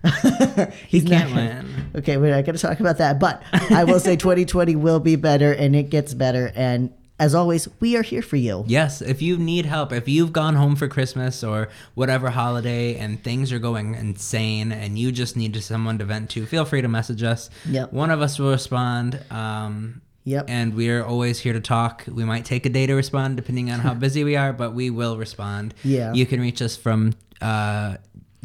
He 0.89 1.03
can't 1.03 1.31
not- 1.31 1.37
win. 1.37 1.91
Okay, 1.97 2.17
we're 2.17 2.35
not 2.35 2.45
going 2.45 2.57
to 2.57 2.63
talk 2.63 2.81
about 2.81 2.99
that, 2.99 3.19
but 3.19 3.43
I 3.71 3.85
will 3.85 4.01
say 4.01 4.17
2020 4.17 4.77
will 4.77 5.01
be 5.01 5.17
better 5.17 5.53
and 5.53 5.77
it 5.77 5.91
gets 5.91 6.15
better. 6.15 6.53
And 6.55 6.91
as 7.21 7.35
always, 7.35 7.69
we 7.79 7.97
are 7.97 8.03
here 8.03 8.23
for 8.23 8.37
you. 8.37 8.65
Yes, 8.67 9.01
if 9.03 9.23
you 9.23 9.37
need 9.39 9.67
help, 9.67 9.93
if 9.93 10.09
you've 10.09 10.33
gone 10.33 10.57
home 10.57 10.75
for 10.75 10.89
Christmas 10.89 11.45
or 11.45 11.69
whatever 11.95 12.31
holiday 12.31 12.97
and 12.97 13.23
things 13.23 13.53
are 13.53 13.59
going 13.61 13.95
insane 13.95 14.73
and 14.73 14.99
you 14.99 15.13
just 15.13 15.37
need 15.37 15.55
someone 15.63 15.99
to 15.99 16.05
vent 16.05 16.31
to, 16.31 16.47
feel 16.47 16.65
free 16.65 16.83
to 16.83 16.89
message 16.89 17.23
us. 17.23 17.51
Yep. 17.69 17.93
One 17.93 18.11
of 18.11 18.21
us 18.23 18.39
will 18.39 18.51
respond. 18.51 19.21
Um, 19.31 20.03
Yep. 20.25 20.45
And 20.49 20.75
we're 20.75 21.03
always 21.03 21.39
here 21.41 21.55
to 21.55 21.61
talk. 21.61 22.05
We 22.07 22.25
might 22.25 22.45
take 22.45 22.67
a 22.67 22.69
day 22.69 22.87
to 22.87 22.95
respond 22.95 23.37
depending 23.37 23.71
on 23.71 23.81
how 23.81 23.95
busy 24.07 24.23
we 24.23 24.37
are, 24.37 24.53
but 24.53 24.75
we 24.75 24.91
will 24.91 25.17
respond. 25.17 25.73
Yeah. 25.83 26.13
You 26.13 26.27
can 26.27 26.41
reach 26.43 26.61
us 26.61 26.77
from 26.77 27.15
uh, 27.41 27.97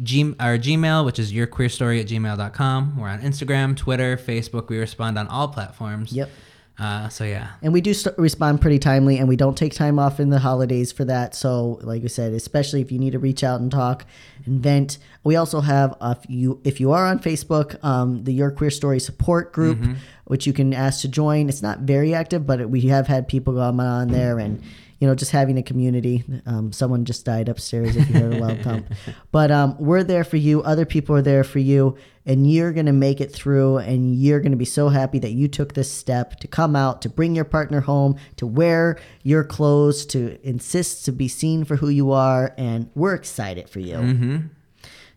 G- 0.02 0.34
our 0.40 0.56
Gmail, 0.56 1.04
which 1.04 1.18
is 1.18 1.34
yourqueerstory 1.34 2.00
at 2.00 2.06
gmail.com. 2.06 2.96
We're 2.98 3.08
on 3.08 3.20
Instagram, 3.20 3.76
Twitter, 3.76 4.16
Facebook. 4.16 4.68
We 4.70 4.78
respond 4.78 5.18
on 5.18 5.28
all 5.28 5.48
platforms. 5.48 6.12
Yep. 6.12 6.30
Uh, 6.78 7.08
so, 7.08 7.24
yeah. 7.24 7.52
And 7.62 7.72
we 7.72 7.80
do 7.80 7.94
st- 7.94 8.18
respond 8.18 8.60
pretty 8.60 8.78
timely, 8.78 9.16
and 9.18 9.28
we 9.28 9.36
don't 9.36 9.56
take 9.56 9.74
time 9.74 9.98
off 9.98 10.20
in 10.20 10.28
the 10.28 10.38
holidays 10.38 10.92
for 10.92 11.06
that. 11.06 11.34
So, 11.34 11.78
like 11.82 12.04
I 12.04 12.08
said, 12.08 12.34
especially 12.34 12.82
if 12.82 12.92
you 12.92 12.98
need 12.98 13.12
to 13.12 13.18
reach 13.18 13.42
out 13.42 13.60
and 13.60 13.70
talk 13.70 14.04
and 14.44 14.60
vent, 14.60 14.98
we 15.24 15.36
also 15.36 15.60
have 15.62 15.94
uh, 16.00 16.14
if 16.22 16.30
you 16.30 16.60
if 16.64 16.78
you 16.78 16.92
are 16.92 17.06
on 17.06 17.18
Facebook, 17.18 17.82
um, 17.82 18.24
the 18.24 18.32
Your 18.32 18.50
Queer 18.50 18.70
Story 18.70 19.00
support 19.00 19.52
group, 19.52 19.78
which 20.24 20.46
you 20.46 20.52
can 20.52 20.74
ask 20.74 21.00
to 21.00 21.08
join. 21.08 21.48
It's 21.48 21.62
not 21.62 21.80
very 21.80 22.12
active, 22.12 22.46
but 22.46 22.68
we 22.68 22.82
have 22.82 23.06
had 23.06 23.26
people 23.26 23.54
come 23.54 23.80
on 23.80 24.08
there 24.08 24.38
and. 24.38 24.62
You 24.98 25.06
know, 25.06 25.14
just 25.14 25.30
having 25.30 25.58
a 25.58 25.62
community. 25.62 26.24
Um, 26.46 26.72
someone 26.72 27.04
just 27.04 27.24
died 27.24 27.48
upstairs. 27.48 27.96
If 27.96 28.08
you 28.08 28.20
heard 28.20 28.34
a 28.34 28.38
loud 28.38 28.60
thump, 28.60 28.86
but 29.30 29.50
um, 29.50 29.76
we're 29.78 30.02
there 30.02 30.24
for 30.24 30.36
you. 30.36 30.62
Other 30.62 30.86
people 30.86 31.14
are 31.16 31.22
there 31.22 31.44
for 31.44 31.58
you, 31.58 31.96
and 32.24 32.50
you're 32.50 32.72
gonna 32.72 32.92
make 32.92 33.20
it 33.20 33.32
through. 33.32 33.78
And 33.78 34.16
you're 34.16 34.40
gonna 34.40 34.56
be 34.56 34.64
so 34.64 34.88
happy 34.88 35.18
that 35.18 35.32
you 35.32 35.48
took 35.48 35.74
this 35.74 35.90
step 35.90 36.40
to 36.40 36.48
come 36.48 36.74
out, 36.74 37.02
to 37.02 37.08
bring 37.08 37.34
your 37.34 37.44
partner 37.44 37.80
home, 37.80 38.16
to 38.36 38.46
wear 38.46 38.98
your 39.22 39.44
clothes, 39.44 40.06
to 40.06 40.38
insist 40.46 41.04
to 41.04 41.12
be 41.12 41.28
seen 41.28 41.64
for 41.64 41.76
who 41.76 41.88
you 41.88 42.12
are. 42.12 42.54
And 42.56 42.90
we're 42.94 43.14
excited 43.14 43.68
for 43.68 43.80
you. 43.80 43.96
Mm-hmm. 43.96 44.36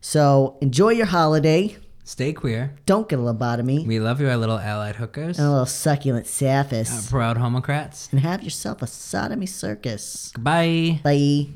So 0.02 0.58
enjoy 0.62 0.90
your 0.90 1.06
holiday. 1.06 1.78
Stay 2.10 2.34
queer. 2.34 2.74
Don't 2.88 3.08
get 3.08 3.20
a 3.20 3.22
lobotomy 3.22 3.86
We 3.86 4.00
love 4.00 4.20
you, 4.20 4.28
our 4.30 4.36
little 4.36 4.58
allied 4.58 4.96
hookers. 4.96 5.38
and 5.38 5.48
a 5.48 5.52
little 5.52 5.68
succulent 5.68 6.26
Uh, 6.26 6.30
sapphists, 6.30 7.08
proud 7.12 7.38
homocrats. 7.38 8.12
and 8.12 8.20
have 8.22 8.42
yourself 8.42 8.82
a 8.82 8.88
sodomy 8.88 9.46
circus. 9.46 10.32
Goodbye. 10.34 11.02
Bye. 11.04 11.50